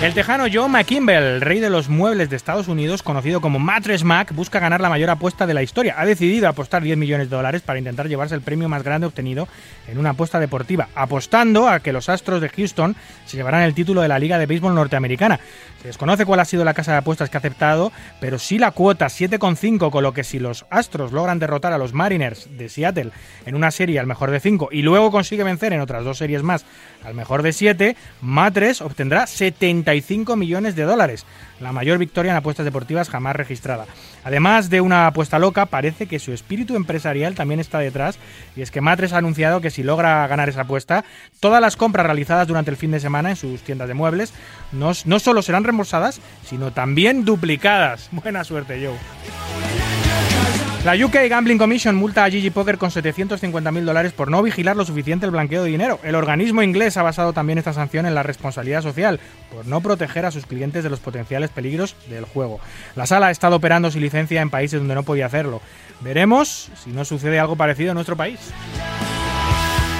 [0.00, 4.32] El tejano Joe McKimball, rey de los muebles de Estados Unidos, conocido como Mattress Mac,
[4.32, 5.96] busca ganar la mayor apuesta de la historia.
[5.98, 9.48] Ha decidido apostar 10 millones de dólares para intentar llevarse el premio más grande obtenido
[9.88, 12.94] en una apuesta deportiva, apostando a que los Astros de Houston
[13.26, 15.40] se llevarán el título de la Liga de Béisbol Norteamericana.
[15.82, 17.90] Se desconoce cuál ha sido la casa de apuestas que ha aceptado,
[18.20, 21.92] pero sí la cuota 7,5, con lo que si los Astros logran derrotar a los
[21.92, 23.10] Mariners de Seattle
[23.46, 26.44] en una serie al mejor de 5 y luego consigue vencer en otras dos series
[26.44, 26.64] más
[27.04, 29.26] al mejor de 7, Matres obtendrá
[29.88, 31.24] 75 millones de dólares,
[31.60, 33.86] la mayor victoria en apuestas deportivas jamás registrada.
[34.22, 38.18] Además de una apuesta loca, parece que su espíritu empresarial también está detrás,
[38.54, 41.06] y es que Matres ha anunciado que si logra ganar esa apuesta,
[41.40, 44.34] todas las compras realizadas durante el fin de semana en sus tiendas de muebles
[44.72, 48.08] no, no solo serán reembolsadas, sino también duplicadas.
[48.12, 49.87] Buena suerte, Joe.
[50.88, 54.86] La UK Gambling Commission multa a Gigi Poker con 750.000 dólares por no vigilar lo
[54.86, 56.00] suficiente el blanqueo de dinero.
[56.02, 59.20] El organismo inglés ha basado también esta sanción en la responsabilidad social,
[59.54, 62.58] por no proteger a sus clientes de los potenciales peligros del juego.
[62.96, 65.60] La sala ha estado operando sin licencia en países donde no podía hacerlo.
[66.00, 68.38] Veremos si no sucede algo parecido en nuestro país.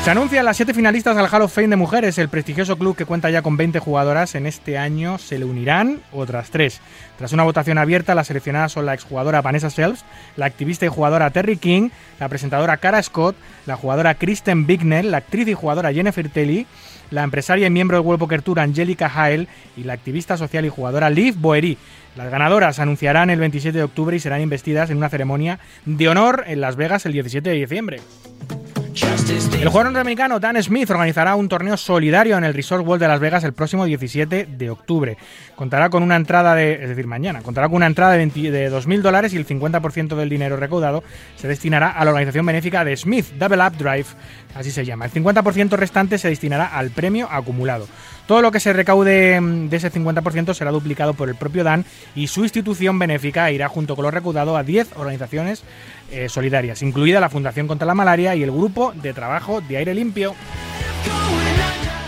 [0.09, 2.17] Se anuncian las siete finalistas al Hall of Fame de mujeres.
[2.17, 6.01] El prestigioso club que cuenta ya con 20 jugadoras en este año se le unirán
[6.13, 6.81] otras tres.
[7.19, 10.07] Tras una votación abierta, las seleccionadas son la exjugadora Vanessa Selves,
[10.37, 13.37] la activista y jugadora Terry King, la presentadora Cara Scott,
[13.67, 16.67] la jugadora Kristen Bignell, la actriz y jugadora Jennifer Telly,
[17.11, 20.71] la empresaria y miembro del World Poker Tour Angelica Hael y la activista social y
[20.71, 21.77] jugadora Liv Boeri.
[22.17, 26.45] Las ganadoras anunciarán el 27 de octubre y serán investidas en una ceremonia de honor
[26.47, 28.01] en Las Vegas el 17 de diciembre.
[29.01, 33.21] El jugador norteamericano Dan Smith organizará un torneo solidario en el Resort World de Las
[33.21, 35.17] Vegas el próximo 17 de octubre.
[35.55, 38.73] Contará con una entrada de, es decir, mañana, contará con una entrada de, 20 de
[38.73, 41.05] 2.000 dólares y el 50% del dinero recaudado
[41.37, 44.07] se destinará a la organización benéfica de Smith, Double Up Drive,
[44.55, 45.05] así se llama.
[45.05, 47.87] El 50% restante se destinará al premio acumulado.
[48.29, 51.87] Todo lo que se recaude mm, de ese 50% será duplicado por el propio Dan
[52.15, 55.63] y su institución benéfica irá junto con lo recaudado a 10 organizaciones
[56.11, 59.95] eh, solidarias, incluida la Fundación contra la Malaria y el Grupo de Trabajo de Aire
[59.95, 60.35] Limpio.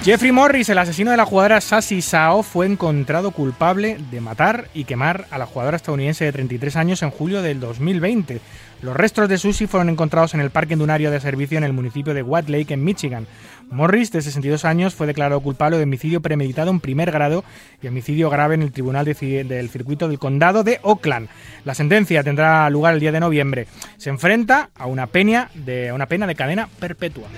[0.03, 4.85] Jeffrey Morris, el asesino de la jugadora Sassy Sao, fue encontrado culpable de matar y
[4.85, 8.41] quemar a la jugadora estadounidense de 33 años en julio del 2020.
[8.81, 12.15] Los restos de Susie fueron encontrados en el parque de de servicio en el municipio
[12.15, 13.27] de White Lake, en Michigan.
[13.71, 17.45] Morris, de 62 años, fue declarado culpable de homicidio premeditado en primer grado
[17.81, 21.29] y homicidio grave en el Tribunal de, del Circuito del Condado de Oakland.
[21.65, 23.67] La sentencia tendrá lugar el día de noviembre.
[23.97, 27.29] Se enfrenta a una pena de cadena perpetua.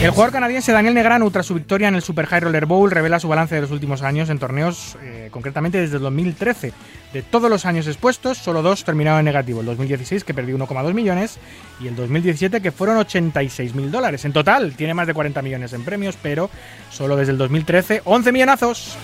[0.00, 3.20] El jugador canadiense Daniel Negranu, tras su victoria en el Super High Roller Bowl, revela
[3.20, 6.72] su balance de los últimos años en torneos, eh, concretamente desde el 2013.
[7.12, 9.60] De todos los años expuestos, solo dos terminaron en negativo.
[9.60, 11.38] El 2016, que perdió 1,2 millones,
[11.80, 14.24] y el 2017, que fueron 86 mil dólares.
[14.24, 16.48] En total, tiene más de 40 millones en premios, pero
[16.90, 18.96] solo desde el 2013, 11 millonazos.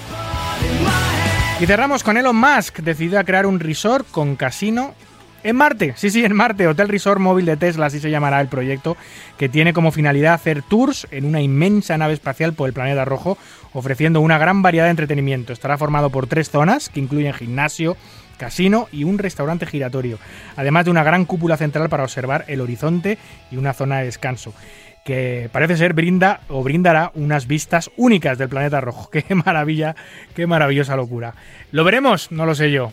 [1.61, 4.95] Y cerramos con Elon Musk, decidido a crear un resort con casino
[5.49, 8.49] en Marte, sí, sí, en Marte, Hotel Resort Móvil de Tesla, así se llamará el
[8.49, 8.97] proyecto,
[9.39, 13.39] que tiene como finalidad hacer tours en una inmensa nave espacial por el planeta rojo,
[13.73, 15.53] ofreciendo una gran variedad de entretenimiento.
[15.53, 17.97] Estará formado por tres zonas, que incluyen gimnasio,
[18.39, 20.19] casino y un restaurante giratorio,
[20.57, 23.17] además de una gran cúpula central para observar el horizonte
[23.51, 24.53] y una zona de descanso
[25.05, 29.09] que parece ser brinda o brindará unas vistas únicas del planeta rojo.
[29.13, 29.95] Qué maravilla,
[30.35, 31.35] qué maravillosa locura.
[31.71, 32.33] ¿Lo veremos?
[32.33, 32.93] No lo sé yo.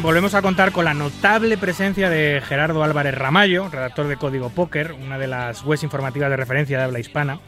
[0.00, 4.92] Volvemos a contar con la notable presencia de Gerardo Álvarez Ramallo, redactor de Código Póker,
[4.92, 7.40] una de las webs informativas de referencia de habla hispana,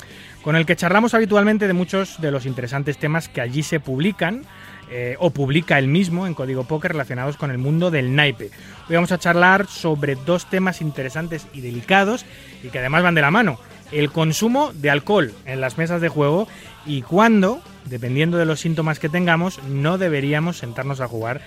[0.42, 4.42] con el que charlamos habitualmente de muchos de los interesantes temas que allí se publican
[4.90, 8.50] eh, o publica él mismo en Código Póker relacionados con el mundo del naipe.
[8.90, 12.26] Hoy vamos a charlar sobre dos temas interesantes y delicados
[12.62, 13.58] y que además van de la mano.
[13.92, 16.48] El consumo de alcohol en las mesas de juego
[16.84, 21.40] y cuándo, dependiendo de los síntomas que tengamos, no deberíamos sentarnos a jugar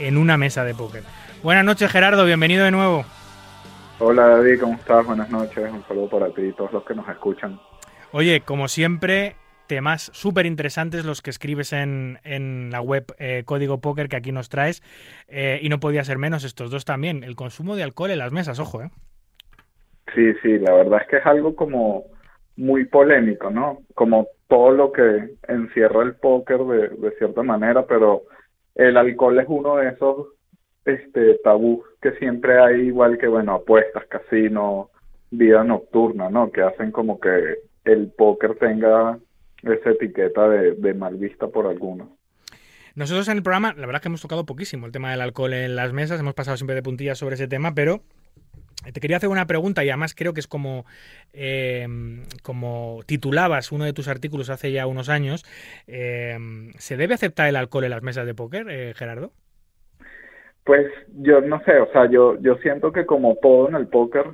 [0.00, 1.02] en una mesa de póker.
[1.42, 3.04] Buenas noches Gerardo, bienvenido de nuevo.
[3.98, 5.06] Hola David, ¿cómo estás?
[5.06, 7.60] Buenas noches, un saludo para ti y todos los que nos escuchan.
[8.12, 9.36] Oye, como siempre,
[9.66, 14.32] temas súper interesantes los que escribes en, en la web eh, Código Póker que aquí
[14.32, 14.82] nos traes.
[15.28, 17.22] eh, y no podía ser menos estos dos también.
[17.22, 18.90] El consumo de alcohol en las mesas, ojo, ¿eh?
[20.14, 22.04] Sí, sí, la verdad es que es algo como
[22.56, 23.78] muy polémico, ¿no?
[23.94, 28.24] Como todo lo que encierra el póker de, de cierta manera, pero
[28.80, 30.28] el alcohol es uno de esos
[30.86, 34.90] este tabús que siempre hay, igual que, bueno, apuestas, casino,
[35.30, 36.50] vida nocturna, ¿no?
[36.50, 39.18] Que hacen como que el póker tenga
[39.62, 42.08] esa etiqueta de, de mal vista por algunos.
[42.94, 45.52] Nosotros en el programa, la verdad es que hemos tocado poquísimo el tema del alcohol
[45.52, 48.00] en las mesas, hemos pasado siempre de puntillas sobre ese tema, pero
[48.92, 50.84] te quería hacer una pregunta y además creo que es como,
[51.32, 51.86] eh,
[52.42, 55.44] como titulabas uno de tus artículos hace ya unos años.
[55.86, 56.36] eh,
[56.78, 59.32] ¿Se debe aceptar el alcohol en las mesas de póker, eh, Gerardo?
[60.64, 60.86] Pues
[61.16, 64.26] yo no sé, o sea, yo, yo siento que como todo en el póker,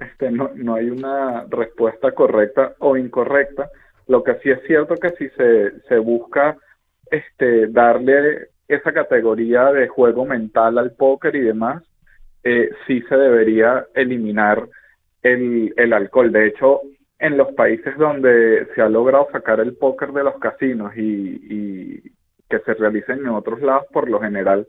[0.00, 3.70] este, no, no hay una respuesta correcta o incorrecta.
[4.08, 6.56] Lo que sí es cierto que si se, se busca
[7.10, 11.82] este, darle esa categoría de juego mental al póker y demás,
[12.44, 14.68] eh, sí se debería eliminar
[15.22, 16.32] el, el alcohol.
[16.32, 16.80] De hecho,
[17.18, 22.02] en los países donde se ha logrado sacar el póker de los casinos y,
[22.48, 24.66] que se realicen en otros lados, por lo general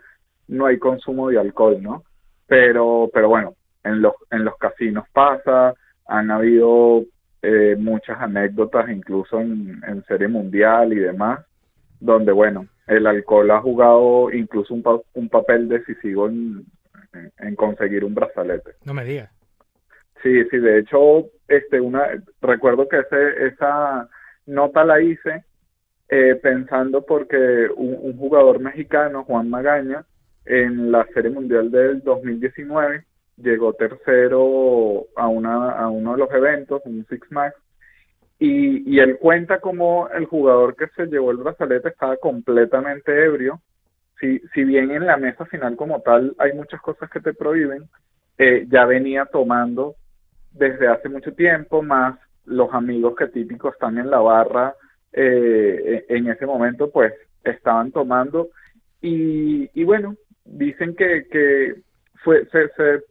[0.47, 2.03] no hay consumo de alcohol, ¿no?
[2.47, 5.73] Pero, pero bueno, en los, en los casinos pasa,
[6.07, 7.03] han habido
[7.41, 11.45] eh, muchas anécdotas, incluso en, en serie mundial y demás,
[11.99, 16.65] donde, bueno, el alcohol ha jugado incluso un, pa- un papel decisivo en,
[17.13, 18.71] en- en conseguir un brazalete.
[18.85, 19.29] No me digas.
[20.21, 22.07] Sí, sí, de hecho, este, una,
[22.41, 24.07] recuerdo que ese, esa
[24.45, 25.43] nota la hice
[26.09, 30.05] eh, pensando porque un, un jugador mexicano, Juan Magaña,
[30.45, 33.05] en la Serie Mundial del 2019
[33.37, 37.55] llegó tercero a, una, a uno de los eventos, un Six Max,
[38.39, 43.61] y, y él cuenta como el jugador que se llevó el brazalete estaba completamente ebrio.
[44.23, 47.89] Si, si bien en la mesa final como tal hay muchas cosas que te prohíben,
[48.37, 49.95] eh, ya venía tomando
[50.53, 54.75] desde hace mucho tiempo, más los amigos que típico están en la barra
[55.11, 57.13] eh, en ese momento, pues
[57.43, 58.47] estaban tomando.
[59.01, 61.81] Y, y bueno, dicen que, que
[62.23, 63.03] fue, se, se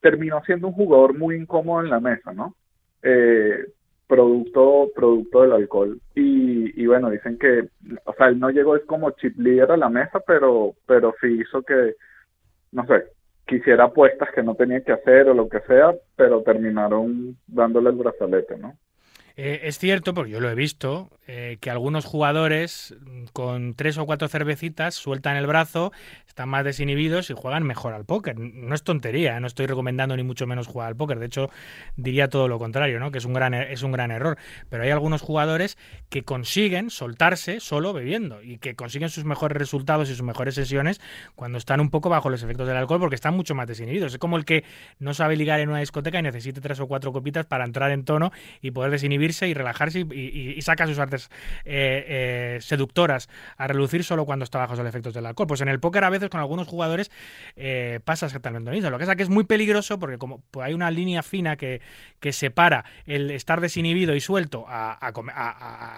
[0.00, 2.54] terminó siendo un jugador muy incómodo en la mesa, ¿no?
[3.02, 3.66] Eh,
[4.10, 6.00] producto, producto del alcohol.
[6.16, 7.68] Y, y bueno, dicen que,
[8.04, 11.62] o sea, él no llegó como chip leader a la mesa, pero, pero sí hizo
[11.62, 11.94] que,
[12.72, 13.04] no sé,
[13.46, 17.96] quisiera apuestas que no tenía que hacer o lo que sea, pero terminaron dándole el
[17.96, 18.74] brazalete, ¿no?
[19.42, 23.96] Eh, es cierto, porque yo lo he visto, eh, que algunos jugadores mm, con tres
[23.96, 25.92] o cuatro cervecitas sueltan el brazo,
[26.28, 28.38] están más desinhibidos y juegan mejor al póker.
[28.38, 31.18] No es tontería, no estoy recomendando ni mucho menos jugar al póker.
[31.18, 31.48] De hecho,
[31.96, 33.10] diría todo lo contrario, ¿no?
[33.10, 34.36] que es un gran, er- es un gran error.
[34.68, 35.78] Pero hay algunos jugadores
[36.10, 41.00] que consiguen soltarse solo bebiendo y que consiguen sus mejores resultados y sus mejores sesiones
[41.34, 44.12] cuando están un poco bajo los efectos del alcohol porque están mucho más desinhibidos.
[44.12, 44.64] Es como el que
[44.98, 48.04] no sabe ligar en una discoteca y necesite tres o cuatro copitas para entrar en
[48.04, 48.90] tono y poder
[49.48, 51.30] y relajarse y, y- saca sus artes
[51.64, 55.46] eh, eh, seductoras a relucir solo cuando está bajo los efectos del alcohol.
[55.46, 57.10] Pues en el póker a veces con algunos jugadores
[57.56, 58.90] eh, pasa exactamente lo mismo.
[58.90, 61.56] Lo que pasa es que es muy peligroso porque como pues hay una línea fina
[61.56, 61.80] que,
[62.20, 64.98] que separa el estar desinhibido y suelto a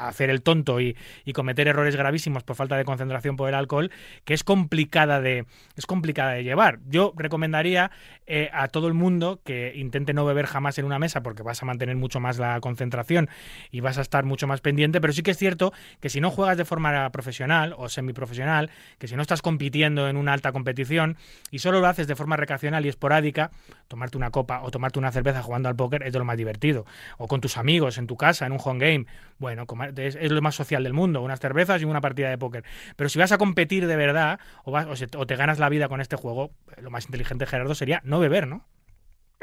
[0.09, 3.91] hacer el tonto y, y cometer errores gravísimos por falta de concentración por el alcohol,
[4.25, 5.47] que es complicada de,
[5.77, 6.79] es complicada de llevar.
[6.89, 7.91] Yo recomendaría
[8.27, 11.63] eh, a todo el mundo que intente no beber jamás en una mesa porque vas
[11.63, 13.22] a mantener mucho más la concentración
[13.71, 16.31] y vas a estar mucho más pendiente, pero sí que es cierto que si no
[16.31, 21.17] juegas de forma profesional o semiprofesional, que si no estás compitiendo en una alta competición
[21.51, 23.51] y solo lo haces de forma recreacional y esporádica,
[23.89, 26.87] tomarte una copa o tomarte una cerveza jugando al póker es lo más divertido.
[27.19, 29.07] O con tus amigos, en tu casa, en un home game.
[29.39, 29.67] Bueno,
[29.97, 32.65] es, lo más social del mundo, unas cervezas y una partida de póker.
[32.97, 35.89] Pero si vas a competir de verdad o, vas, o, o te ganas la vida
[35.89, 36.51] con este juego,
[36.81, 38.65] lo más inteligente, Gerardo, sería no beber, ¿no?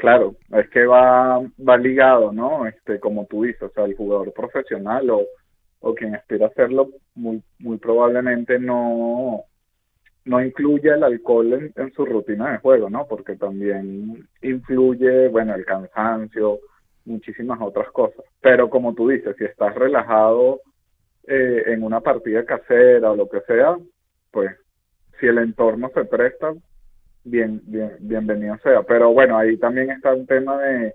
[0.00, 2.66] Claro, es que va, va ligado, ¿no?
[2.66, 5.26] Este, como tú dices, o sea, el jugador profesional o,
[5.80, 9.44] o quien aspira a hacerlo, muy, muy probablemente no,
[10.24, 13.06] no incluye el alcohol en, en su rutina de juego, ¿no?
[13.06, 16.60] Porque también influye, bueno, el cansancio,
[17.04, 18.24] muchísimas otras cosas.
[18.40, 20.60] Pero como tú dices, si estás relajado
[21.26, 23.76] eh, en una partida casera o lo que sea,
[24.30, 24.50] pues
[25.20, 26.54] si el entorno se presta,
[27.24, 28.82] bien, bien, bienvenido sea.
[28.82, 30.94] Pero bueno, ahí también está un tema de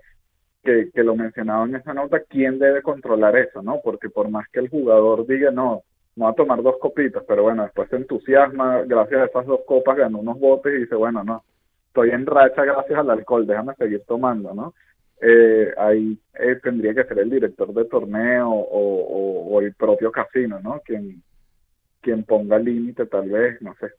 [0.62, 3.80] que, que lo mencionaba en esa nota, quién debe controlar eso, ¿no?
[3.82, 5.82] Porque por más que el jugador diga, no,
[6.16, 9.60] no va a tomar dos copitas, pero bueno, después se entusiasma, gracias a esas dos
[9.66, 11.44] copas ganó unos botes y dice, bueno, no,
[11.88, 14.74] estoy en racha gracias al alcohol, déjame seguir tomando, ¿no?
[15.20, 20.60] Eh, ahí eh, tendría que ser el director de torneo o, o, el propio casino,
[20.62, 20.80] ¿no?
[20.84, 21.22] Quien,
[22.02, 23.92] quien ponga límite tal vez, no sé.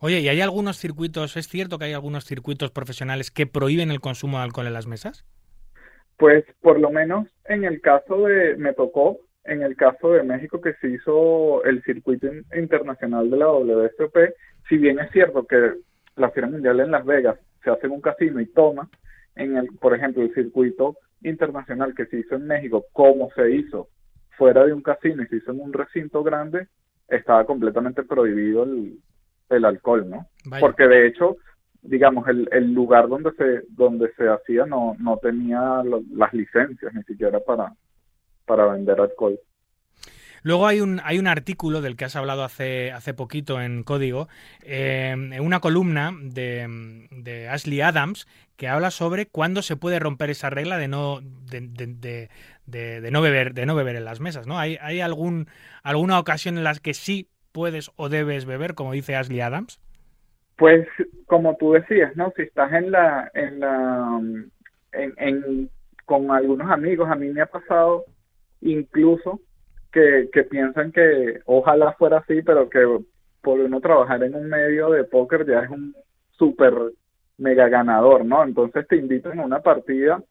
[0.00, 4.00] Oye, ¿y hay algunos circuitos, es cierto que hay algunos circuitos profesionales que prohíben el
[4.00, 5.24] consumo de alcohol en las mesas?
[6.16, 10.60] Pues por lo menos en el caso de, me tocó, en el caso de México
[10.60, 14.16] que se hizo el circuito in- internacional de la WSOP,
[14.68, 15.74] si bien es cierto que
[16.16, 18.88] la Feria Mundial en Las Vegas se hace en un casino y toma,
[19.34, 23.88] en el, por ejemplo, el circuito internacional que se hizo en México, como se hizo
[24.36, 26.68] fuera de un casino y se hizo en un recinto grande,
[27.08, 28.98] estaba completamente prohibido el,
[29.50, 30.26] el alcohol, ¿no?
[30.44, 30.60] Vaya.
[30.60, 31.36] Porque de hecho,
[31.82, 36.92] digamos, el, el lugar donde se donde se hacía no no tenía lo- las licencias
[36.94, 37.72] ni siquiera para
[38.46, 39.38] para vender alcohol.
[40.42, 44.26] Luego hay un, hay un artículo del que has hablado hace, hace poquito en Código,
[44.62, 50.30] eh, en una columna de, de Ashley Adams, que habla sobre cuándo se puede romper
[50.30, 52.30] esa regla de no, de, de- de-
[52.64, 54.58] de- de no beber, de no beber en las mesas, ¿no?
[54.58, 55.46] ¿Hay, hay algún,
[55.82, 59.80] alguna ocasión en las que sí puedes o debes beber, como dice Ashley Adams?
[60.56, 60.86] Pues
[61.26, 62.32] como tú decías, ¿no?
[62.36, 64.20] Si estás en la, en la,
[64.92, 65.70] en, en-
[66.04, 68.04] con algunos amigos, a mí me ha pasado
[68.60, 69.40] incluso
[69.92, 72.80] que, piensan que ojalá fuera así, pero que
[73.40, 75.94] por uno trabajar en un medio de póker ya es un
[76.32, 76.74] súper
[77.38, 78.44] mega ganador, ¿no?
[78.44, 80.22] Entonces te invitan a una partida,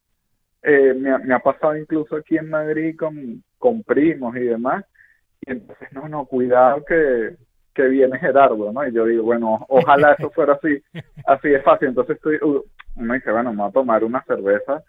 [0.63, 4.85] eh, me, ha- me ha pasado incluso aquí en Madrid con, con primos y demás,
[5.51, 7.35] entonces, no, no, cuidado que,
[7.73, 8.87] que viene Gerardo, ¿no?
[8.87, 10.81] Y yo digo, bueno, ojalá eso fuera así,
[11.25, 11.89] así de fácil.
[11.89, 12.63] Entonces estoy, uh,
[12.95, 14.83] uno dice, bueno, me voy a tomar una cerveza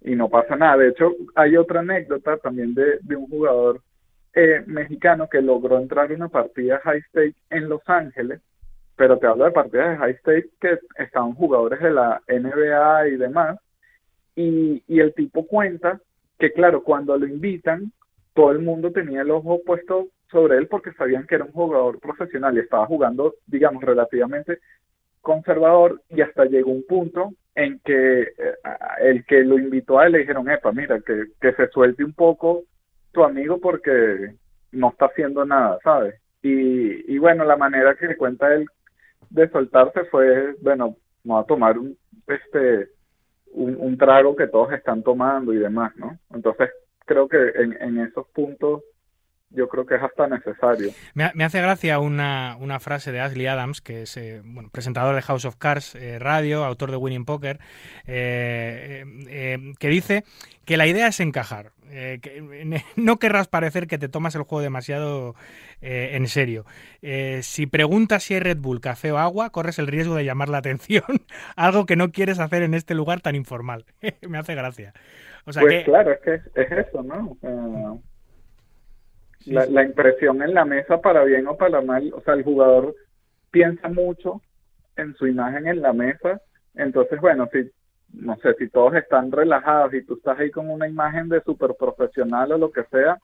[0.00, 0.76] y no pasa nada.
[0.76, 3.80] De hecho, hay otra anécdota también de, de un jugador
[4.34, 8.40] eh, mexicano que logró entrar a una partida high stake en Los Ángeles,
[8.96, 13.16] pero te hablo de partidas de high stake que estaban jugadores de la NBA y
[13.16, 13.58] demás,
[14.34, 16.00] y, y el tipo cuenta
[16.38, 17.92] que, claro, cuando lo invitan,
[18.34, 22.00] todo el mundo tenía el ojo puesto sobre él porque sabían que era un jugador
[22.00, 24.58] profesional y estaba jugando, digamos, relativamente
[25.20, 28.54] conservador y hasta llegó un punto en que eh,
[29.00, 32.12] el que lo invitó a él le dijeron, epa, mira, que, que se suelte un
[32.12, 32.64] poco
[33.12, 34.34] tu amigo porque
[34.72, 36.20] no está haciendo nada, ¿sabes?
[36.42, 38.66] Y, y bueno, la manera que le cuenta él
[39.30, 41.96] de soltarse fue, bueno, vamos a tomar un,
[42.26, 42.88] este,
[43.52, 46.18] un trago que todos están tomando y demás, ¿no?
[46.34, 46.70] Entonces,
[47.04, 48.82] creo que en, esos puntos
[49.50, 50.90] yo creo que es hasta necesario.
[51.14, 55.14] Me, me hace gracia una, una frase de Ashley Adams, que es eh, bueno, presentador
[55.14, 57.60] de House of Cards eh, Radio, autor de Winning Poker,
[58.06, 60.24] eh, eh, eh, que dice
[60.64, 61.70] que la idea es encajar.
[61.90, 65.36] eh, que no querrás parecer que te tomas el juego demasiado
[65.80, 66.64] en serio.
[67.42, 70.58] Si preguntas si hay Red Bull, café o agua, corres el riesgo de llamar la
[70.58, 71.04] atención,
[71.56, 73.84] algo que no quieres hacer en este lugar tan informal.
[74.28, 74.94] me hace gracia.
[75.46, 77.36] O sea pues que, claro, es que es, es eso, ¿no?
[79.46, 82.94] La, la impresión en la mesa para bien o para mal, o sea, el jugador
[83.50, 84.40] piensa mucho
[84.96, 86.40] en su imagen en la mesa,
[86.74, 87.70] entonces bueno, si
[88.14, 91.74] no sé, si todos están relajados y tú estás ahí con una imagen de super
[91.78, 93.18] profesional o lo que sea,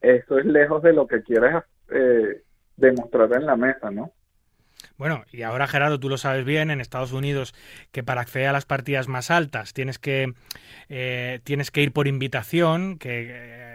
[0.00, 2.42] eso es lejos de lo que quieres eh,
[2.76, 4.12] demostrar en la mesa, ¿no?
[5.00, 7.54] Bueno, y ahora Gerardo, tú lo sabes bien, en Estados Unidos,
[7.90, 10.34] que para acceder a las partidas más altas tienes que,
[10.90, 13.69] eh, tienes que ir por invitación, que eh,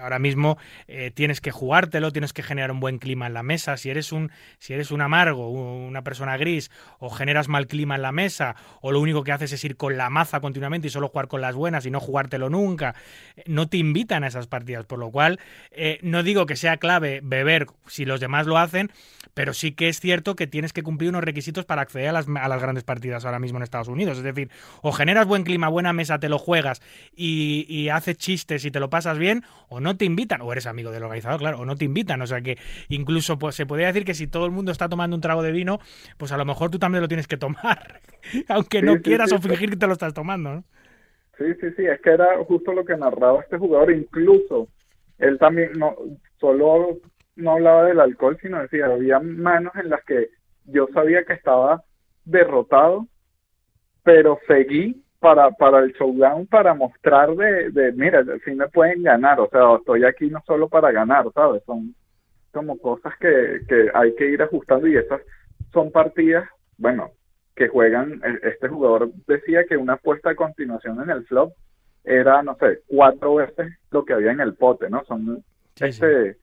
[0.00, 0.58] ahora mismo
[0.88, 3.76] eh, tienes que jugártelo, tienes que generar un buen clima en la mesa.
[3.76, 8.02] Si eres un, si eres un amargo, una persona gris, o generas mal clima en
[8.02, 11.08] la mesa, o lo único que haces es ir con la maza continuamente y solo
[11.08, 12.94] jugar con las buenas y no jugártelo nunca,
[13.36, 14.86] eh, no te invitan a esas partidas.
[14.86, 15.40] Por lo cual,
[15.70, 18.90] eh, no digo que sea clave beber si los demás lo hacen,
[19.34, 22.26] pero sí que es cierto que tienes que cumplir unos requisitos para acceder a las,
[22.28, 24.18] a las grandes partidas ahora mismo en Estados Unidos.
[24.18, 24.50] Es decir,
[24.82, 26.82] o generas buen clima, buena mesa, te lo juegas
[27.14, 30.66] y, y haces chistes y te lo pasas bien, o no te invitan, o eres
[30.66, 32.22] amigo del organizador, claro, o no te invitan.
[32.22, 32.58] O sea que
[32.88, 35.52] incluso pues, se podría decir que si todo el mundo está tomando un trago de
[35.52, 35.78] vino,
[36.16, 38.00] pues a lo mejor tú también lo tienes que tomar,
[38.48, 39.36] aunque no sí, quieras sí.
[39.36, 40.54] o fingir que te lo estás tomando.
[40.54, 40.64] ¿no?
[41.38, 44.68] Sí, sí, sí, es que era justo lo que narraba este jugador, incluso
[45.18, 45.96] él también no
[46.38, 46.98] solo
[47.36, 50.28] no hablaba del alcohol, sino decía, había manos en las que
[50.64, 51.82] yo sabía que estaba
[52.24, 53.06] derrotado,
[54.02, 59.40] pero seguí para, para el showdown para mostrar de, de, mira, si me pueden ganar,
[59.40, 61.62] o sea, estoy aquí no solo para ganar, ¿sabes?
[61.64, 61.94] Son
[62.52, 65.20] como cosas que, que hay que ir ajustando y esas
[65.72, 66.48] son partidas,
[66.78, 67.10] bueno,
[67.54, 71.52] que juegan, e- este jugador decía que una apuesta a continuación en el flop
[72.04, 75.04] era, no sé, cuatro veces lo que había en el pote, ¿no?
[75.04, 75.44] Son
[75.80, 76.36] este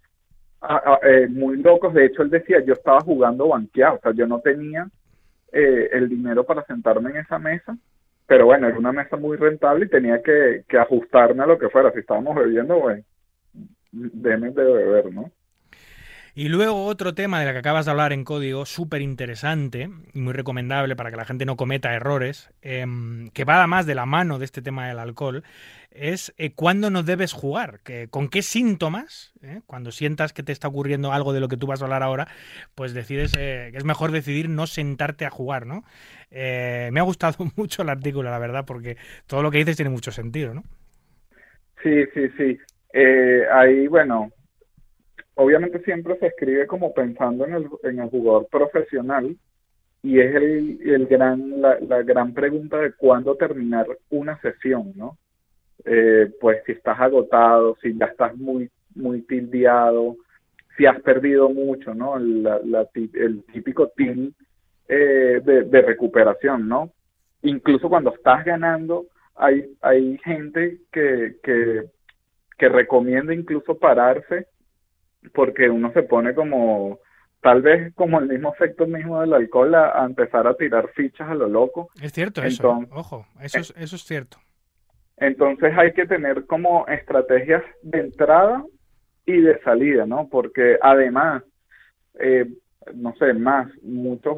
[0.62, 1.94] a- a- eh, muy locos.
[1.94, 4.88] De hecho, él decía, yo estaba jugando banqueado, o sea, yo no tenía
[5.52, 7.78] eh, el dinero para sentarme en esa mesa,
[8.28, 11.70] pero bueno, era una mesa muy rentable y tenía que, que ajustarme a lo que
[11.70, 11.92] fuera.
[11.92, 13.04] Si estábamos bebiendo, bueno,
[14.62, 15.32] de beber, ¿no?
[16.38, 20.20] Y luego otro tema de la que acabas de hablar en código, súper interesante y
[20.20, 24.06] muy recomendable para que la gente no cometa errores, em, que va además de la
[24.06, 25.44] mano de este tema del alcohol,
[25.90, 30.52] es eh, cuándo no debes jugar, que, con qué síntomas, eh, cuando sientas que te
[30.52, 32.28] está ocurriendo algo de lo que tú vas a hablar ahora,
[32.76, 35.86] pues decides eh, que es mejor decidir no sentarte a jugar, ¿no?
[36.30, 39.90] Eh, me ha gustado mucho el artículo, la verdad, porque todo lo que dices tiene
[39.90, 40.64] mucho sentido, ¿no?
[41.82, 42.60] Sí, sí, sí.
[42.94, 44.32] Eh, ahí, bueno,
[45.38, 49.36] obviamente siempre se escribe como pensando en el, en el jugador profesional
[50.04, 55.18] y es el, el gran, la, la gran pregunta de cuándo terminar una sesión, ¿no?
[55.86, 60.18] Eh, pues si estás agotado, si ya estás muy, muy tildeado,
[60.76, 62.18] si has perdido mucho, ¿no?
[62.18, 64.34] El típico til
[64.88, 66.92] eh, de, recuperación, ¿no?
[67.44, 69.06] Incluso cuando estás ganando,
[69.36, 74.48] hay, hay gente que, que recomienda incluso pararse
[75.34, 77.00] porque uno se pone como,
[77.42, 81.30] tal vez como el mismo efecto mismo del alcohol a, a empezar a tirar fichas
[81.30, 81.90] a lo loco.
[82.02, 84.38] Es cierto eso, Entonces- ojo, eso es, eso es cierto.
[85.18, 88.64] Entonces hay que tener como estrategias de entrada
[89.26, 90.30] y de salida, ¿no?
[90.30, 91.44] Porque además,
[92.20, 92.46] eh,
[92.94, 94.38] no sé, más, muchos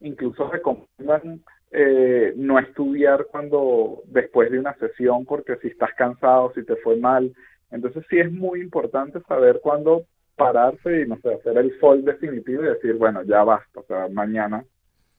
[0.00, 1.42] incluso recomiendan
[1.72, 6.96] eh, no estudiar cuando después de una sesión porque si estás cansado, si te fue
[6.96, 7.32] mal.
[7.70, 10.04] Entonces sí es muy importante saber cuándo
[10.40, 14.08] pararse y, no sé, hacer el fall definitivo y decir, bueno, ya basta, o sea,
[14.08, 14.64] mañana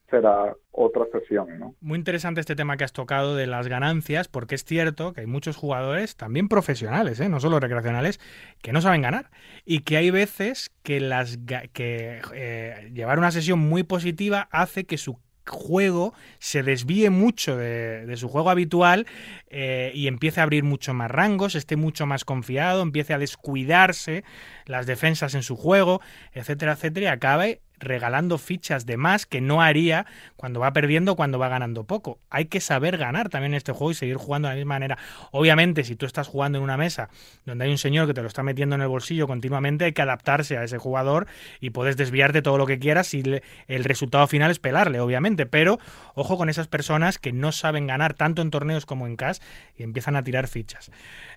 [0.10, 1.76] será otra sesión, ¿no?
[1.80, 5.28] Muy interesante este tema que has tocado de las ganancias, porque es cierto que hay
[5.28, 7.30] muchos jugadores, también profesionales, ¿eh?
[7.30, 8.20] no solo recreacionales,
[8.62, 9.30] que no saben ganar.
[9.64, 11.38] Y que hay veces que, las,
[11.72, 18.16] que eh, llevar una sesión muy positiva hace que su juego se desvíe mucho de,
[18.18, 19.08] su juego habitual
[19.50, 24.24] eh, y empiece a abrir mucho más rangos, esté mucho más confiado, empiece a descuidarse
[24.66, 26.02] las defensas en su juego,
[26.34, 30.06] etcétera, etcétera, y acabe regalando fichas de más que no haría
[30.36, 32.20] cuando va perdiendo, cuando va ganando poco.
[32.30, 34.98] Hay que saber ganar también en este juego y seguir jugando de la misma manera.
[35.32, 37.10] Obviamente, si tú estás jugando en una mesa
[37.46, 40.02] donde hay un señor que te lo está metiendo en el bolsillo continuamente, hay que
[40.02, 41.28] adaptarse a ese jugador
[41.60, 43.24] y puedes desviarte todo lo que quieras y
[43.68, 45.46] el resultado final es pelarle, obviamente.
[45.46, 45.80] Pero
[46.16, 49.40] ojo con esas personas que no saben ganar tanto en torneos como en cash
[49.78, 50.92] y empiezan a tirar fichas.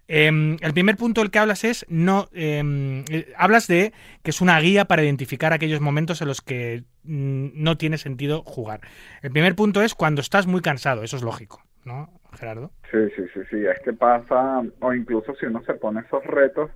[0.07, 3.93] Em, el primer punto del que hablas es no em, eh, hablas de
[4.23, 8.43] que es una guía para identificar aquellos momentos en los que mm, no tiene sentido
[8.43, 8.81] jugar.
[9.23, 12.71] El primer punto es cuando estás muy cansado, eso es lógico, ¿no, Gerardo?
[12.91, 16.71] Sí, sí, sí, sí, es que pasa, o incluso si uno se pone esos retos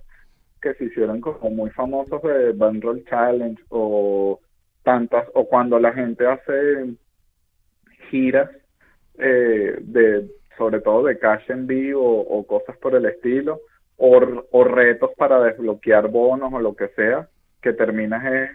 [0.61, 4.39] que se hicieron como muy famosos de Bandroll Challenge o
[4.83, 6.95] tantas, o cuando la gente hace
[8.09, 8.49] giras
[9.17, 13.61] eh, de, sobre todo de cash en vivo o, cosas por el estilo,
[13.97, 14.19] o,
[14.51, 17.29] o retos para desbloquear bonos o lo que sea,
[17.61, 18.49] que terminas eh,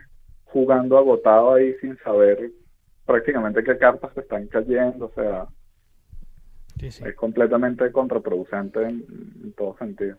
[0.55, 2.53] jugando agotado ahí sin saber
[3.05, 5.49] prácticamente qué cartas te están cayendo, o sea,
[6.79, 7.05] Sí, sí.
[7.05, 9.05] es completamente contraproducente en,
[9.43, 10.17] en todo sentido.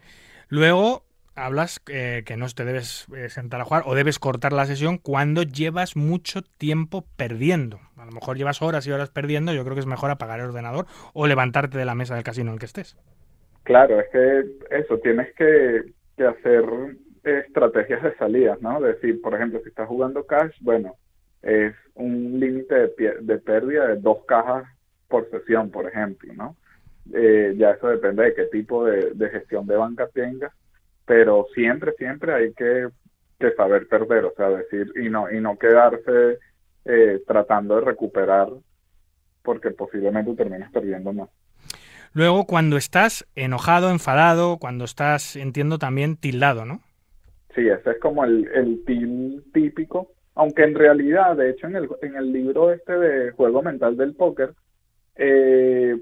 [0.49, 1.03] Luego
[1.35, 4.97] hablas eh, que no te debes eh, sentar a jugar o debes cortar la sesión
[4.97, 7.79] cuando llevas mucho tiempo perdiendo.
[7.97, 10.47] A lo mejor llevas horas y horas perdiendo, yo creo que es mejor apagar el
[10.47, 12.97] ordenador o levantarte de la mesa del casino en el que estés.
[13.63, 16.63] Claro, es que eso, tienes que, que hacer
[17.25, 18.79] estrategias de salidas, ¿no?
[18.79, 20.95] Decir, por ejemplo, si estás jugando cash, bueno,
[21.41, 24.65] es un límite de, de pérdida de dos cajas
[25.07, 26.55] por sesión, por ejemplo, ¿no?
[27.13, 30.51] Eh, ya eso depende de qué tipo de, de gestión de banca tengas,
[31.05, 32.87] pero siempre, siempre hay que,
[33.39, 36.39] que saber perder, o sea, decir, y no, y no quedarse
[36.85, 38.49] eh, tratando de recuperar,
[39.43, 41.29] porque posiblemente termines perdiendo más.
[42.13, 46.81] Luego, cuando estás enojado, enfadado, cuando estás, entiendo, también tildado, ¿no?
[47.55, 51.89] Sí, ese es como el, el team típico, aunque en realidad, de hecho, en el,
[52.01, 54.53] en el libro este de Juego Mental del Póker,
[55.15, 55.95] eh,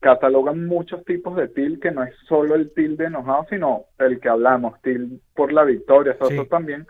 [0.00, 4.20] catalogan muchos tipos de til que no es solo el til de enojado, sino el
[4.20, 6.34] que hablamos, til por la victoria, o sea, Sí.
[6.34, 6.86] eso también,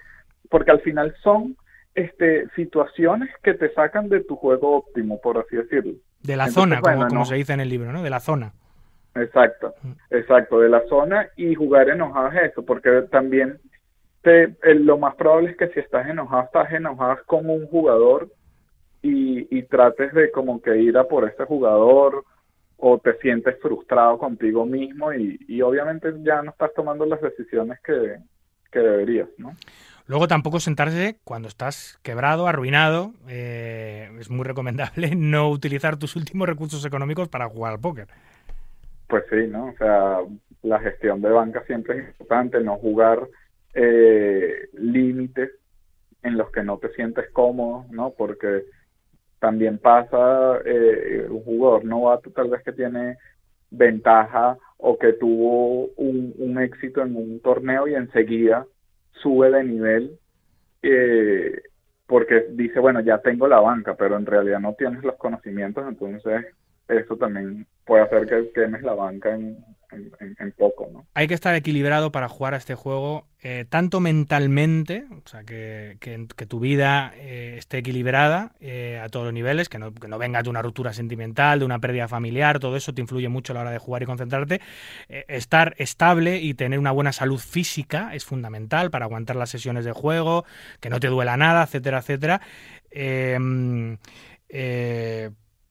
[0.51, 1.57] porque al final son
[1.95, 5.95] este situaciones que te sacan de tu juego óptimo, por así decirlo.
[6.23, 7.25] De la Entonces, zona, como, como no.
[7.25, 8.03] se dice en el libro, ¿no?
[8.03, 8.53] De la zona.
[9.15, 9.93] Exacto, Mm.
[10.11, 13.61] exacto, de la zona y jugar enojado es eso, porque también
[14.23, 18.29] te, lo más probable es que si estás enojado, estás enojado con un jugador
[19.03, 22.25] y, y trates de como que ir a por ese jugador
[22.77, 27.79] o te sientes frustrado contigo mismo y, y obviamente ya no estás tomando las decisiones
[27.85, 28.17] que,
[28.73, 29.53] que deberías, ¿no?
[30.07, 33.13] Luego tampoco sentarse cuando estás quebrado, arruinado.
[33.29, 38.09] eh, es muy recomendable no utilizar tus últimos recursos económicos para jugar al póker.
[39.09, 39.67] Pues sí, ¿no?
[39.67, 40.19] O sea,
[40.63, 43.29] la gestión de banca siempre es importante, no jugar
[43.75, 45.51] eh, límites
[46.23, 48.15] en los que no te sientes cómodo, ¿no?
[48.17, 48.65] Porque
[49.39, 53.19] también pasa eh, un jugador novato tal vez que tiene
[53.71, 58.67] ventaja o que tuvo un, un éxito en un torneo y enseguida
[59.23, 60.19] sube de nivel
[60.83, 61.63] eh,
[62.07, 66.47] porque dice, bueno, ya tengo la banca, pero en realidad no tienes los conocimientos, entonces
[66.89, 69.65] eso también puede hacer que quemes la banca en,
[70.59, 71.07] poco, ¿no?
[71.15, 75.97] hay que estar equilibrado para jugar a este juego, eh, tanto mentalmente, o sea, que,
[76.01, 80.19] que- tu vida eh, esté equilibrada eh, a todos los niveles, que no, que no
[80.19, 83.55] venga de una ruptura sentimental, de una pérdida familiar, todo eso te influye mucho a
[83.55, 84.61] la hora de jugar y concentrarte.
[85.09, 89.93] Estar estable y tener una buena salud física es fundamental para aguantar las sesiones de
[89.93, 90.45] juego,
[90.81, 92.41] que no te duela nada, etcétera, etcétera.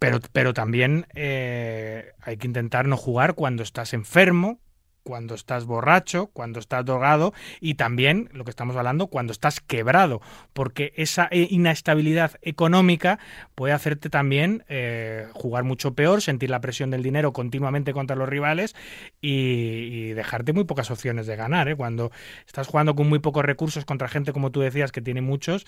[0.04, 4.60] Pero, pero también eh, hay que intentar no jugar cuando estás enfermo,
[5.04, 10.22] cuando estás borracho, cuando estás drogado y también, lo que estamos hablando, cuando estás quebrado,
[10.54, 13.20] porque esa eh, inestabilidad económica
[13.56, 18.30] puede hacerte también eh, jugar mucho peor, sentir la presión del dinero continuamente contra los
[18.30, 18.76] rivales
[19.22, 21.68] y, y dejarte muy pocas opciones de ganar.
[21.68, 21.76] ¿eh?
[21.76, 22.12] Cuando
[22.46, 25.66] estás jugando con muy pocos recursos contra gente, como tú decías, que tiene muchos,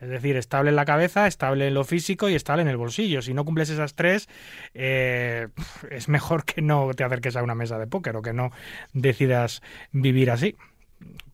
[0.00, 3.22] es decir, estable en la cabeza, estable en lo físico y estable en el bolsillo.
[3.22, 4.28] Si no cumples esas tres,
[4.74, 5.48] eh,
[5.90, 8.50] es mejor que no te acerques a una mesa de póker o que no
[8.92, 10.56] decidas vivir así.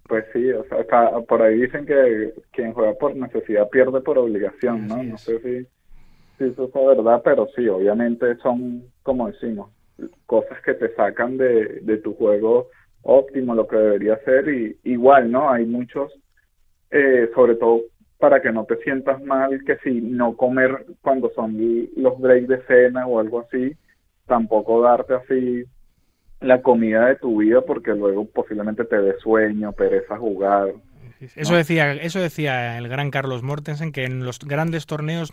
[0.09, 4.19] Pues sí, o sea, acá- por ahí dicen que quien juega por necesidad pierde por
[4.19, 5.03] obligación, ¿no?
[5.03, 5.67] No sé si,
[6.39, 9.71] si eso es verdad, pero sí, obviamente son, como decimos,
[10.27, 12.69] cosas que te sacan de, de tu juego
[13.03, 15.51] óptimo, lo que debería ser, y igual, ¿no?
[15.51, 16.13] Hay muchos,
[16.91, 17.83] eh, sobre todo
[18.19, 21.57] para que no te sientas mal, que si no comer cuando son
[21.97, 23.75] los breaks de cena o algo así,
[24.27, 25.65] tampoco darte así
[26.45, 30.75] la comida de tu vida porque luego posiblemente te dé sueño, pereza jugar.
[31.37, 35.31] Eso decía, eso decía el gran Carlos Mortensen, que en los grandes torneos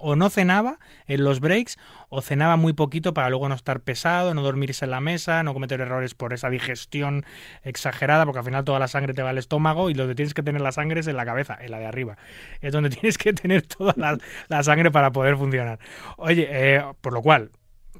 [0.00, 1.78] o no cenaba en los breaks
[2.08, 5.52] o cenaba muy poquito para luego no estar pesado, no dormirse en la mesa, no
[5.52, 7.24] cometer errores por esa digestión
[7.62, 10.42] exagerada, porque al final toda la sangre te va al estómago y donde tienes que
[10.42, 12.16] tener la sangre es en la cabeza, en la de arriba.
[12.60, 14.18] Es donde tienes que tener toda la,
[14.48, 15.78] la sangre para poder funcionar.
[16.16, 17.50] Oye, eh, por lo cual,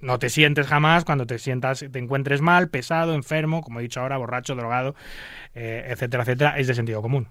[0.00, 4.00] no te sientes jamás cuando te sientas, te encuentres mal, pesado, enfermo, como he dicho
[4.00, 4.94] ahora, borracho, drogado,
[5.54, 7.28] eh, etcétera, etcétera, es de sentido común.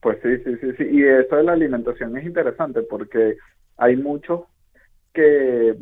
[0.00, 0.84] Pues sí, sí, sí, sí.
[0.90, 3.36] Y eso de la alimentación es interesante porque
[3.78, 4.42] hay muchos
[5.12, 5.74] que,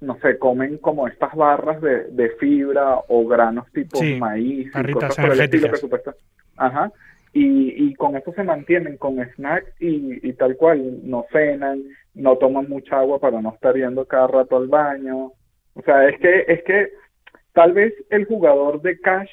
[0.00, 4.92] no sé, comen como estas barras de, de fibra o granos tipo Sí, maíz y
[4.92, 6.14] cosas por el estilo que supuesta-
[6.56, 6.92] Ajá.
[7.34, 11.82] Y, y con eso se mantienen con snacks y, y tal cual, no cenan,
[12.14, 15.32] no toman mucha agua para no estar yendo cada rato al baño.
[15.74, 16.92] O sea, es que, es que
[17.52, 19.30] tal vez el jugador de cash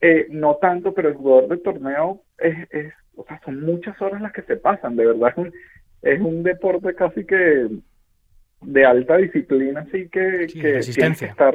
[0.00, 4.20] eh, no tanto, pero el jugador de torneo es, es, o sea, son muchas horas
[4.20, 5.52] las que se pasan, de verdad es un,
[6.02, 7.68] es un deporte casi que
[8.62, 11.54] de alta disciplina, así que, Sí, que tienes que estar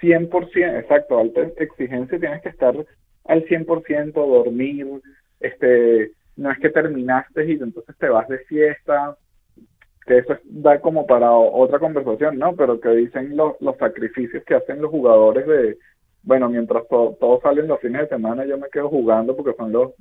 [0.00, 2.74] 100%, exacto, alta exigencia, tienes que estar
[3.24, 4.86] al 100%, dormir,
[5.40, 9.16] este, no es que terminaste y entonces te vas de fiesta,
[10.06, 12.54] que eso es- da como para otra conversación, ¿no?
[12.56, 15.78] Pero que dicen los, los sacrificios que hacen los jugadores de,
[16.22, 19.72] bueno, mientras to- todos salen los fines de semana, yo me quedo jugando porque son
[19.72, 19.92] los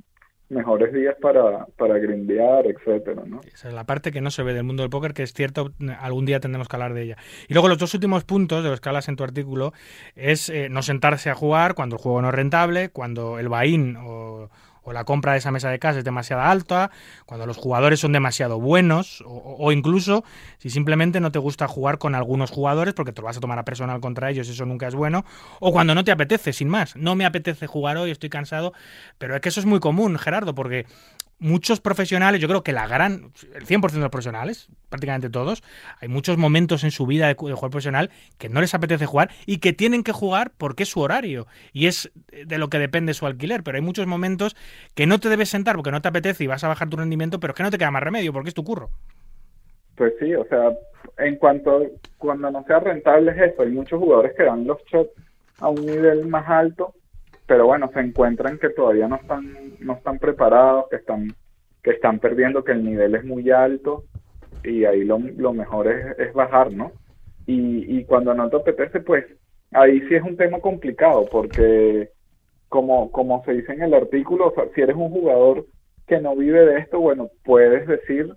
[0.54, 3.42] mejores días para, para grindear, etcétera, ¿no?
[3.42, 5.72] Esa es la parte que no se ve del mundo del póker, que es cierto,
[6.00, 7.18] algún día tendremos que hablar de ella.
[7.48, 9.74] Y luego los dos últimos puntos de los que hablas en tu artículo
[10.16, 13.98] es eh, no sentarse a jugar cuando el juego no es rentable, cuando el buy-in
[13.98, 14.50] o,
[14.84, 16.92] o la compra de esa mesa de casa es demasiado alta,
[17.26, 20.24] cuando los jugadores son demasiado buenos o, o incluso
[20.58, 23.60] si simplemente no te gusta jugar con algunos jugadores porque te lo vas a tomar
[23.60, 25.26] a personal contra ellos, eso nunca es bueno,
[25.60, 28.74] o cuando no te apetece, sin más, no me apetece jugar hoy, estoy cansado,
[29.18, 30.86] pero es que eso es muy común, Gerardo, porque
[31.40, 35.64] muchos profesionales, yo creo que la gran, el 100% de los profesionales, prácticamente todos,
[36.00, 39.58] hay muchos momentos en su vida de, jugador profesional que no les apetece jugar y
[39.58, 42.12] que tienen que jugar porque es su horario y es
[42.46, 44.56] de lo que depende su alquiler, pero hay muchos momentos
[44.96, 47.40] que no te debes sentar porque no te apetece y vas a bajar tu rendimiento,
[47.40, 48.90] pero es que no te queda más remedio porque es tu curro.
[49.96, 50.72] Pues sí, o sea,
[51.18, 51.84] en cuanto,
[52.18, 55.12] cuando no sea rentable es eso, hay muchos jugadores que dan los shots
[55.60, 56.94] a un nivel más alto,
[57.45, 61.34] pero bueno, se encuentran que todavía no están, no están preparados, que están,
[61.82, 64.03] que están perdiendo, que el nivel es muy alto,
[64.64, 66.91] y ahí lo, lo mejor es, es bajar, ¿no?
[67.45, 69.26] Y, y cuando no te apetece, pues
[69.72, 72.10] ahí sí es un tema complicado, porque
[72.70, 75.65] como, como se dice en el artículo, si eres un jugador
[76.07, 78.34] que no vive de esto, bueno, puedes decir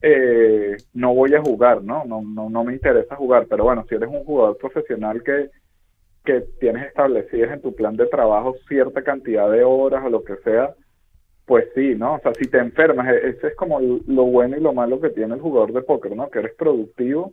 [0.00, 2.04] eh, no voy a jugar, ¿no?
[2.04, 5.50] No, no, no me interesa jugar, pero bueno, si eres un jugador profesional que,
[6.28, 10.36] que tienes establecidas en tu plan de trabajo cierta cantidad de horas o lo que
[10.44, 10.74] sea,
[11.46, 12.16] pues sí, ¿no?
[12.16, 15.08] O sea, si te enfermas, e- ese es como lo bueno y lo malo que
[15.08, 16.28] tiene el jugador de póker, ¿no?
[16.28, 17.32] Que eres productivo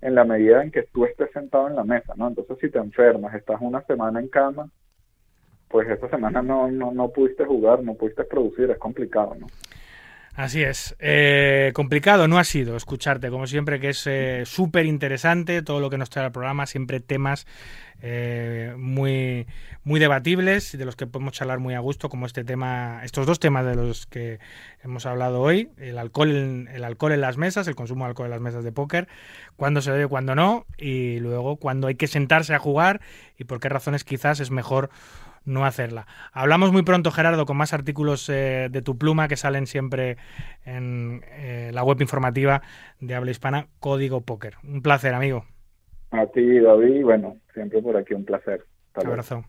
[0.00, 2.28] en la medida en que tú estés sentado en la mesa, ¿no?
[2.28, 4.70] Entonces, si te enfermas, estás una semana en cama,
[5.68, 9.48] pues esa semana no, no, no pudiste jugar, no pudiste producir, es complicado, ¿no?
[10.40, 10.96] Así es.
[11.00, 15.90] Eh, complicado no ha sido escucharte, como siempre, que es eh, súper interesante todo lo
[15.90, 17.46] que nos trae el programa, siempre temas
[18.00, 19.46] eh, muy,
[19.84, 23.26] muy debatibles y de los que podemos charlar muy a gusto, como este tema, estos
[23.26, 24.38] dos temas de los que
[24.82, 26.30] hemos hablado hoy, el alcohol
[26.72, 29.08] el alcohol en las mesas, el consumo de alcohol en las mesas de póker,
[29.56, 33.02] cuándo se debe, cuándo no, y luego cuándo hay que sentarse a jugar
[33.36, 34.88] y por qué razones quizás es mejor
[35.44, 36.06] no hacerla.
[36.32, 40.16] Hablamos muy pronto, Gerardo, con más artículos eh, de tu pluma que salen siempre
[40.64, 42.62] en eh, la web informativa
[43.00, 44.54] de habla hispana, Código Póker.
[44.62, 45.44] Un placer, amigo.
[46.10, 48.64] A ti, David, bueno, siempre por aquí un placer.
[48.88, 49.44] Hasta Un abrazo.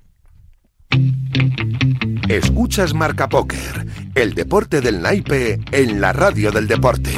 [2.30, 3.86] Escuchas Marca Póker,
[4.16, 7.12] el deporte del naipe en la radio del deporte.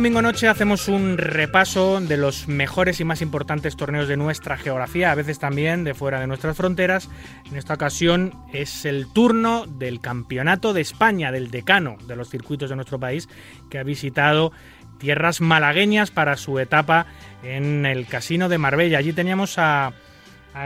[0.00, 5.12] Domingo noche hacemos un repaso de los mejores y más importantes torneos de nuestra geografía,
[5.12, 7.10] a veces también de fuera de nuestras fronteras.
[7.50, 12.70] En esta ocasión es el turno del Campeonato de España, del decano de los circuitos
[12.70, 13.28] de nuestro país,
[13.68, 14.52] que ha visitado
[14.96, 17.04] tierras malagueñas para su etapa
[17.42, 18.96] en el Casino de Marbella.
[18.96, 19.92] Allí teníamos a,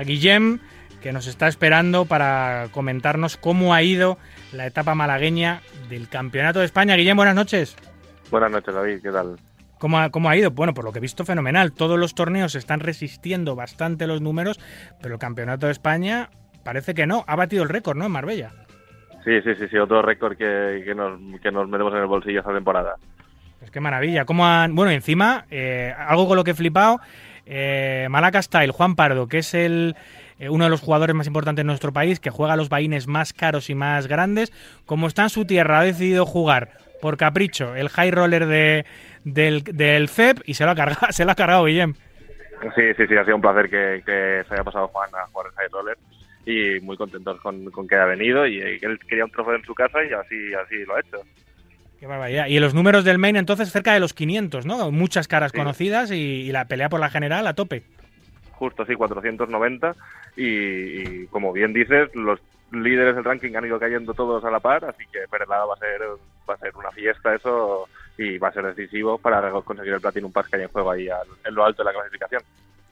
[0.04, 0.60] Guillem,
[1.02, 4.16] que nos está esperando para comentarnos cómo ha ido
[4.52, 6.94] la etapa malagueña del Campeonato de España.
[6.94, 7.74] Guillem, buenas noches.
[8.34, 9.36] Buenas noches, David, ¿qué tal?
[9.78, 10.50] ¿Cómo ha, cómo ha ido?
[10.50, 11.72] Bueno, por lo que he visto, fenomenal.
[11.72, 14.58] Todos los torneos están resistiendo bastante los números,
[15.00, 16.30] pero el Campeonato de España
[16.64, 17.22] parece que no.
[17.28, 18.06] Ha batido el récord, ¿no?
[18.06, 18.50] En Marbella.
[19.24, 22.40] Sí, sí, sí, sí, otro récord que, que, nos, que nos metemos en el bolsillo
[22.40, 22.96] esta temporada.
[23.62, 24.24] Es que maravilla.
[24.24, 24.74] ¿Cómo han...
[24.74, 26.98] Bueno, encima, eh, algo con lo que he flipado,
[27.46, 29.94] eh, Malaca Style, Juan Pardo, que es el
[30.40, 33.32] eh, uno de los jugadores más importantes de nuestro país, que juega los vaines más
[33.32, 34.52] caros y más grandes,
[34.86, 38.86] como está en su tierra, ha decidido jugar por capricho el high roller de,
[39.24, 41.92] del, del FEP y se lo ha cargado, se lo ha cargado Guillem.
[42.74, 45.48] Sí, sí, sí, ha sido un placer que, que se haya pasado Juan a jugar
[45.50, 45.98] el High Roller
[46.46, 49.64] y muy contentos con, con que haya venido y que él quería un trofeo en
[49.64, 51.18] su casa y así, así lo ha hecho.
[52.00, 52.46] Qué barbaridad.
[52.46, 54.90] Y los números del main, entonces, cerca de los 500, ¿no?
[54.90, 55.58] Muchas caras Sí.
[55.58, 57.82] conocidas y, y la pelea por la general a tope.
[58.52, 59.94] Justo, sí, 490
[60.38, 62.40] y, y como bien dices, los
[62.72, 65.78] líderes del ranking han ido cayendo todos a la par, así que Perelada va a
[65.78, 66.00] ser
[66.48, 70.32] va a ser una fiesta eso y va a ser decisivo para conseguir el Platinum
[70.32, 72.42] Pass que hay en juego ahí en lo alto de la clasificación.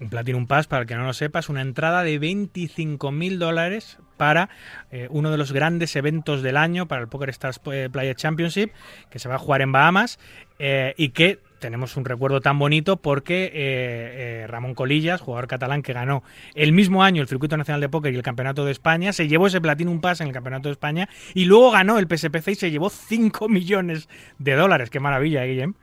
[0.00, 3.98] Un Platinum Pass, para el que no lo sepa, es una entrada de 25.000 dólares
[4.16, 4.48] para
[4.90, 8.72] eh, uno de los grandes eventos del año, para el Poker Stars eh, Player Championship,
[9.10, 10.18] que se va a jugar en Bahamas
[10.58, 15.82] eh, y que tenemos un recuerdo tan bonito porque eh, eh, Ramón Colillas, jugador catalán
[15.82, 16.22] que ganó
[16.54, 19.46] el mismo año el Circuito Nacional de Póker y el Campeonato de España, se llevó
[19.46, 22.70] ese Platinum Pass en el Campeonato de España y luego ganó el PSPC y se
[22.70, 24.08] llevó 5 millones
[24.38, 24.90] de dólares.
[24.90, 25.74] Qué maravilla, ¿eh, Guillem?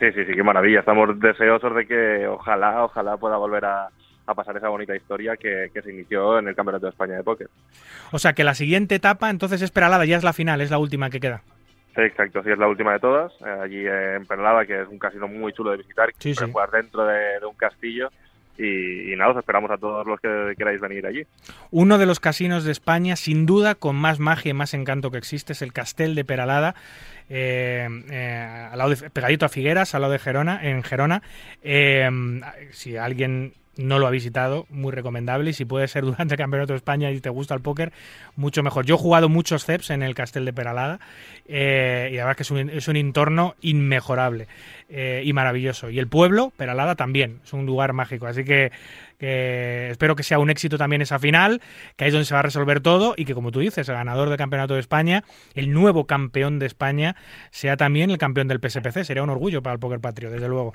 [0.00, 0.80] Sí, sí, sí, qué maravilla.
[0.80, 3.88] Estamos deseosos de que ojalá, ojalá pueda volver a,
[4.26, 7.22] a pasar esa bonita historia que, que se inició en el Campeonato de España de
[7.22, 7.48] Póker.
[8.10, 10.78] O sea que la siguiente etapa entonces es Peralada, ya es la final, es la
[10.78, 11.42] última que queda.
[11.94, 13.32] Sí, exacto, sí, es la última de todas.
[13.44, 16.44] eh, allí en Perlada, que es un casino muy chulo de visitar, Sí, sí.
[16.50, 18.10] jugar dentro de, de un castillo.
[18.58, 21.22] Y, y nada, os esperamos a todos los que queráis venir allí.
[21.70, 25.16] Uno de los casinos de España, sin duda, con más magia y más encanto que
[25.18, 26.74] existe, es el Castel de Peralada,
[27.30, 31.22] eh, eh, al lado de- pegadito a Figueras, al lado de Gerona, en Gerona.
[31.62, 32.08] Eh,
[32.72, 35.50] si alguien no lo ha visitado, muy recomendable.
[35.50, 37.92] Y si puede ser durante el Campeonato de España y te gusta el póker,
[38.36, 38.84] mucho mejor.
[38.84, 41.00] Yo he jugado muchos CEPs en el Castel de Peralada
[41.46, 44.48] eh, y la verdad que es un, es un entorno inmejorable
[44.88, 45.90] eh, y maravilloso.
[45.90, 48.26] Y el pueblo, Peralada, también es un lugar mágico.
[48.26, 48.72] Así que,
[49.18, 51.60] espero que sea un éxito también esa final,
[51.96, 53.94] que ahí es donde se va a resolver todo y que, como tú dices, el
[53.94, 55.22] ganador del Campeonato de España,
[55.54, 57.16] el nuevo campeón de España,
[57.50, 59.04] sea también el campeón del PSPC.
[59.04, 60.74] Sería un orgullo para el Poker Patrio, desde luego.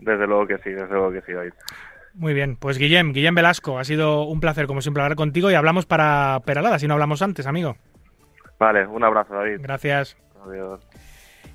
[0.00, 1.52] Desde luego que sí, desde luego que sí, David.
[2.14, 5.54] Muy bien, pues Guillem, Guillem Velasco, ha sido un placer como siempre hablar contigo y
[5.54, 7.76] hablamos para Peralada, si no hablamos antes, amigo.
[8.58, 9.60] Vale, un abrazo, David.
[9.62, 10.16] Gracias.
[10.44, 10.80] Adiós.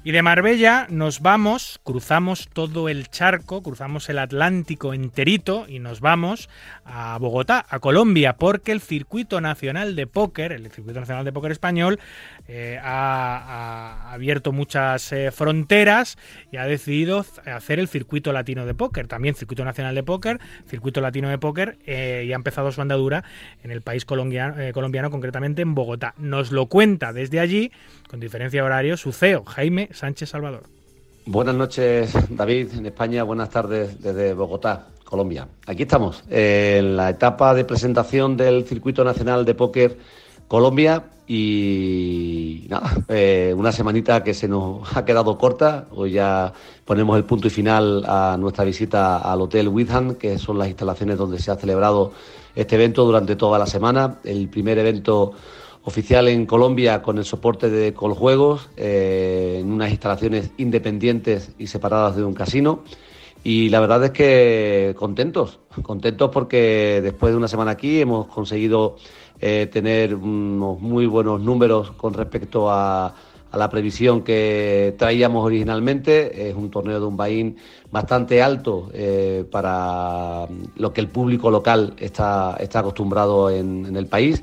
[0.08, 6.00] Y de Marbella nos vamos, cruzamos todo el charco, cruzamos el Atlántico enterito y nos
[6.00, 6.48] vamos
[6.86, 11.52] a Bogotá, a Colombia, porque el Circuito Nacional de Póker, el Circuito Nacional de Póker
[11.52, 12.00] Español,
[12.48, 16.20] eh, ha, abierto muchas eh, fronteras
[16.52, 21.02] y ha decidido hacer el Circuito Latino de Póker, también Circuito Nacional de Póker, Circuito
[21.02, 23.24] Latino de Póker, eh, y ha empezado su andadura
[23.64, 26.14] en el país colombiano, colombiano, concretamente en Bogotá.
[26.20, 27.72] Nos lo cuenta desde allí,
[28.08, 30.64] con diferencia de horario, su CEO, Jaime Sánchez Salvador.
[31.26, 33.24] Buenas noches, David, en España.
[33.24, 35.48] Buenas tardes desde Bogotá, Colombia.
[35.66, 39.98] Aquí estamos, en la etapa de presentación del Circuito Nacional de Póker
[40.48, 45.88] Colombia y nada, eh, una semanita que se nos ha quedado corta.
[45.92, 46.54] Hoy ya
[46.86, 51.18] ponemos el punto y final a nuestra visita al Hotel Witham, que son las instalaciones
[51.18, 52.12] donde se ha celebrado
[52.54, 54.18] este evento durante toda la semana.
[54.24, 55.34] El primer evento
[55.86, 62.16] oficial en Colombia con el soporte de Coljuegos, eh, en unas instalaciones independientes y separadas
[62.16, 62.84] de un casino.
[63.44, 68.96] Y la verdad es que contentos, contentos porque después de una semana aquí hemos conseguido
[69.40, 76.50] eh, tener unos muy buenos números con respecto a, a la previsión que traíamos originalmente.
[76.50, 77.58] Es un torneo de un Bahín
[77.92, 80.48] bastante alto eh, para
[80.78, 84.42] lo que el público local está, está acostumbrado en el país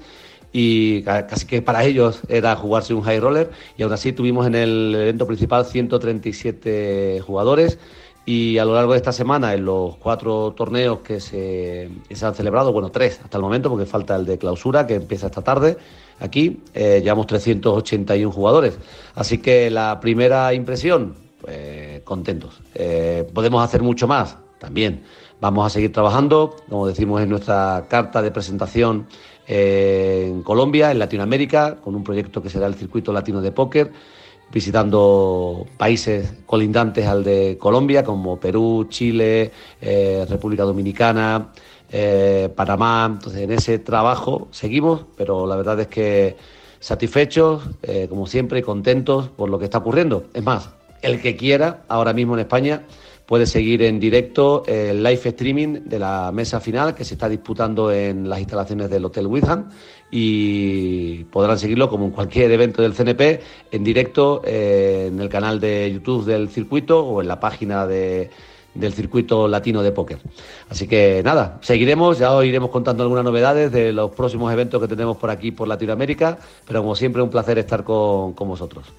[0.53, 4.47] y ca- casi que para ellos era jugarse un high roller y aún así tuvimos
[4.47, 7.79] en el evento principal 137 jugadores
[8.25, 12.25] y a lo largo de esta semana en los cuatro torneos que se, que se
[12.27, 15.43] han celebrado, bueno, tres hasta el momento porque falta el de clausura que empieza esta
[15.43, 15.77] tarde,
[16.21, 18.79] aquí eh, llevamos 381 jugadores.
[19.17, 22.61] Así que la primera impresión, pues, contentos.
[22.77, 24.37] Eh, ¿Podemos hacer mucho más?
[24.61, 25.03] También.
[25.41, 29.09] Vamos a seguir trabajando, como decimos en nuestra carta de presentación
[29.55, 33.93] en Colombia, en Latinoamérica, con un proyecto que será el Circuito Latino de Póker,
[34.51, 39.53] visitando países colindantes al de Colombia, como Perú, Chile,
[39.83, 41.49] eh, República Dominicana,
[41.91, 43.11] eh, Panamá.
[43.13, 46.37] Entonces, en ese trabajo seguimos, pero la verdad es que
[46.81, 50.25] satisfechos, eh, como siempre, contentos por lo que está ocurriendo.
[50.33, 50.71] Es más,
[51.03, 52.87] el que quiera, ahora mismo en España,
[53.33, 57.91] puede seguir en directo el live streaming de la mesa final que se está disputando
[57.91, 59.71] en las instalaciones del Hotel Witham
[60.11, 63.41] y podrán seguirlo como en cualquier evento del CNP
[63.71, 68.29] en directo eh, en el canal de YouTube del circuito o en la página de,
[68.75, 70.19] del circuito latino de póker.
[70.69, 74.89] Así que nada, seguiremos, ya os iremos contando algunas novedades de los próximos eventos que
[74.89, 76.37] tenemos por aquí por Latinoamérica,
[76.67, 78.93] pero como siempre un placer estar con, con vosotros.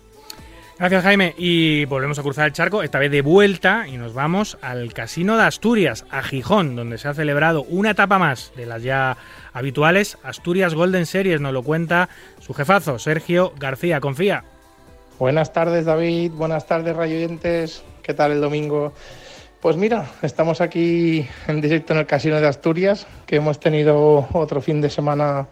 [0.80, 1.36] Gracias, Jaime.
[1.38, 5.38] Y volvemos a cruzar el charco, esta vez de vuelta, y nos vamos al Casino
[5.38, 9.16] de Asturias, a Gijón, donde se ha celebrado una etapa más de las ya
[9.54, 11.40] habituales Asturias Golden Series.
[11.40, 12.10] Nos lo cuenta
[12.40, 14.00] su jefazo, Sergio García.
[14.00, 14.44] Confía.
[15.20, 16.32] Buenas tardes, David.
[16.32, 17.84] Buenas tardes, rayoyentes.
[18.02, 18.94] ¿Qué tal el domingo?
[19.62, 24.60] Pues mira, estamos aquí en directo en el Casino de Asturias, que hemos tenido otro
[24.60, 25.48] fin de semana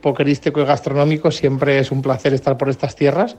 [0.00, 1.30] pokerístico y gastronómico.
[1.30, 3.36] Siempre es un placer estar por estas tierras,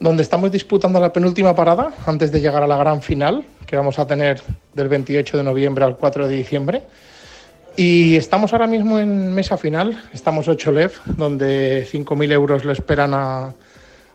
[0.00, 3.98] donde estamos disputando la penúltima parada antes de llegar a la gran final, que vamos
[3.98, 4.40] a tener
[4.74, 6.82] del 28 de noviembre al 4 de diciembre.
[7.76, 13.12] Y estamos ahora mismo en mesa final, estamos 8 LEV, donde 5.000 euros le esperan
[13.14, 13.54] a-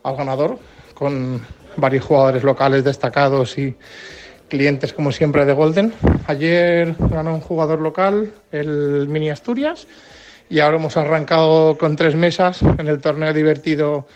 [0.03, 0.57] al ganador,
[0.95, 1.41] con
[1.78, 3.76] varios jugadores locales destacados y
[4.49, 5.94] clientes como siempre de Golden.
[6.28, 9.88] Ayer ganó un jugador local, el Mini Asturias,
[10.49, 14.07] y ahora hemos arrancado con tres mesas en el torneo divertido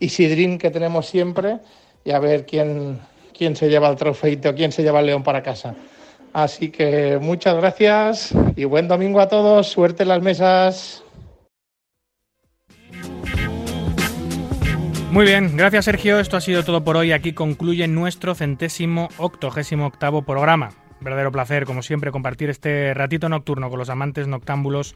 [0.00, 1.58] Isidrín que tenemos siempre
[2.04, 2.98] y a ver quién,
[3.36, 5.74] quién se lleva el trofeito, quién se lleva el león para casa.
[6.32, 9.68] Así que muchas gracias y buen domingo a todos.
[9.68, 11.04] Suerte en las mesas.
[15.10, 16.20] Muy bien, gracias Sergio.
[16.20, 17.12] Esto ha sido todo por hoy.
[17.12, 20.70] Aquí concluye nuestro centésimo octogésimo octavo programa.
[21.00, 24.94] Verdadero placer, como siempre, compartir este ratito nocturno con los amantes noctámbulos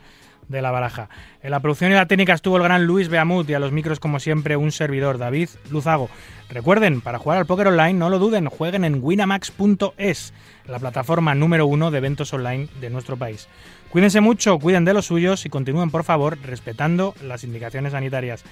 [0.48, 1.08] de la baraja.
[1.42, 4.00] En la producción y la técnica estuvo el gran Luis Beamut y a los micros,
[4.00, 6.08] como siempre, un servidor, David Luzago.
[6.50, 10.34] Recuerden, para jugar al póker online, no lo duden, jueguen en winamax.es,
[10.66, 13.48] la plataforma número uno de eventos online de nuestro país.
[13.90, 18.44] Cuídense mucho, cuiden de los suyos y continúen, por favor, respetando las indicaciones sanitarias.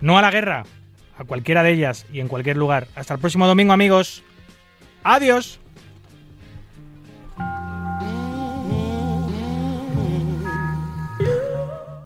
[0.00, 0.64] No a la guerra,
[1.18, 2.88] a cualquiera de ellas y en cualquier lugar.
[2.94, 4.22] Hasta el próximo domingo, amigos.
[5.02, 5.60] Adiós.